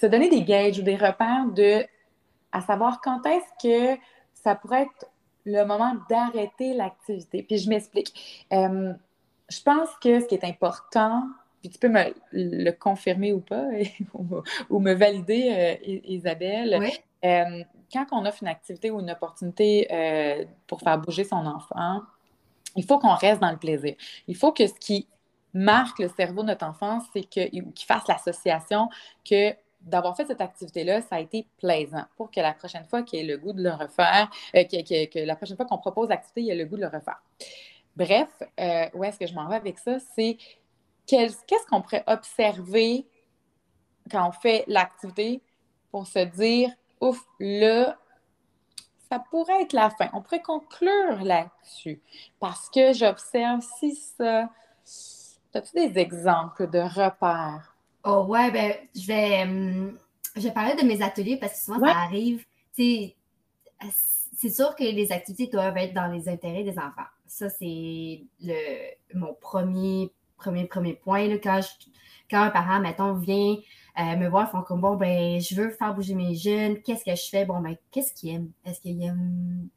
se 0.00 0.06
donner 0.06 0.28
des 0.28 0.42
gages 0.42 0.78
ou 0.78 0.82
des 0.82 0.96
repères 0.96 1.46
de 1.54 1.84
à 2.50 2.60
savoir 2.62 3.00
quand 3.00 3.24
est-ce 3.26 3.96
que 3.96 4.00
ça 4.34 4.54
pourrait 4.54 4.82
être 4.82 5.10
le 5.44 5.64
moment 5.64 5.94
d'arrêter 6.10 6.74
l'activité. 6.74 7.42
Puis 7.42 7.58
je 7.58 7.68
m'explique. 7.68 8.44
Euh, 8.52 8.92
je 9.48 9.62
pense 9.62 9.88
que 10.02 10.20
ce 10.20 10.26
qui 10.26 10.34
est 10.34 10.44
important, 10.44 11.24
puis 11.60 11.70
tu 11.70 11.78
peux 11.78 11.88
me 11.88 12.12
le 12.32 12.70
confirmer 12.72 13.32
ou 13.32 13.40
pas, 13.40 13.64
ou, 14.70 14.78
me 14.78 14.92
valider, 14.94 15.78
Isabelle, 16.04 16.80
quand 17.22 18.06
on 18.12 18.26
offre 18.26 18.42
une 18.42 18.48
activité 18.48 18.90
ou 18.90 19.00
une 19.00 19.10
opportunité 19.10 19.88
pour 20.66 20.80
faire 20.80 20.98
bouger 20.98 21.24
son 21.24 21.46
enfant, 21.46 22.02
il 22.76 22.84
faut 22.84 22.98
qu'on 22.98 23.14
reste 23.14 23.40
dans 23.40 23.50
le 23.50 23.56
plaisir. 23.56 23.94
Il 24.26 24.36
faut 24.36 24.52
que 24.52 24.66
ce 24.66 24.74
qui 24.74 25.06
marque 25.58 25.98
le 25.98 26.08
cerveau 26.08 26.42
de 26.42 26.48
notre 26.48 26.66
enfant, 26.66 27.00
c'est 27.12 27.24
qu'il 27.24 27.72
fasse 27.86 28.06
l'association 28.08 28.88
que 29.28 29.54
d'avoir 29.80 30.16
fait 30.16 30.26
cette 30.26 30.40
activité-là, 30.40 31.02
ça 31.02 31.16
a 31.16 31.20
été 31.20 31.46
plaisant 31.58 32.04
pour 32.16 32.30
que 32.30 32.40
la 32.40 32.52
prochaine 32.52 32.84
fois 32.84 33.02
qu'il 33.02 33.20
ait 33.20 33.24
le 33.24 33.38
goût 33.38 33.52
de 33.52 33.62
le 33.62 33.70
refaire, 33.70 34.30
euh, 34.56 34.64
que, 34.64 35.24
la 35.24 35.36
prochaine 35.36 35.56
fois 35.56 35.66
qu'on 35.66 35.78
propose 35.78 36.08
l'activité, 36.08 36.42
il 36.42 36.50
ait 36.50 36.56
le 36.56 36.66
goût 36.66 36.76
de 36.76 36.82
le 36.82 36.88
refaire. 36.88 37.22
Bref, 37.96 38.28
euh, 38.60 38.86
où 38.94 39.04
est-ce 39.04 39.18
que 39.18 39.26
je 39.26 39.34
m'en 39.34 39.48
vais 39.48 39.56
avec 39.56 39.78
ça? 39.78 39.98
C'est 40.14 40.36
qu'est-ce 41.06 41.66
qu'on 41.68 41.80
pourrait 41.80 42.04
observer 42.06 43.06
quand 44.10 44.28
on 44.28 44.32
fait 44.32 44.64
l'activité 44.66 45.42
pour 45.90 46.06
se 46.06 46.20
dire, 46.20 46.70
ouf, 47.00 47.20
là, 47.40 47.96
ça 49.10 49.18
pourrait 49.30 49.62
être 49.62 49.72
la 49.72 49.90
fin. 49.90 50.10
On 50.12 50.20
pourrait 50.20 50.42
conclure 50.42 51.22
là-dessus 51.22 52.02
parce 52.40 52.68
que 52.68 52.92
j'observe 52.92 53.62
si 53.78 53.94
ça 53.94 54.50
As-tu 55.54 55.88
des 55.88 55.98
exemples 55.98 56.68
de 56.70 56.78
repères? 56.78 57.74
Oh 58.04 58.26
ouais, 58.28 58.50
ben 58.50 58.74
je 58.94 59.06
vais, 59.06 59.42
hum, 59.42 59.98
je 60.36 60.42
vais 60.42 60.52
parler 60.52 60.74
de 60.74 60.86
mes 60.86 61.02
ateliers 61.02 61.36
parce 61.36 61.54
que 61.54 61.64
souvent 61.64 61.86
ça 61.86 61.96
arrive. 61.96 62.44
C'est 62.76 64.50
sûr 64.50 64.76
que 64.76 64.84
les 64.84 65.10
activités 65.10 65.50
doivent 65.50 65.76
être 65.76 65.94
dans 65.94 66.06
les 66.06 66.28
intérêts 66.28 66.64
des 66.64 66.78
enfants. 66.78 67.08
Ça, 67.26 67.50
c'est 67.50 68.22
mon 69.14 69.34
premier, 69.34 70.12
premier, 70.36 70.64
premier 70.66 70.94
point. 70.94 71.26
Là, 71.26 71.38
quand, 71.38 71.60
quand 72.30 72.42
un 72.42 72.50
parent, 72.50 72.80
mettons, 72.80 73.14
vient 73.14 73.56
euh, 73.98 74.16
me 74.16 74.28
voir, 74.28 74.48
ils 74.48 74.52
font 74.52 74.62
comme 74.62 74.80
bon, 74.80 74.96
ben, 74.96 75.40
je 75.40 75.54
veux 75.56 75.70
faire 75.70 75.94
bouger 75.94 76.14
mes 76.14 76.34
jeunes, 76.36 76.80
qu'est-ce 76.82 77.04
que 77.04 77.14
je 77.14 77.28
fais? 77.28 77.44
Bon, 77.44 77.60
ben, 77.60 77.76
qu'est-ce 77.90 78.12
qu'ils 78.12 78.34
aiment? 78.34 78.50
Est-ce 78.64 78.80
qu'ils 78.80 79.02
aiment 79.02 79.68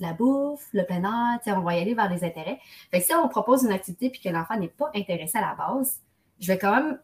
la 0.00 0.12
bouffe, 0.12 0.68
le 0.72 0.84
plein 0.84 1.02
air, 1.02 1.56
on 1.56 1.60
va 1.60 1.76
y 1.76 1.80
aller 1.80 1.94
vers 1.94 2.10
les 2.10 2.24
intérêts. 2.24 2.58
Fait 2.90 3.00
que 3.00 3.06
si 3.06 3.14
on 3.14 3.28
propose 3.28 3.64
une 3.64 3.72
activité 3.72 4.10
puis 4.10 4.20
que 4.20 4.28
l'enfant 4.28 4.56
n'est 4.58 4.68
pas 4.68 4.90
intéressé 4.94 5.38
à 5.38 5.42
la 5.42 5.54
base, 5.54 6.00
je 6.40 6.46
vais 6.48 6.58
quand 6.58 6.74
même 6.74 6.98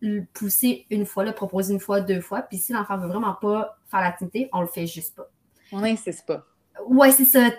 le 0.00 0.24
pousser 0.32 0.86
une 0.90 1.06
fois, 1.06 1.24
le 1.24 1.32
proposer 1.32 1.72
une 1.72 1.80
fois, 1.80 2.00
deux 2.00 2.20
fois. 2.20 2.42
Puis 2.42 2.58
si 2.58 2.72
l'enfant 2.72 2.98
veut 2.98 3.08
vraiment 3.08 3.34
pas 3.34 3.78
faire 3.90 4.00
l'activité, 4.00 4.48
on 4.52 4.60
le 4.60 4.66
fait 4.66 4.86
juste 4.86 5.16
pas. 5.16 5.28
On 5.72 5.80
n'insiste 5.80 6.26
pas. 6.26 6.44
Ouais, 6.86 7.10
c'est 7.10 7.24
ça. 7.24 7.50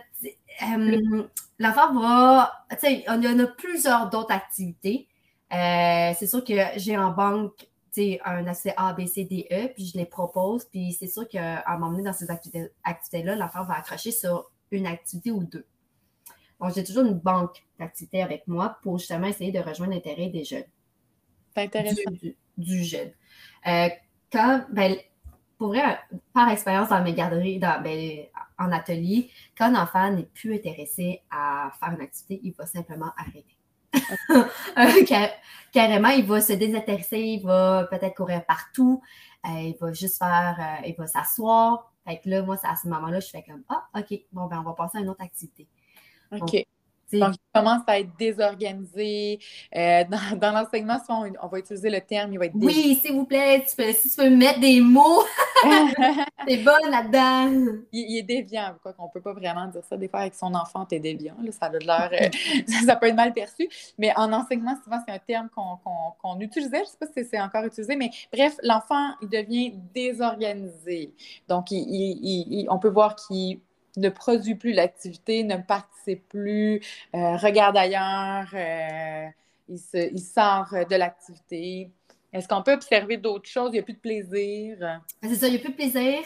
Euh, 0.64 1.24
l'enfant 1.60 1.94
va. 1.94 2.52
Tu 2.72 2.78
sais, 2.80 3.06
il 3.08 3.24
y 3.24 3.28
en 3.28 3.40
a 3.40 3.48
plusieurs 3.48 4.10
d'autres 4.10 4.32
activités. 4.32 5.08
Euh, 5.54 6.14
c'est 6.18 6.28
sûr 6.28 6.44
que 6.44 6.54
j'ai 6.78 6.98
en 6.98 7.12
banque 7.12 7.68
un 8.24 8.48
accès 8.48 8.74
A, 8.78 8.94
B, 8.94 9.06
C, 9.06 9.26
D, 9.26 9.48
E, 9.52 9.70
puis 9.74 9.86
je 9.86 9.98
les 9.98 10.06
propose. 10.06 10.66
Puis 10.66 10.96
c'est 11.00 11.08
sûr 11.08 11.28
qu'à 11.28 11.64
m'emmener 11.78 12.04
dans 12.04 12.14
ces 12.14 12.30
activités-là, 12.30 13.36
l'enfant 13.36 13.64
va 13.64 13.76
accrocher 13.76 14.12
sur 14.12 14.52
une 14.72 14.88
activité 14.88 15.32
ou 15.32 15.44
deux. 15.44 15.66
Donc, 16.60 16.74
j'ai 16.74 16.84
toujours 16.84 17.06
une 17.06 17.20
banque 17.20 17.64
d'activités 17.80 18.22
avec 18.22 18.48
moi 18.48 18.78
pour 18.82 18.98
justement 18.98 19.28
essayer 19.28 19.52
de 19.52 19.60
rejoindre 19.60 19.94
l'intérêt 19.94 20.30
des 20.30 20.44
jeunes. 20.44 20.66
C'est 21.56 21.64
intéressant. 21.64 22.12
Du, 22.58 22.84
jeune. 22.84 23.12
Euh, 23.68 23.90
quand, 24.32 24.66
ben, 24.72 24.96
pour 25.58 25.68
vrai, 25.68 26.00
par 26.34 26.50
expérience 26.50 26.90
dans 26.90 27.04
mes 27.04 27.14
garderies, 27.14 27.60
dans, 27.60 27.82
ben, 27.82 28.26
en 28.58 28.72
atelier, 28.72 29.30
quand 29.56 29.66
un 29.66 29.84
enfant 29.84 30.12
n'est 30.12 30.24
plus 30.24 30.56
intéressé 30.56 31.22
à 31.30 31.72
faire 31.80 31.94
une 31.94 32.02
activité, 32.02 32.42
il 32.44 32.54
va 32.54 32.66
simplement 32.66 33.12
arrêter. 33.18 33.46
Euh, 34.78 35.26
carrément, 35.72 36.10
il 36.10 36.26
va 36.26 36.40
se 36.40 36.54
désintéresser, 36.54 37.20
il 37.20 37.44
va 37.44 37.88
peut-être 37.90 38.16
courir 38.16 38.46
partout, 38.46 39.02
euh, 39.46 39.50
il 39.60 39.76
va 39.80 39.92
juste 39.92 40.20
faire, 40.20 40.82
il 40.86 40.94
va 40.96 41.08
s'asseoir, 41.08 41.92
fait 42.08 42.20
que 42.20 42.30
là, 42.30 42.42
moi, 42.42 42.58
à 42.64 42.76
ce 42.78 42.88
moment-là, 42.88 43.20
je 43.20 43.28
fais 43.28 43.44
comme 43.44 43.64
Ah, 43.68 43.86
OK, 43.94 44.18
bon, 44.32 44.46
ben, 44.48 44.60
on 44.60 44.64
va 44.64 44.74
passer 44.74 45.00
à 45.00 45.02
une 45.02 45.10
autre 45.10 45.24
activité. 45.24 45.68
OK. 46.32 46.40
Donc, 46.40 46.66
il 47.12 47.26
commence 47.54 47.82
à 47.88 48.00
être 48.00 48.10
désorganisé. 48.18 49.40
Euh, 49.76 50.04
dans, 50.36 50.52
l'enseignement, 50.52 50.98
on, 51.10 51.32
on, 51.42 51.48
va 51.48 51.60
utiliser 51.60 51.90
le 51.90 52.02
terme, 52.02 52.34
il 52.34 52.40
va 52.40 52.46
être 52.46 52.56
Oui, 52.56 53.00
s'il 53.02 53.14
vous 53.14 53.26
plaît, 53.26 53.66
tu 53.68 53.76
peux, 53.76 53.92
si 53.94 54.10
tu 54.10 54.16
peux 54.18 54.30
mettre 54.30 54.60
des 54.60 54.82
mots, 54.82 55.24
c'est 56.48 56.58
bon 56.58 56.78
là-dedans. 56.90 57.74
Il, 57.92 58.18
est 58.18 58.24
déviant, 58.24 58.76
quoi 58.82 58.94
qu'on 58.94 59.06
ne 59.06 59.12
peut 59.12 59.22
pas 59.22 59.34
vraiment 59.34 59.68
dire 59.68 59.84
ça. 59.90 59.98
Des 59.98 60.08
fois, 60.08 60.22
avec 60.22 60.36
son 60.36 60.54
enfant, 60.54 60.86
tu 60.86 60.96
es 60.96 61.00
déviant. 61.00 61.36
ça 61.52 61.68
a 61.68 61.72
l'air, 61.72 62.10
euh, 62.12 62.64
ça 62.86 62.96
peut 62.96 63.08
être 63.08 63.16
mal 63.16 63.34
perçu. 63.34 63.70
Mais 63.98 64.14
en 64.16 64.32
enseignement, 64.34 64.76
souvent, 64.84 65.00
c'est 65.08 65.14
un 65.14 65.20
terme 65.20 65.50
qu'on 65.50 66.40
utilisait. 66.40 66.78
Je 66.78 66.82
ne 66.82 66.86
sais 66.86 66.98
pas 67.00 67.08
si 67.08 67.26
c'est 67.26 67.40
encore 67.40 67.64
utilisé, 67.64 67.96
mais 67.96 68.12
bref, 68.32 68.58
l'enfant, 68.64 69.12
il 69.22 69.30
devient 69.30 69.74
désorganisé. 69.94 71.14
Donc, 71.48 71.68
on 71.72 72.80
peut 72.80 72.90
voir 72.90 73.16
qu'il 73.16 73.60
ne 73.98 74.10
produit 74.10 74.56
plus 74.56 74.74
l'activité, 74.74 75.44
ne 75.44 75.58
participe 75.58 76.28
plus, 76.30 76.82
euh, 77.16 77.36
regarde 77.38 77.76
ailleurs, 77.76 78.48
euh, 78.54 79.28
il, 79.68 79.80
il, 79.94 80.20
sort 80.20 80.70
de 80.90 80.96
l'activité. 80.96 81.92
Est-ce 82.32 82.48
qu'on 82.48 82.64
peut 82.64 82.74
observer 82.74 83.18
d'autres 83.18 83.50
choses? 83.50 83.70
Il 83.72 83.74
n'y 83.74 83.80
a 83.80 83.84
plus 83.84 83.94
de 83.94 84.00
plaisir? 84.00 85.02
C'est 85.24 85.36
ça, 85.36 85.48
il 85.48 85.52
n'y 85.52 85.58
a 85.58 85.60
plus 85.60 85.72
de 85.72 85.76
plaisir. 85.76 86.20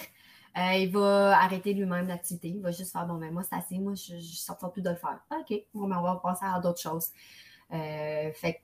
Euh, 0.57 0.73
il 0.73 0.91
va 0.91 1.37
arrêter 1.39 1.73
lui-même 1.73 2.07
l'activité. 2.07 2.49
Il 2.49 2.61
va 2.61 2.71
juste 2.71 2.91
faire 2.91 3.05
bon, 3.05 3.15
ben 3.15 3.31
moi, 3.31 3.43
c'est 3.43 3.55
assez, 3.55 3.79
moi, 3.79 3.93
je 3.95 4.15
ne 4.15 4.21
sortirai 4.21 4.71
plus 4.71 4.81
de 4.81 4.89
le 4.89 4.95
faire. 4.97 5.19
OK, 5.31 5.53
bon, 5.73 5.87
ben, 5.87 5.97
on 5.97 6.03
va 6.03 6.19
passer 6.21 6.45
à 6.45 6.59
d'autres 6.59 6.81
choses. 6.81 7.07
fait 7.69 8.61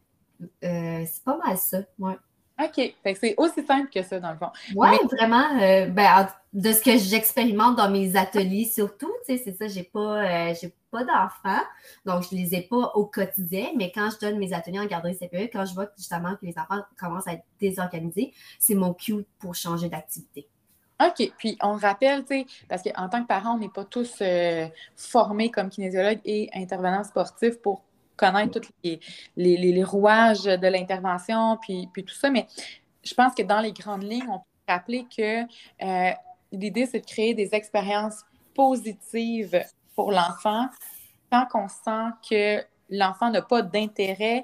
c'est 0.62 1.24
pas 1.24 1.38
mal 1.38 1.58
ça, 1.58 1.80
ouais. 1.98 2.16
OK. 2.60 2.96
c'est 3.04 3.36
aussi 3.38 3.64
simple 3.64 3.90
que 3.94 4.02
ça, 4.02 4.20
dans 4.20 4.32
le 4.32 4.38
fond. 4.38 4.50
Oui, 4.76 4.90
vraiment. 5.12 5.46
Euh, 5.62 5.86
ben, 5.88 6.28
de 6.54 6.72
ce 6.72 6.82
que 6.82 6.98
j'expérimente 6.98 7.76
dans 7.76 7.90
mes 7.90 8.16
ateliers, 8.16 8.66
surtout, 8.66 9.12
c'est 9.26 9.38
ça, 9.38 9.68
j'ai 9.68 9.84
pas, 9.84 10.50
euh, 10.50 10.54
pas 10.90 11.04
d'enfants, 11.04 11.64
donc 12.06 12.24
je 12.24 12.36
les 12.36 12.56
ai 12.56 12.62
pas 12.62 12.94
au 12.96 13.06
quotidien, 13.06 13.68
mais 13.76 13.92
quand 13.94 14.10
je 14.10 14.26
donne 14.26 14.40
mes 14.40 14.54
ateliers 14.54 14.80
en 14.80 14.86
garderie 14.86 15.16
CPE, 15.16 15.52
quand 15.54 15.66
je 15.66 15.76
vois 15.76 15.88
justement 15.98 16.36
que 16.36 16.46
les 16.46 16.58
enfants 16.58 16.82
commencent 17.00 17.28
à 17.28 17.34
être 17.34 17.44
désorganisés, 17.60 18.34
c'est 18.58 18.74
mon 18.74 18.94
cue 18.94 19.26
pour 19.40 19.54
changer 19.54 19.90
d'activité. 19.90 20.48
OK. 21.00 21.32
Puis 21.38 21.58
on 21.62 21.74
rappelle, 21.74 22.26
tu 22.26 22.40
sais, 22.40 22.46
parce 22.68 22.82
qu'en 22.82 23.08
tant 23.08 23.22
que 23.22 23.28
parent, 23.28 23.56
on 23.56 23.60
n'est 23.60 23.70
pas 23.70 23.86
tous 23.86 24.16
euh, 24.22 24.68
formés 24.96 25.52
comme 25.52 25.70
kinésiologues 25.70 26.22
et 26.26 26.50
intervenants 26.56 27.04
sportifs 27.04 27.62
pour 27.62 27.84
connaître 28.18 28.60
tous 28.60 28.72
les, 29.36 29.84
rouages 29.84 30.44
de 30.44 30.68
l'intervention, 30.68 31.58
puis, 31.62 31.88
puis 31.94 32.04
tout 32.04 32.14
ça. 32.14 32.30
Mais 32.30 32.48
je 33.04 33.14
pense 33.14 33.34
que 33.34 33.44
dans 33.44 33.62
les 33.62 33.72
grandes 33.72 34.04
lignes, 34.04 34.28
on 34.30 34.40
peut 34.40 34.46
rappeler 34.68 35.06
que 35.16 35.44
euh, 35.44 36.12
l'idée, 36.52 36.86
c'est 36.86 37.00
de 37.00 37.06
créer 37.06 37.34
des 37.34 37.54
expériences 37.54 38.24
positives 38.54 39.64
pour 39.96 40.12
l'enfant. 40.12 40.68
Tant 41.30 41.46
qu'on 41.46 41.68
sent 41.68 42.10
que 42.30 42.64
l'enfant 42.90 43.30
n'a 43.30 43.42
pas 43.42 43.62
d'intérêt, 43.62 44.44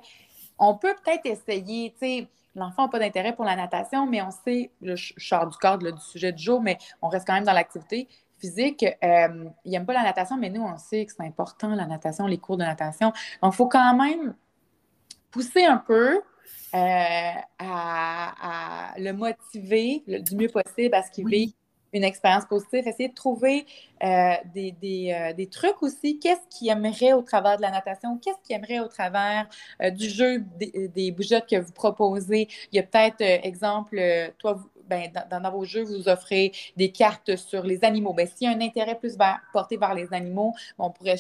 on 0.59 0.75
peut 0.75 0.95
peut-être 1.03 1.25
essayer, 1.25 1.91
tu 1.91 1.97
sais, 1.99 2.27
l'enfant 2.55 2.83
n'a 2.83 2.89
pas 2.89 2.99
d'intérêt 2.99 3.35
pour 3.35 3.45
la 3.45 3.55
natation, 3.55 4.05
mais 4.05 4.21
on 4.21 4.31
sait, 4.31 4.71
je 4.81 5.13
sors 5.17 5.47
du 5.47 5.57
cadre 5.57 5.91
du 5.91 6.01
sujet 6.01 6.31
du 6.31 6.43
jour, 6.43 6.61
mais 6.61 6.77
on 7.01 7.09
reste 7.09 7.25
quand 7.25 7.33
même 7.33 7.45
dans 7.45 7.53
l'activité 7.53 8.07
physique. 8.43 8.83
Euh, 8.83 9.45
il 9.63 9.71
n'aime 9.71 9.85
pas 9.85 9.93
la 9.93 10.03
natation, 10.03 10.37
mais 10.37 10.49
nous, 10.49 10.61
on 10.61 10.77
sait 10.77 11.05
que 11.05 11.13
c'est 11.15 11.23
important, 11.23 11.69
la 11.69 11.85
natation, 11.85 12.27
les 12.27 12.37
cours 12.37 12.57
de 12.57 12.63
natation. 12.63 13.13
Donc, 13.41 13.53
il 13.53 13.55
faut 13.55 13.67
quand 13.67 13.95
même 13.95 14.35
pousser 15.31 15.63
un 15.63 15.77
peu 15.77 16.21
euh, 16.75 17.31
à, 17.59 18.93
le 18.97 19.11
motiver 19.13 20.03
du 20.07 20.35
mieux 20.35 20.49
possible 20.49 20.93
à 20.93 21.03
ce 21.03 21.11
qu'il 21.11 21.25
oui 21.25 21.55
une 21.95 22.03
expérience 22.03 22.45
positive, 22.45 22.87
essayer 22.87 23.09
de 23.09 23.13
trouver 23.13 23.67
euh, 24.03 24.33
des, 24.55 24.73
euh, 25.13 25.31
des, 25.33 25.45
trucs 25.45 25.83
aussi. 25.83 26.17
Qu'est-ce 26.17 26.41
qu'il 26.49 26.69
aimerait 26.69 27.13
au 27.13 27.21
travers 27.21 27.57
de 27.57 27.61
la 27.61 27.69
natation? 27.69 28.17
Qu'est-ce 28.17 28.39
qu'il 28.43 28.55
aimerait 28.55 28.79
au 28.79 28.87
travers 28.87 29.47
du 29.91 30.09
jeu 30.09 30.39
des, 30.57 30.87
des, 30.87 31.11
bougeottes 31.11 31.47
que 31.47 31.57
vous 31.57 31.71
proposez? 31.71 32.47
Il 32.71 32.77
y 32.77 32.79
a 32.79 32.83
peut-être, 32.83 33.21
exemple, 33.21 34.01
toi, 34.39 34.59
ben, 34.93 35.41
dans, 35.41 35.51
vos 35.51 35.65
jeux, 35.65 35.83
vous 35.83 36.07
offrez 36.07 36.51
des 36.77 36.91
cartes 36.91 37.35
sur 37.35 37.63
les 37.63 37.83
animaux. 37.83 38.13
Ben, 38.13 38.27
s'il 38.27 38.49
y 38.49 38.53
a 38.53 38.55
un 38.55 38.61
intérêt 38.61 38.95
plus 38.95 39.17
porté 39.51 39.77
vers 39.77 39.93
les 39.93 40.13
animaux, 40.13 40.53
on 40.77 40.91
pourrait 40.91 41.17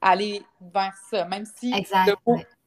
aller 0.00 0.42
vers 0.60 0.94
ça, 1.10 1.24
même 1.26 1.44
si 1.44 1.72
exact, 1.74 2.16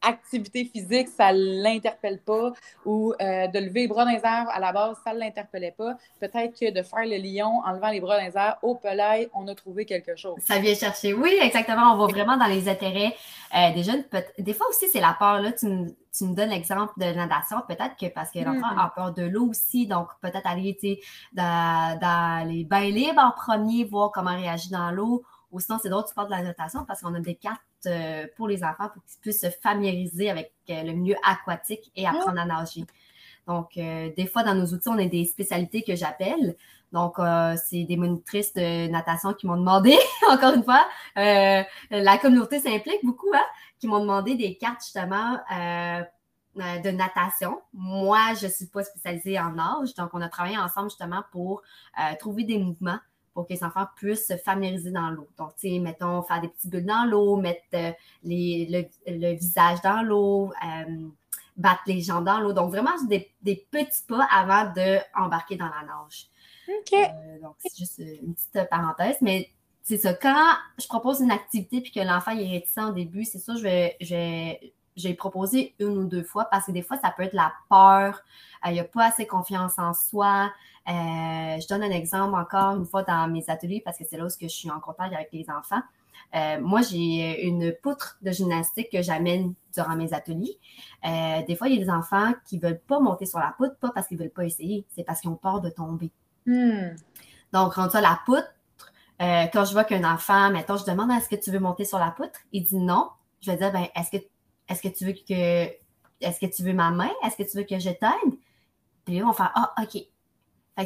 activité 0.04 0.64
physique, 0.64 1.08
ça 1.08 1.32
ne 1.32 1.62
l'interpelle 1.62 2.20
pas, 2.20 2.52
ou 2.84 3.14
euh, 3.20 3.46
de 3.48 3.58
lever 3.58 3.82
les 3.82 3.88
bras 3.88 4.04
dans 4.04 4.10
les 4.10 4.18
airs, 4.18 4.48
à 4.50 4.60
la 4.60 4.72
base, 4.72 4.96
ça 5.04 5.12
ne 5.12 5.18
l'interpellait 5.18 5.74
pas. 5.76 5.96
Peut-être 6.20 6.58
que 6.58 6.70
de 6.70 6.82
faire 6.82 7.04
le 7.04 7.16
lion 7.16 7.62
en 7.64 7.72
levant 7.72 7.88
les 7.88 8.00
bras 8.00 8.18
dans 8.18 8.26
les 8.26 8.36
airs, 8.36 8.58
au 8.62 8.74
pelay, 8.74 9.30
on 9.34 9.48
a 9.48 9.54
trouvé 9.54 9.86
quelque 9.86 10.16
chose. 10.16 10.36
Ça 10.40 10.58
vient 10.58 10.74
chercher. 10.74 11.14
Oui, 11.14 11.36
exactement. 11.40 11.94
On 11.94 11.96
va 11.96 12.06
vraiment 12.06 12.36
dans 12.36 12.46
les 12.46 12.68
intérêts 12.68 13.14
euh, 13.56 13.72
des 13.72 13.82
jeunes. 13.82 14.04
Des 14.38 14.54
fois 14.54 14.68
aussi, 14.68 14.88
c'est 14.88 15.00
la 15.00 15.16
peur. 15.18 15.40
Là. 15.40 15.52
Tu, 15.52 15.66
me, 15.66 16.34
donnes 16.34 16.50
l'exemple 16.50 16.92
de 16.96 17.06
natation, 17.06 17.56
peut-être 17.66 17.96
que 17.98 18.06
parce 18.06 18.30
que 18.30 18.38
l'enfant 18.38 18.72
hmm. 18.74 18.78
a 18.78 18.92
peur 18.94 19.12
de 19.14 19.22
l'eau 19.22 19.48
aussi, 19.48 19.86
donc 19.86 20.08
peut-être 20.20 20.46
aller 20.46 20.78
dans, 21.32 21.98
dans 22.00 22.48
les 22.48 22.64
bains 22.64 22.90
libres 22.90 23.20
en 23.20 23.32
premier, 23.32 23.84
voir 23.84 24.12
comment 24.12 24.36
réagir 24.36 24.78
dans 24.78 24.92
l'eau 24.92 25.24
ou 25.54 25.60
sinon, 25.60 25.78
c'est 25.80 25.88
drôle, 25.88 26.04
tu 26.06 26.14
parles 26.14 26.26
de 26.26 26.32
la 26.32 26.42
natation 26.42 26.84
parce 26.84 27.00
qu'on 27.00 27.14
a 27.14 27.20
des 27.20 27.36
cartes 27.36 27.60
euh, 27.86 28.26
pour 28.36 28.48
les 28.48 28.64
enfants 28.64 28.88
pour 28.92 29.04
qu'ils 29.04 29.20
puissent 29.20 29.40
se 29.40 29.50
familiariser 29.50 30.28
avec 30.28 30.52
euh, 30.68 30.82
le 30.82 30.92
milieu 30.92 31.14
aquatique 31.24 31.92
et 31.94 32.06
apprendre 32.06 32.40
à 32.40 32.44
nager. 32.44 32.84
Donc, 33.46 33.76
euh, 33.76 34.10
des 34.16 34.26
fois, 34.26 34.42
dans 34.42 34.56
nos 34.56 34.66
outils, 34.66 34.88
on 34.88 34.98
a 34.98 35.06
des 35.06 35.24
spécialités 35.26 35.82
que 35.82 35.94
j'appelle. 35.94 36.56
Donc, 36.92 37.16
c'est 37.56 37.82
des 37.84 37.96
monitrices 37.96 38.52
de 38.52 38.88
natation 38.88 39.32
qui 39.34 39.48
m'ont 39.48 39.56
demandé, 39.56 39.96
encore 40.30 40.54
une 40.54 40.62
fois, 40.62 40.86
la 41.16 42.18
communauté 42.18 42.60
s'implique 42.60 43.04
beaucoup, 43.04 43.32
hein, 43.34 43.42
qui 43.80 43.88
m'ont 43.88 43.98
demandé 43.98 44.36
des 44.36 44.56
cartes 44.56 44.80
justement 44.84 45.40
de 46.54 46.90
natation. 46.90 47.60
Moi, 47.72 48.20
je 48.40 48.46
ne 48.46 48.52
suis 48.52 48.66
pas 48.66 48.84
spécialisée 48.84 49.40
en 49.40 49.50
nage, 49.50 49.94
donc 49.96 50.10
on 50.12 50.20
a 50.20 50.28
travaillé 50.28 50.56
ensemble 50.56 50.88
justement 50.88 51.24
pour 51.32 51.62
trouver 52.20 52.44
des 52.44 52.58
mouvements 52.58 53.00
pour 53.34 53.46
que 53.46 53.52
les 53.52 53.64
enfants 53.64 53.86
puissent 53.96 54.28
se 54.28 54.36
familiariser 54.36 54.92
dans 54.92 55.10
l'eau. 55.10 55.28
Donc, 55.36 55.54
tu 55.56 55.68
sais, 55.68 55.78
mettons, 55.80 56.22
faire 56.22 56.40
des 56.40 56.48
petits 56.48 56.68
bulles 56.68 56.86
dans 56.86 57.04
l'eau, 57.04 57.36
mettre 57.36 57.62
euh, 57.74 57.90
les, 58.22 58.88
le, 59.06 59.34
visage 59.34 59.80
dans 59.82 60.02
l'eau, 60.02 60.52
euh, 60.64 61.08
battre 61.56 61.82
les 61.86 62.00
jambes 62.00 62.24
dans 62.24 62.38
l'eau. 62.38 62.52
Donc, 62.52 62.70
vraiment, 62.70 62.92
des, 63.08 63.30
des 63.42 63.66
petits 63.70 64.02
pas 64.08 64.26
avant 64.32 64.72
d'embarquer 64.72 65.56
dans 65.56 65.66
la 65.66 65.82
nage. 65.86 66.28
OK. 66.68 66.92
Euh, 66.92 67.40
donc, 67.42 67.56
c'est 67.58 67.76
juste 67.76 67.98
une 67.98 68.34
petite 68.34 68.70
parenthèse, 68.70 69.16
mais 69.20 69.50
c'est 69.82 69.98
ça. 69.98 70.14
Quand 70.14 70.54
je 70.78 70.86
propose 70.86 71.20
une 71.20 71.32
activité 71.32 71.80
puis 71.80 71.92
que 71.92 72.00
l'enfant 72.00 72.30
est 72.30 72.48
réticent 72.48 72.88
au 72.88 72.92
début, 72.92 73.24
c'est 73.24 73.38
ça, 73.38 73.54
je 73.56 73.62
vais, 73.62 73.96
je 74.00 74.54
j'ai 74.96 75.14
proposé 75.14 75.74
une 75.78 75.98
ou 75.98 76.04
deux 76.04 76.22
fois 76.22 76.46
parce 76.46 76.66
que 76.66 76.72
des 76.72 76.82
fois, 76.82 76.98
ça 76.98 77.12
peut 77.16 77.22
être 77.24 77.34
la 77.34 77.52
peur, 77.68 78.20
il 78.66 78.72
n'y 78.72 78.80
a 78.80 78.84
pas 78.84 79.06
assez 79.06 79.26
confiance 79.26 79.78
en 79.78 79.92
soi, 79.92 80.50
euh, 80.86 80.92
je 81.60 81.66
donne 81.66 81.82
un 81.82 81.90
exemple 81.90 82.34
encore 82.34 82.76
une 82.76 82.84
fois 82.84 83.02
dans 83.02 83.26
mes 83.28 83.48
ateliers 83.48 83.80
parce 83.82 83.96
que 83.96 84.04
c'est 84.08 84.18
là 84.18 84.26
où 84.26 84.28
je 84.28 84.46
suis 84.48 84.70
en 84.70 84.80
contact 84.80 85.14
avec 85.14 85.30
les 85.32 85.46
enfants. 85.48 85.80
Euh, 86.34 86.60
moi, 86.60 86.82
j'ai 86.82 87.46
une 87.46 87.74
poutre 87.82 88.18
de 88.22 88.30
gymnastique 88.30 88.90
que 88.90 89.02
j'amène 89.02 89.54
durant 89.72 89.96
mes 89.96 90.12
ateliers. 90.12 90.58
Euh, 91.06 91.42
des 91.46 91.56
fois, 91.56 91.68
il 91.68 91.78
y 91.78 91.82
a 91.82 91.84
des 91.84 91.90
enfants 91.90 92.34
qui 92.46 92.56
ne 92.56 92.62
veulent 92.62 92.80
pas 92.80 93.00
monter 93.00 93.24
sur 93.24 93.38
la 93.38 93.54
poutre, 93.56 93.76
pas 93.76 93.90
parce 93.94 94.08
qu'ils 94.08 94.18
ne 94.18 94.22
veulent 94.22 94.32
pas 94.32 94.44
essayer, 94.44 94.84
c'est 94.94 95.04
parce 95.04 95.20
qu'ils 95.20 95.30
ont 95.30 95.36
peur 95.36 95.60
de 95.60 95.70
tomber. 95.70 96.10
Hmm. 96.46 96.96
Donc, 97.52 97.74
quand 97.74 97.88
tu 97.88 97.96
as 97.96 98.00
la 98.00 98.20
poutre, 98.26 98.52
quand 99.20 99.64
je 99.64 99.72
vois 99.72 99.84
qu'un 99.84 100.04
enfant, 100.04 100.50
mettons, 100.50 100.76
je 100.76 100.84
demande 100.84 101.10
est-ce 101.12 101.28
que 101.28 101.40
tu 101.40 101.50
veux 101.50 101.60
monter 101.60 101.84
sur 101.84 101.98
la 101.98 102.10
poutre, 102.10 102.40
il 102.52 102.64
dit 102.64 102.78
non. 102.78 103.08
Je 103.40 103.50
vais 103.50 103.56
dire, 103.56 103.72
ben, 103.72 103.86
est-ce 103.94 104.10
que, 104.10 104.24
est-ce 104.68 104.82
que 104.82 104.88
tu 104.88 105.04
veux 105.06 105.12
que, 105.12 105.68
est-ce 106.20 106.40
que 106.40 106.46
tu 106.46 106.62
veux 106.62 106.72
ma 106.72 106.90
main? 106.90 107.10
Est-ce 107.24 107.36
que 107.36 107.48
tu 107.48 107.56
veux 107.56 107.64
que 107.64 107.78
je 107.78 107.90
t'aide? 107.90 108.38
Puis 109.04 109.18
là, 109.18 109.26
on 109.26 109.32
fait, 109.32 109.44
ah, 109.54 109.74
OK, 109.82 110.02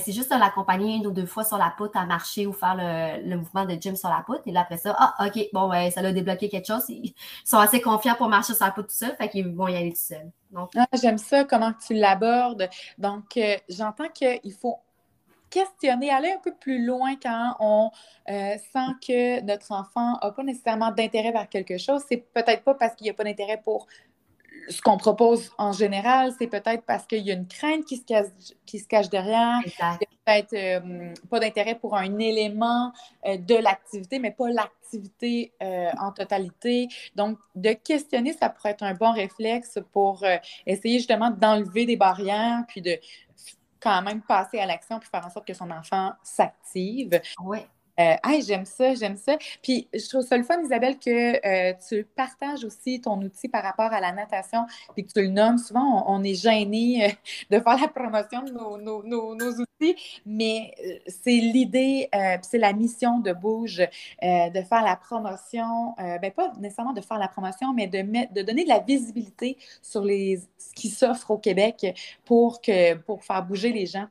c'est 0.00 0.12
juste 0.12 0.30
de 0.32 0.38
l'accompagner 0.38 0.96
une 0.96 1.06
ou 1.06 1.12
deux 1.12 1.24
fois 1.24 1.44
sur 1.44 1.56
la 1.56 1.70
poutre 1.70 1.96
à 1.96 2.04
marcher 2.04 2.46
ou 2.46 2.52
faire 2.52 2.74
le, 2.76 3.36
mouvement 3.36 3.64
de 3.64 3.74
gym 3.80 3.96
sur 3.96 4.10
la 4.10 4.22
poutre. 4.22 4.42
Et 4.46 4.52
là, 4.52 4.60
après 4.60 4.76
ça, 4.76 4.94
ah, 4.98 5.26
OK, 5.26 5.48
bon, 5.52 5.70
ouais, 5.70 5.90
ça 5.90 6.00
a 6.00 6.12
débloqué 6.12 6.48
quelque 6.48 6.66
chose. 6.66 6.84
Ils 6.88 7.14
sont 7.44 7.58
assez 7.58 7.80
confiants 7.80 8.14
pour 8.14 8.28
marcher 8.28 8.54
sur 8.54 8.66
la 8.66 8.72
poutre 8.72 8.88
tout 8.88 8.94
seul, 8.94 9.16
fait 9.16 9.28
qu'ils 9.28 9.48
vont 9.48 9.68
y 9.68 9.76
aller 9.76 9.92
tout 9.92 10.00
seuls. 10.00 10.30
Ah, 10.76 10.86
j'aime 11.00 11.18
ça, 11.18 11.44
comment 11.44 11.72
tu 11.72 11.94
l'abordes. 11.94 12.68
Donc, 12.98 13.36
euh, 13.36 13.56
j'entends 13.68 14.08
qu'il 14.08 14.52
faut 14.52 14.78
questionner, 15.50 16.10
aller 16.10 16.30
un 16.30 16.38
peu 16.38 16.54
plus 16.54 16.84
loin 16.84 17.14
quand 17.22 17.56
on 17.60 17.90
euh, 18.28 18.56
sent 18.72 18.92
que 19.06 19.40
notre 19.42 19.72
enfant 19.72 20.18
n'a 20.22 20.32
pas 20.32 20.42
nécessairement 20.42 20.90
d'intérêt 20.90 21.32
vers 21.32 21.48
quelque 21.48 21.78
chose. 21.78 22.02
C'est 22.08 22.24
peut-être 22.32 22.62
pas 22.64 22.74
parce 22.74 22.94
qu'il 22.94 23.04
n'y 23.04 23.10
a 23.10 23.14
pas 23.14 23.24
d'intérêt 23.24 23.60
pour 23.62 23.86
ce 24.68 24.82
qu'on 24.82 24.96
propose 24.96 25.50
en 25.58 25.72
général, 25.72 26.32
c'est 26.38 26.46
peut-être 26.46 26.84
parce 26.84 27.06
qu'il 27.06 27.26
y 27.26 27.30
a 27.30 27.34
une 27.34 27.46
crainte 27.46 27.84
qui 27.84 27.96
se 27.96 28.04
cache, 28.04 28.26
qui 28.66 28.78
se 28.78 28.86
cache 28.86 29.08
derrière. 29.08 29.60
Il 29.64 29.72
y 29.72 29.82
a 29.82 29.98
peut-être 30.24 30.52
euh, 30.54 31.14
pas 31.30 31.40
d'intérêt 31.40 31.74
pour 31.74 31.96
un 31.96 32.18
élément 32.18 32.92
euh, 33.26 33.36
de 33.38 33.54
l'activité, 33.54 34.18
mais 34.18 34.30
pas 34.30 34.48
l'activité 34.48 35.52
euh, 35.62 35.90
en 36.00 36.12
totalité. 36.12 36.88
Donc, 37.14 37.38
de 37.54 37.72
questionner, 37.72 38.32
ça 38.34 38.48
pourrait 38.48 38.70
être 38.70 38.82
un 38.82 38.94
bon 38.94 39.12
réflexe 39.12 39.78
pour 39.92 40.24
essayer 40.66 40.98
justement 40.98 41.30
d'enlever 41.30 41.86
des 41.86 41.96
barrières, 41.96 42.64
puis 42.68 42.82
de 42.82 42.98
quand 43.80 44.02
même 44.02 44.22
passer 44.22 44.58
à 44.58 44.66
l'action, 44.66 44.98
puis 44.98 45.08
faire 45.08 45.24
en 45.26 45.30
sorte 45.30 45.46
que 45.46 45.54
son 45.54 45.70
enfant 45.70 46.14
s'active. 46.22 47.20
Oui. 47.40 47.60
Euh, 47.98 48.14
j'aime 48.46 48.64
ça, 48.64 48.94
j'aime 48.94 49.16
ça. 49.16 49.36
Puis 49.62 49.88
je 49.92 50.08
trouve 50.08 50.22
ça 50.22 50.36
le 50.36 50.44
fun, 50.44 50.62
Isabelle, 50.62 50.98
que 50.98 51.46
euh, 51.46 51.74
tu 51.88 52.04
partages 52.04 52.64
aussi 52.64 53.00
ton 53.00 53.20
outil 53.20 53.48
par 53.48 53.62
rapport 53.62 53.92
à 53.92 54.00
la 54.00 54.12
natation 54.12 54.66
et 54.96 55.04
que 55.04 55.12
tu 55.12 55.22
le 55.22 55.28
nommes. 55.28 55.58
Souvent, 55.58 56.04
on, 56.06 56.22
est 56.22 56.34
gêné 56.34 57.06
euh, 57.06 57.08
de 57.50 57.62
faire 57.62 57.80
la 57.80 57.88
promotion 57.88 58.42
de 58.42 58.52
nos, 58.52 59.58
outils, 59.58 59.96
mais 60.26 60.72
c'est 61.06 61.30
l'idée, 61.30 62.08
c'est 62.42 62.58
la 62.58 62.72
mission 62.72 63.20
de 63.20 63.32
Bouge 63.32 63.78
de 63.78 64.62
faire 64.62 64.82
la 64.82 64.96
promotion, 64.96 65.94
ben 65.98 66.30
pas 66.32 66.52
nécessairement 66.58 66.92
de 66.92 67.00
faire 67.00 67.18
la 67.18 67.28
promotion, 67.28 67.72
mais 67.72 67.86
de, 67.86 68.02
mettre, 68.02 68.32
de 68.32 68.42
donner 68.42 68.64
de 68.64 68.68
la 68.68 68.80
visibilité 68.80 69.56
sur 69.82 70.04
les, 70.04 70.40
ce 70.58 70.72
qui 70.74 70.88
s'offre 70.88 71.30
au 71.30 71.38
Québec 71.38 71.86
pour, 72.24 72.60
que, 72.60 72.94
pour 72.94 73.24
faire 73.24 73.44
bouger 73.44 73.72
les 73.72 73.86
gens. 73.86 74.08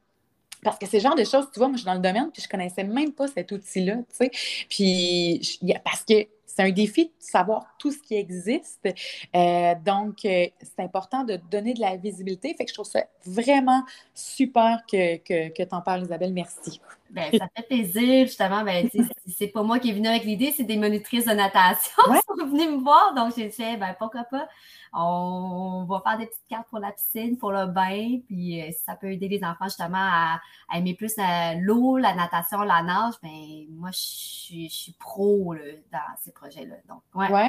Parce 0.67 0.79
que 0.79 0.85
c'est 0.85 0.99
genre 0.99 1.15
de 1.15 1.23
choses, 1.23 1.47
tu 1.53 1.59
vois, 1.59 1.67
moi, 1.67 1.77
je 1.77 1.81
suis 1.81 1.85
dans 1.85 1.93
le 1.93 2.01
domaine, 2.01 2.29
puis 2.31 2.41
je 2.41 2.49
connaissais 2.49 2.83
même 2.83 3.13
pas 3.13 3.27
cet 3.27 3.51
outil-là, 3.51 3.95
tu 3.97 4.03
sais. 4.09 4.31
Puis, 4.69 5.59
parce 5.83 6.03
que 6.03 6.27
c'est 6.45 6.63
un 6.63 6.71
défi 6.71 7.05
de 7.05 7.11
savoir 7.19 7.75
tout 7.77 7.91
ce 7.91 7.99
qui 7.99 8.15
existe. 8.15 8.87
Euh, 9.35 9.75
donc, 9.85 10.25
euh, 10.25 10.47
c'est 10.61 10.79
important 10.79 11.23
de 11.23 11.39
donner 11.51 11.73
de 11.73 11.79
la 11.79 11.95
visibilité. 11.95 12.53
Fait 12.57 12.65
que 12.65 12.69
je 12.69 12.73
trouve 12.73 12.87
ça 12.87 13.05
vraiment 13.25 13.83
super 14.13 14.81
que, 14.91 15.17
que 15.17 15.63
tu 15.63 15.75
en 15.75 15.81
parles, 15.81 16.03
Isabelle. 16.03 16.33
Merci. 16.33 16.81
Ben, 17.09 17.31
ça 17.37 17.47
fait 17.55 17.63
plaisir, 17.63 18.25
justement. 18.25 18.63
Ben, 18.63 18.89
c'est 19.27 19.47
pas 19.47 19.63
moi 19.63 19.79
qui 19.79 19.89
est 19.89 19.93
venue 19.93 20.07
avec 20.07 20.23
l'idée, 20.23 20.53
c'est 20.55 20.63
des 20.63 20.77
monitrices 20.77 21.25
de 21.25 21.33
natation 21.33 22.03
qui 22.05 22.19
sont 22.27 22.45
venues 22.45 22.77
me 22.77 22.83
voir. 22.83 23.13
Donc, 23.13 23.33
j'ai 23.35 23.47
dit, 23.47 23.77
ben, 23.77 23.95
pourquoi 23.97 24.23
pas, 24.25 24.47
on 24.93 25.85
va 25.87 26.01
faire 26.01 26.17
des 26.17 26.25
petites 26.27 26.47
cartes 26.49 26.67
pour 26.69 26.79
la 26.79 26.91
piscine, 26.91 27.37
pour 27.37 27.51
le 27.51 27.67
bain. 27.67 28.19
Puis, 28.27 28.61
euh, 28.61 28.71
si 28.71 28.83
ça 28.83 28.95
peut 28.95 29.11
aider 29.11 29.27
les 29.27 29.43
enfants, 29.43 29.65
justement, 29.65 29.97
à, 29.97 30.41
aimer 30.73 30.93
plus 30.93 31.15
l'eau, 31.61 31.97
la 31.97 32.15
natation, 32.15 32.61
la 32.61 32.83
nage, 32.83 33.15
ben, 33.21 33.65
moi, 33.71 33.89
je 33.91 33.97
suis, 33.97 34.95
pro 34.99 35.55
dans 35.91 35.99
ces 36.19 36.31
projets-là. 36.31 36.75
Donc, 36.87 37.01
ouais, 37.15 37.43
En 37.43 37.47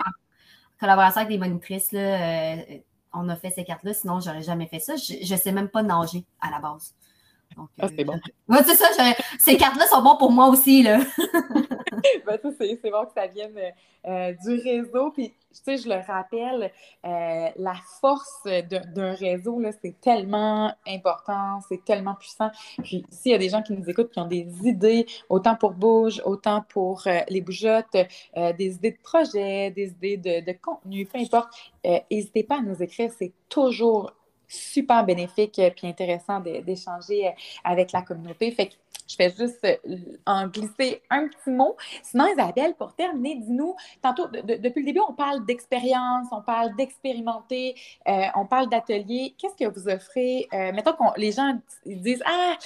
collaboration 0.79 1.23
avec 1.23 1.31
des 1.31 1.39
monitrices, 1.39 1.93
là, 1.93 2.61
euh, 2.61 2.79
on 3.13 3.29
a 3.29 3.37
fait 3.37 3.51
ces 3.51 3.65
cartes-là. 3.65 3.95
Sinon, 3.95 4.21
j'aurais 4.21 4.43
jamais 4.43 4.67
fait 4.67 4.81
ça. 4.81 4.97
Je 4.97 5.33
ne 5.33 5.39
sais 5.39 5.53
même 5.53 5.69
pas 5.69 5.83
nager 5.83 6.25
à 6.41 6.51
la 6.51 6.61
base. 6.61 6.95
Ah, 7.81 7.89
c'est 7.97 8.05
bon. 8.05 8.19
Ouais, 8.49 8.63
c'est 8.65 8.77
ça. 8.77 8.87
Ces 9.39 9.57
cartes-là 9.57 9.87
sont 9.87 10.03
bonnes 10.03 10.17
pour 10.19 10.33
moi 10.33 10.49
aussi. 10.49 10.83
Là. 10.83 10.99
ben, 12.27 12.39
c'est 12.59 12.91
bon 12.91 13.05
que 13.05 13.13
ça 13.15 13.27
vienne 13.27 13.59
euh, 14.07 14.33
du 14.43 14.55
réseau. 14.61 15.11
Puis, 15.11 15.31
tu 15.31 15.37
sais, 15.65 15.77
je 15.77 15.89
le 15.89 15.97
rappelle, 15.97 16.73
euh, 17.05 17.49
la 17.57 17.75
force 18.01 18.43
d'un 18.45 19.13
réseau, 19.13 19.61
c'est 19.83 20.01
tellement 20.01 20.73
important, 20.87 21.61
c'est 21.69 21.85
tellement 21.85 22.15
puissant. 22.15 22.51
Puis, 22.83 23.05
s'il 23.11 23.33
y 23.33 23.35
a 23.35 23.39
des 23.39 23.51
gens 23.51 23.63
qui 23.63 23.75
nous 23.75 23.89
écoutent 23.91 24.11
qui 24.11 24.19
ont 24.19 24.27
des 24.27 24.47
idées, 24.65 25.07
autant 25.29 25.57
pour 25.57 25.73
Bouge, 25.73 26.23
autant 26.25 26.65
pour 26.69 27.07
euh, 27.07 27.21
les 27.29 27.43
bougeottes, 27.43 27.97
des 28.37 28.75
idées 28.75 28.93
de 28.93 29.03
projets, 29.03 29.71
des 29.71 29.89
idées 29.89 30.17
de, 30.17 30.47
de 30.51 30.57
contenu, 30.59 31.05
peu 31.05 31.19
importe, 31.19 31.51
n'hésitez 32.11 32.45
pas 32.45 32.59
à 32.59 32.63
nous 32.63 32.83
écrire. 32.83 33.11
C'est 33.19 33.33
toujours 33.49 34.13
super 34.49 35.05
bénéfique 35.05 35.59
et 35.59 35.75
intéressant 35.83 36.41
d'échanger 36.41 37.35
avec 37.65 37.93
la 37.93 38.03
communauté. 38.03 38.57
Je 39.09 39.17
vais 39.17 39.31
juste 39.31 39.65
euh, 39.65 39.77
en 40.27 40.47
glisser 40.49 41.03
un 41.11 41.29
petit 41.29 41.51
mot. 41.51 41.77
Sinon, 42.03 42.27
Isabelle, 42.27 42.75
pour 42.75 42.95
terminer, 42.95 43.37
dis-nous, 43.37 43.75
tantôt, 44.03 44.27
depuis 44.29 44.81
le 44.81 44.85
début, 44.85 45.01
on 45.09 45.15
parle 45.15 45.45
d'expérience, 45.47 46.29
on 46.31 46.43
parle 46.43 46.77
d'expérimenter, 46.77 47.75
euh, 48.07 48.27
on 48.37 48.45
parle 48.45 48.69
d'atelier. 48.69 49.35
Qu'est-ce 49.39 49.57
que 49.57 49.71
vous 49.71 49.89
offrez? 49.89 50.47
Euh, 50.53 50.73
mettons 50.73 50.93
que 50.93 51.19
les 51.19 51.33
gens 51.33 51.59
disent 51.87 52.23
Ah, 52.27 52.57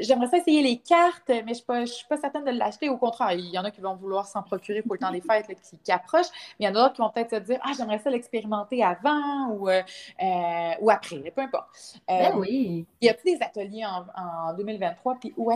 j'aimerais 0.00 0.26
ça 0.26 0.38
essayer 0.38 0.62
les 0.62 0.78
cartes, 0.78 1.28
mais 1.28 1.54
je 1.54 1.80
ne 1.80 1.86
suis, 1.86 2.06
pas 2.08 2.16
certaine 2.16 2.44
de 2.44 2.50
l'acheter. 2.50 2.88
Au 2.88 2.98
contraire, 2.98 3.32
il 3.32 3.46
y 3.46 3.58
en 3.58 3.64
a 3.64 3.70
qui 3.70 3.80
vont 3.80 3.94
vouloir 3.94 4.26
s'en 4.26 4.42
procurer 4.42 4.82
pour 4.82 4.94
le 4.94 4.98
temps 4.98 5.12
des 5.12 5.20
fêtes 5.20 5.46
qui, 5.46 5.78
qui 5.78 5.92
approchent, 5.92 6.30
mais 6.58 6.66
il 6.66 6.68
y 6.68 6.68
en 6.68 6.74
a 6.74 6.82
d'autres 6.82 6.94
qui 6.94 7.02
vont 7.02 7.10
peut-être 7.10 7.30
se 7.30 7.40
dire 7.40 7.60
Ah, 7.62 7.70
j'aimerais 7.76 8.00
ça 8.00 8.10
l'expérimenter 8.10 8.82
avant 8.82 9.48
ou, 9.50 9.68
ou 9.68 10.90
après, 10.90 11.30
peu 11.30 11.42
importe. 11.42 11.68
Ben 12.08 12.32
oui. 12.36 12.84
Y 13.00 13.08
a-t-il 13.08 13.38
des 13.38 13.44
ateliers 13.44 13.84
en, 13.84 14.06
en 14.20 14.54
2023? 14.54 15.16
Puis 15.20 15.32
où 15.36 15.51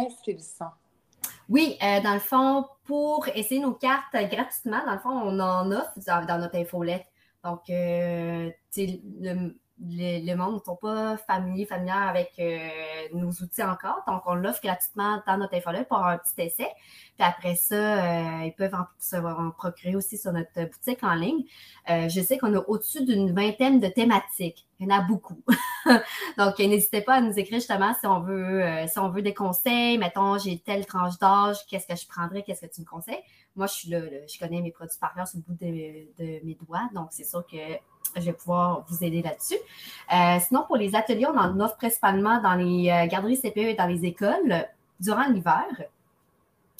oui, 1.48 1.76
euh, 1.82 2.00
dans 2.00 2.14
le 2.14 2.20
fond, 2.20 2.66
pour 2.84 3.28
essayer 3.28 3.60
nos 3.60 3.72
cartes 3.72 4.12
gratuitement, 4.12 4.84
dans 4.84 4.94
le 4.94 4.98
fond, 4.98 5.10
on 5.10 5.38
en 5.38 5.70
offre 5.70 5.92
dans, 6.26 6.38
notre 6.40 6.56
infolette. 6.56 7.06
Donc, 7.44 7.70
euh, 7.70 8.50
le, 9.80 10.34
monde 10.34 10.54
ne 10.54 10.60
sont 10.60 10.76
pas 10.76 11.16
familiers, 11.16 11.66
familières 11.66 12.08
avec 12.08 12.32
euh, 12.38 12.58
nos 13.12 13.30
outils 13.30 13.62
encore. 13.62 14.02
Donc, 14.06 14.22
on 14.26 14.34
l'offre 14.34 14.60
gratuitement 14.62 15.22
dans 15.26 15.36
notre 15.36 15.54
infolette 15.54 15.88
pour 15.88 16.04
un 16.04 16.18
petit 16.18 16.34
essai. 16.38 16.68
Puis 17.16 17.26
après 17.26 17.54
ça, 17.54 18.44
ils 18.44 18.54
peuvent 18.54 18.74
en, 18.74 18.86
se 18.98 19.16
en 19.16 19.50
procurer 19.50 19.96
aussi 19.96 20.18
sur 20.18 20.32
notre 20.32 20.64
boutique 20.64 21.02
en 21.02 21.14
ligne. 21.14 21.44
je 21.88 22.20
sais 22.20 22.38
qu'on 22.38 22.54
a 22.54 22.58
au-dessus 22.66 23.04
d'une 23.04 23.32
vingtaine 23.32 23.80
de 23.80 23.88
thématiques. 23.88 24.66
Il 24.78 24.86
y 24.86 24.92
en 24.92 24.98
a 24.98 25.00
beaucoup. 25.00 25.42
Donc, 26.38 26.58
n'hésitez 26.58 27.00
pas 27.00 27.14
à 27.14 27.20
nous 27.20 27.38
écrire 27.38 27.58
justement 27.58 27.94
si 27.98 28.06
on 28.06 28.20
veut, 28.20 28.62
euh, 28.62 28.86
si 28.86 28.98
on 28.98 29.08
veut 29.08 29.22
des 29.22 29.32
conseils. 29.32 29.96
Mettons, 29.96 30.36
j'ai 30.38 30.58
telle 30.58 30.84
tranche 30.84 31.18
d'âge, 31.18 31.56
qu'est-ce 31.68 31.86
que 31.86 31.96
je 31.96 32.06
prendrais, 32.06 32.42
qu'est-ce 32.42 32.66
que 32.66 32.72
tu 32.72 32.82
me 32.82 32.86
conseilles? 32.86 33.22
Moi, 33.56 33.66
je 33.66 33.72
suis 33.72 33.90
là, 33.90 34.00
je 34.00 34.38
connais 34.38 34.60
mes 34.60 34.70
produits 34.70 34.96
par 35.00 35.14
cœur 35.14 35.26
sur 35.26 35.38
le 35.38 35.44
bout 35.46 35.58
de, 35.64 36.44
mes 36.44 36.56
doigts. 36.66 36.88
Donc, 36.94 37.08
c'est 37.10 37.24
sûr 37.24 37.46
que 37.46 37.56
je 38.16 38.20
vais 38.20 38.32
pouvoir 38.32 38.84
vous 38.88 39.02
aider 39.02 39.22
là-dessus. 39.22 39.56
Euh, 40.14 40.38
sinon, 40.46 40.64
pour 40.66 40.76
les 40.76 40.94
ateliers, 40.94 41.26
on 41.26 41.38
en 41.38 41.58
offre 41.60 41.76
principalement 41.76 42.40
dans 42.40 42.54
les 42.54 42.90
euh, 42.90 43.06
garderies 43.06 43.38
CPE 43.38 43.58
et 43.58 43.74
dans 43.74 43.86
les 43.86 44.04
écoles 44.04 44.66
durant 45.00 45.26
l'hiver. 45.26 45.64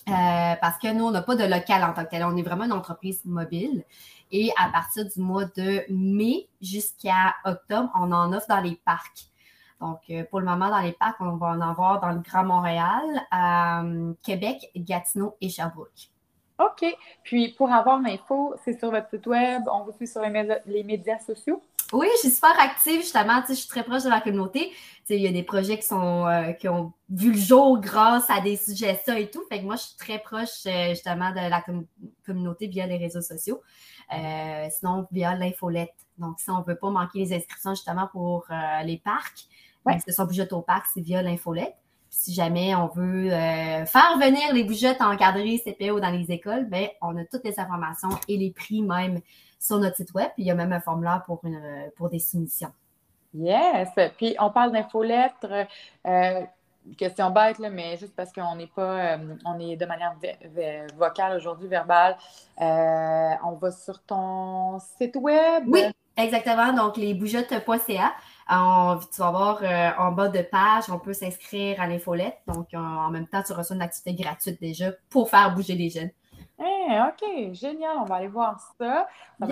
parce 0.07 0.79
que 0.79 0.93
nous, 0.93 1.05
on 1.05 1.11
n'a 1.11 1.23
pas 1.23 1.35
de 1.35 1.45
local 1.45 1.83
en 1.83 1.93
tant 1.93 2.05
que 2.05 2.11
tel. 2.11 2.25
On 2.25 2.37
est 2.37 2.43
vraiment 2.43 2.65
une 2.65 2.73
entreprise 2.73 3.25
mobile. 3.25 3.85
Et 4.33 4.51
à 4.59 4.71
partir 4.71 5.05
du 5.05 5.21
mois 5.21 5.45
de 5.45 5.85
mai 5.89 6.49
jusqu'à 6.61 7.35
octobre, 7.45 7.91
on 7.95 8.13
en 8.13 8.33
offre 8.33 8.49
dans 8.49 8.61
les 8.61 8.77
parcs. 8.85 9.29
Donc, 9.81 10.01
euh, 10.11 10.25
pour 10.31 10.41
le 10.41 10.47
moment, 10.47 10.71
dans 10.71 10.81
les 10.81 10.93
parcs, 10.93 11.21
on 11.21 11.37
va 11.37 11.49
en 11.49 11.61
avoir 11.61 12.01
dans 12.01 12.11
le 12.11 12.21
Grand 12.21 12.45
Montréal, 12.45 13.05
euh, 13.35 14.15
Québec, 14.23 14.71
Gatineau 14.75 15.37
et 15.41 15.49
Sherbrooke. 15.49 16.11
OK. 16.59 16.85
Puis, 17.23 17.55
pour 17.57 17.71
avoir 17.73 18.01
l'info, 18.01 18.55
c'est 18.65 18.79
sur 18.79 18.91
votre 18.91 19.11
site 19.11 19.27
web, 19.27 19.63
on 19.73 19.85
vous 19.85 19.93
suit 19.93 20.07
sur 20.07 20.23
les, 20.23 20.85
médias, 20.85 21.19
sociaux? 21.19 21.63
Oui, 21.93 22.09
je 22.15 22.21
suis 22.21 22.31
super 22.31 22.59
active, 22.59 23.01
justement. 23.01 23.43
je 23.49 23.55
suis 23.55 23.69
très 23.69 23.85
proche 23.85 24.03
de 24.03 24.09
la 24.09 24.21
communauté. 24.21 24.73
il 25.09 25.21
y 25.21 25.27
a 25.27 25.33
des 25.33 25.43
projets 25.43 25.79
qui, 25.79 25.87
sont, 25.87 26.27
euh, 26.27 26.53
qui 26.53 26.69
ont 26.69 26.93
vu 27.09 27.33
le 27.33 27.39
jour 27.39 27.79
grâce 27.79 28.29
à 28.31 28.41
des 28.41 28.57
suggestions 28.57 29.15
et 29.15 29.31
tout. 29.31 29.43
Fait 29.49 29.61
que 29.61 29.65
moi, 29.65 29.77
je 29.77 29.83
suis 29.83 29.97
très 29.97 30.19
proche, 30.19 30.65
justement, 30.89 31.31
de 31.31 31.49
la 31.49 31.63
communauté 32.25 32.67
via 32.67 32.87
les 32.87 32.97
réseaux 32.97 33.21
sociaux. 33.21 33.61
Euh, 34.13 34.69
sinon, 34.71 35.07
via 35.11 35.35
l'infolette. 35.35 35.95
Donc, 36.19 36.39
si 36.41 36.51
on 36.51 36.61
ne 36.61 36.65
veut 36.65 36.77
pas 36.77 36.91
manquer 36.91 37.21
les 37.21 37.35
inscriptions 37.35 37.75
justement 37.75 38.09
pour 38.11 38.47
euh, 38.51 38.83
les 38.83 38.99
parcs, 38.99 39.47
ouais. 39.85 39.99
ce 40.07 40.13
sont 40.13 40.25
bougeottes 40.25 40.53
au 40.53 40.63
parc, 40.63 40.87
c'est 40.93 41.01
via 41.01 41.23
l'infolette. 41.23 41.77
Si 42.11 42.33
jamais 42.33 42.75
on 42.75 42.89
veut 42.89 43.33
euh, 43.33 43.85
faire 43.87 44.19
venir 44.19 44.53
les 44.53 44.65
bougeottes 44.65 45.01
en 45.01 45.17
cadré 45.17 45.59
CPO 45.59 46.01
dans 46.01 46.11
les 46.11 46.31
écoles, 46.31 46.67
ben, 46.67 46.89
on 47.03 47.17
a 47.17 47.25
toutes 47.25 47.45
les 47.45 47.59
informations 47.61 48.11
et 48.29 48.37
les 48.37 48.51
prix 48.51 48.83
même 48.83 49.21
sur 49.59 49.79
notre 49.79 49.97
site 49.97 50.13
web. 50.15 50.31
il 50.39 50.47
y 50.47 50.51
a 50.51 50.55
même 50.55 50.73
un 50.73 50.81
formulaire 50.81 51.23
pour, 51.27 51.41
une, 51.45 51.61
pour 51.97 52.09
des 52.09 52.19
soumissions. 52.19 52.73
Yes! 53.35 53.89
Puis 54.17 54.35
on 54.39 54.51
parle 54.51 54.73
d'infolettre 54.73 55.67
question 56.95 57.31
bête, 57.31 57.59
là, 57.59 57.71
mais 57.71 57.97
juste 57.97 58.15
parce 58.15 58.33
qu'on 58.33 58.55
n'est 58.55 58.69
pas, 58.69 59.15
euh, 59.15 59.35
on 59.45 59.59
est 59.59 59.77
de 59.77 59.87
manière 59.87 60.15
vocale 60.97 61.37
aujourd'hui, 61.37 61.69
verbale. 61.69 62.17
Euh, 62.61 63.31
on 63.45 63.53
va 63.53 63.71
sur 63.73 64.01
ton 64.03 64.79
site 64.99 65.17
web. 65.17 65.65
Oui, 65.67 65.83
exactement. 66.17 66.73
Donc, 66.73 66.97
les 66.97 67.15
tu 68.49 69.21
vas 69.21 69.31
voir 69.31 69.59
euh, 69.63 69.91
en 69.99 70.13
bas 70.13 70.29
de 70.29 70.43
page, 70.43 70.85
on 70.89 70.99
peut 70.99 71.13
s'inscrire 71.13 71.81
à 71.81 71.87
l'infolette. 71.87 72.39
Donc, 72.47 72.69
en 72.75 73.11
même 73.11 73.27
temps, 73.27 73.43
tu 73.43 73.53
reçois 73.53 73.77
une 73.77 73.83
activité 73.83 74.15
gratuite 74.23 74.61
déjà 74.61 74.93
pour 75.11 75.29
faire 75.29 75.55
bouger 75.55 75.75
les 75.75 75.91
jeunes. 75.91 76.11
Eh, 76.59 76.99
OK, 77.01 77.53
génial. 77.55 77.97
On 78.01 78.05
va 78.05 78.17
aller 78.17 78.29
voir 78.29 78.59
ça. 78.79 79.09
ça 79.41 79.47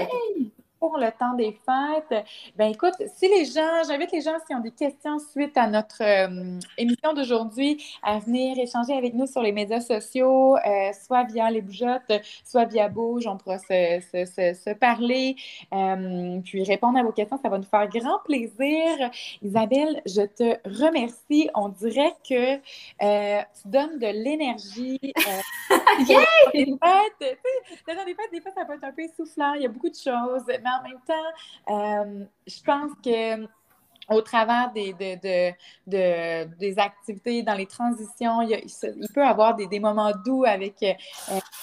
pour 0.78 0.98
le 0.98 1.10
temps 1.18 1.34
des 1.34 1.52
fêtes. 1.52 2.24
Ben 2.56 2.66
écoute, 2.66 2.94
si 3.16 3.28
les 3.28 3.44
gens, 3.44 3.82
j'invite 3.86 4.12
les 4.12 4.20
gens, 4.20 4.32
s'ils 4.46 4.56
ont 4.56 4.60
des 4.60 4.70
questions 4.70 5.18
suite 5.18 5.56
à 5.56 5.66
notre 5.66 6.02
euh, 6.02 6.58
émission 6.78 7.12
d'aujourd'hui, 7.14 7.82
à 8.02 8.18
venir 8.18 8.58
échanger 8.58 8.92
avec 8.96 9.14
nous 9.14 9.26
sur 9.26 9.42
les 9.42 9.52
médias 9.52 9.80
sociaux, 9.80 10.56
euh, 10.56 10.92
soit 10.92 11.24
via 11.24 11.50
les 11.50 11.62
bougeottes, 11.62 12.12
soit 12.44 12.64
via 12.66 12.88
Bouge, 12.88 13.26
on 13.26 13.36
pourra 13.36 13.58
se, 13.58 14.00
se, 14.00 14.74
parler, 14.74 15.36
euh, 15.72 16.40
puis 16.44 16.62
répondre 16.64 16.98
à 16.98 17.02
vos 17.02 17.12
questions. 17.12 17.38
Ça 17.42 17.48
va 17.48 17.58
nous 17.58 17.64
faire 17.64 17.88
grand 17.88 18.18
plaisir. 18.24 19.10
Isabelle, 19.42 20.02
je 20.06 20.22
te 20.22 20.56
remercie. 20.68 21.48
On 21.54 21.68
dirait 21.68 22.14
que 22.28 22.56
tu 22.56 23.68
donnes 23.68 23.98
de 23.98 24.06
l'énergie. 24.06 25.00
yeah! 26.08 26.24
des 26.52 26.66
fêtes, 26.66 27.38
dans 27.86 28.04
des 28.04 28.14
fêtes, 28.14 28.30
des 28.32 28.40
ça 28.40 28.64
peut 28.64 28.74
être 28.74 28.84
un 28.84 28.92
peu 28.92 29.02
essoufflant. 29.02 29.54
Il 29.54 29.62
y 29.62 29.66
a 29.66 29.68
beaucoup 29.68 29.88
de 29.88 29.94
choses. 29.94 30.44
Mais 30.46 30.70
en 30.78 30.82
même 30.82 31.00
temps, 31.06 31.14
euh, 31.70 32.24
je 32.46 32.62
pense 32.62 32.92
que 33.04 33.46
au 34.10 34.20
travers 34.20 34.70
des, 34.72 34.92
des 35.86 36.78
activités, 36.78 37.42
dans 37.42 37.54
les 37.54 37.66
transitions, 37.66 38.42
il, 38.42 39.08
peut 39.14 39.22
y 39.22 39.26
avoir 39.26 39.54
des, 39.56 39.80
moments 39.80 40.12
doux 40.26 40.44
avec 40.44 40.82
euh, 40.82 40.92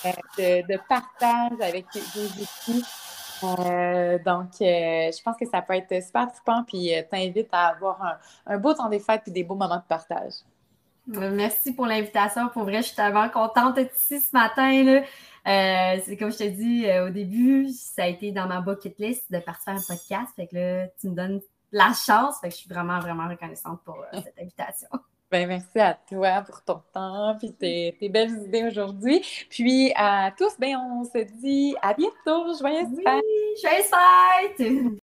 euh, 0.06 0.62
de, 0.68 0.80
partage 0.90 1.52
avec 1.62 1.86
vos 2.16 2.42
outils. 2.42 2.84
donc, 4.26 4.48
je 4.60 5.24
pense 5.24 5.38
que 5.38 5.46
ça 5.46 5.62
peut 5.62 5.76
être 5.76 6.04
super 6.04 6.32
trippant, 6.32 6.64
puis 6.64 6.92
t'invite 7.12 7.50
à 7.52 7.68
avoir 7.68 8.20
un, 8.48 8.58
beau 8.58 8.74
temps 8.74 8.90
des 8.90 9.00
fêtes 9.00 9.28
et 9.28 9.32
des 9.32 9.44
beaux 9.44 9.56
moments 9.56 9.78
de 9.78 9.88
partage. 9.88 10.34
Merci 11.08 11.74
pour 11.74 11.86
l'invitation. 11.86 12.48
Pour 12.50 12.64
vrai, 12.64 12.78
je 12.78 12.88
suis 12.88 12.96
tellement 12.96 13.28
contente 13.30 13.76
d'être 13.76 13.96
ici 13.96 14.20
ce 14.20 14.36
matin. 14.36 15.04
Euh, 15.48 16.00
c'est 16.06 16.18
comme 16.18 16.32
je 16.32 16.38
te 16.38 16.48
dis 16.48 16.86
euh, 16.86 17.08
au 17.08 17.10
début, 17.10 17.70
ça 17.70 18.04
a 18.04 18.08
été 18.08 18.32
dans 18.32 18.48
ma 18.48 18.62
bucket 18.62 18.98
list 19.00 19.32
de 19.32 19.40
partir 19.40 19.64
faire 19.64 19.76
un 19.76 19.96
podcast. 19.96 20.32
Fait 20.36 20.48
que 20.48 20.56
là, 20.56 20.88
tu 21.00 21.10
me 21.10 21.16
donnes 21.16 21.42
la 21.72 21.94
chance. 21.94 22.40
Fait 22.42 22.50
que 22.50 22.54
je 22.54 22.60
suis 22.60 22.70
vraiment, 22.70 23.00
vraiment 23.00 23.28
reconnaissante 23.28 23.82
pour 23.84 23.98
euh, 23.98 24.20
cette 24.24 24.40
invitation. 24.40 24.90
Ben, 25.32 25.48
merci 25.48 25.80
à 25.80 25.94
toi 25.94 26.42
pour 26.42 26.62
ton 26.62 26.82
temps 26.94 27.38
et 27.40 27.54
tes, 27.54 27.96
tes, 27.98 28.10
belles 28.10 28.44
idées 28.44 28.66
aujourd'hui. 28.66 29.22
Puis 29.50 29.94
à 29.96 30.32
tous, 30.38 30.58
ben, 30.60 30.76
on 30.76 31.06
se 31.06 31.20
dit 31.42 31.76
à 31.82 31.94
bientôt. 31.94 32.54
Joyeuses 32.60 32.90
oui, 32.92 33.04
fêtes! 33.04 33.24
Joyeuses 33.62 33.92
fêtes! 34.58 35.02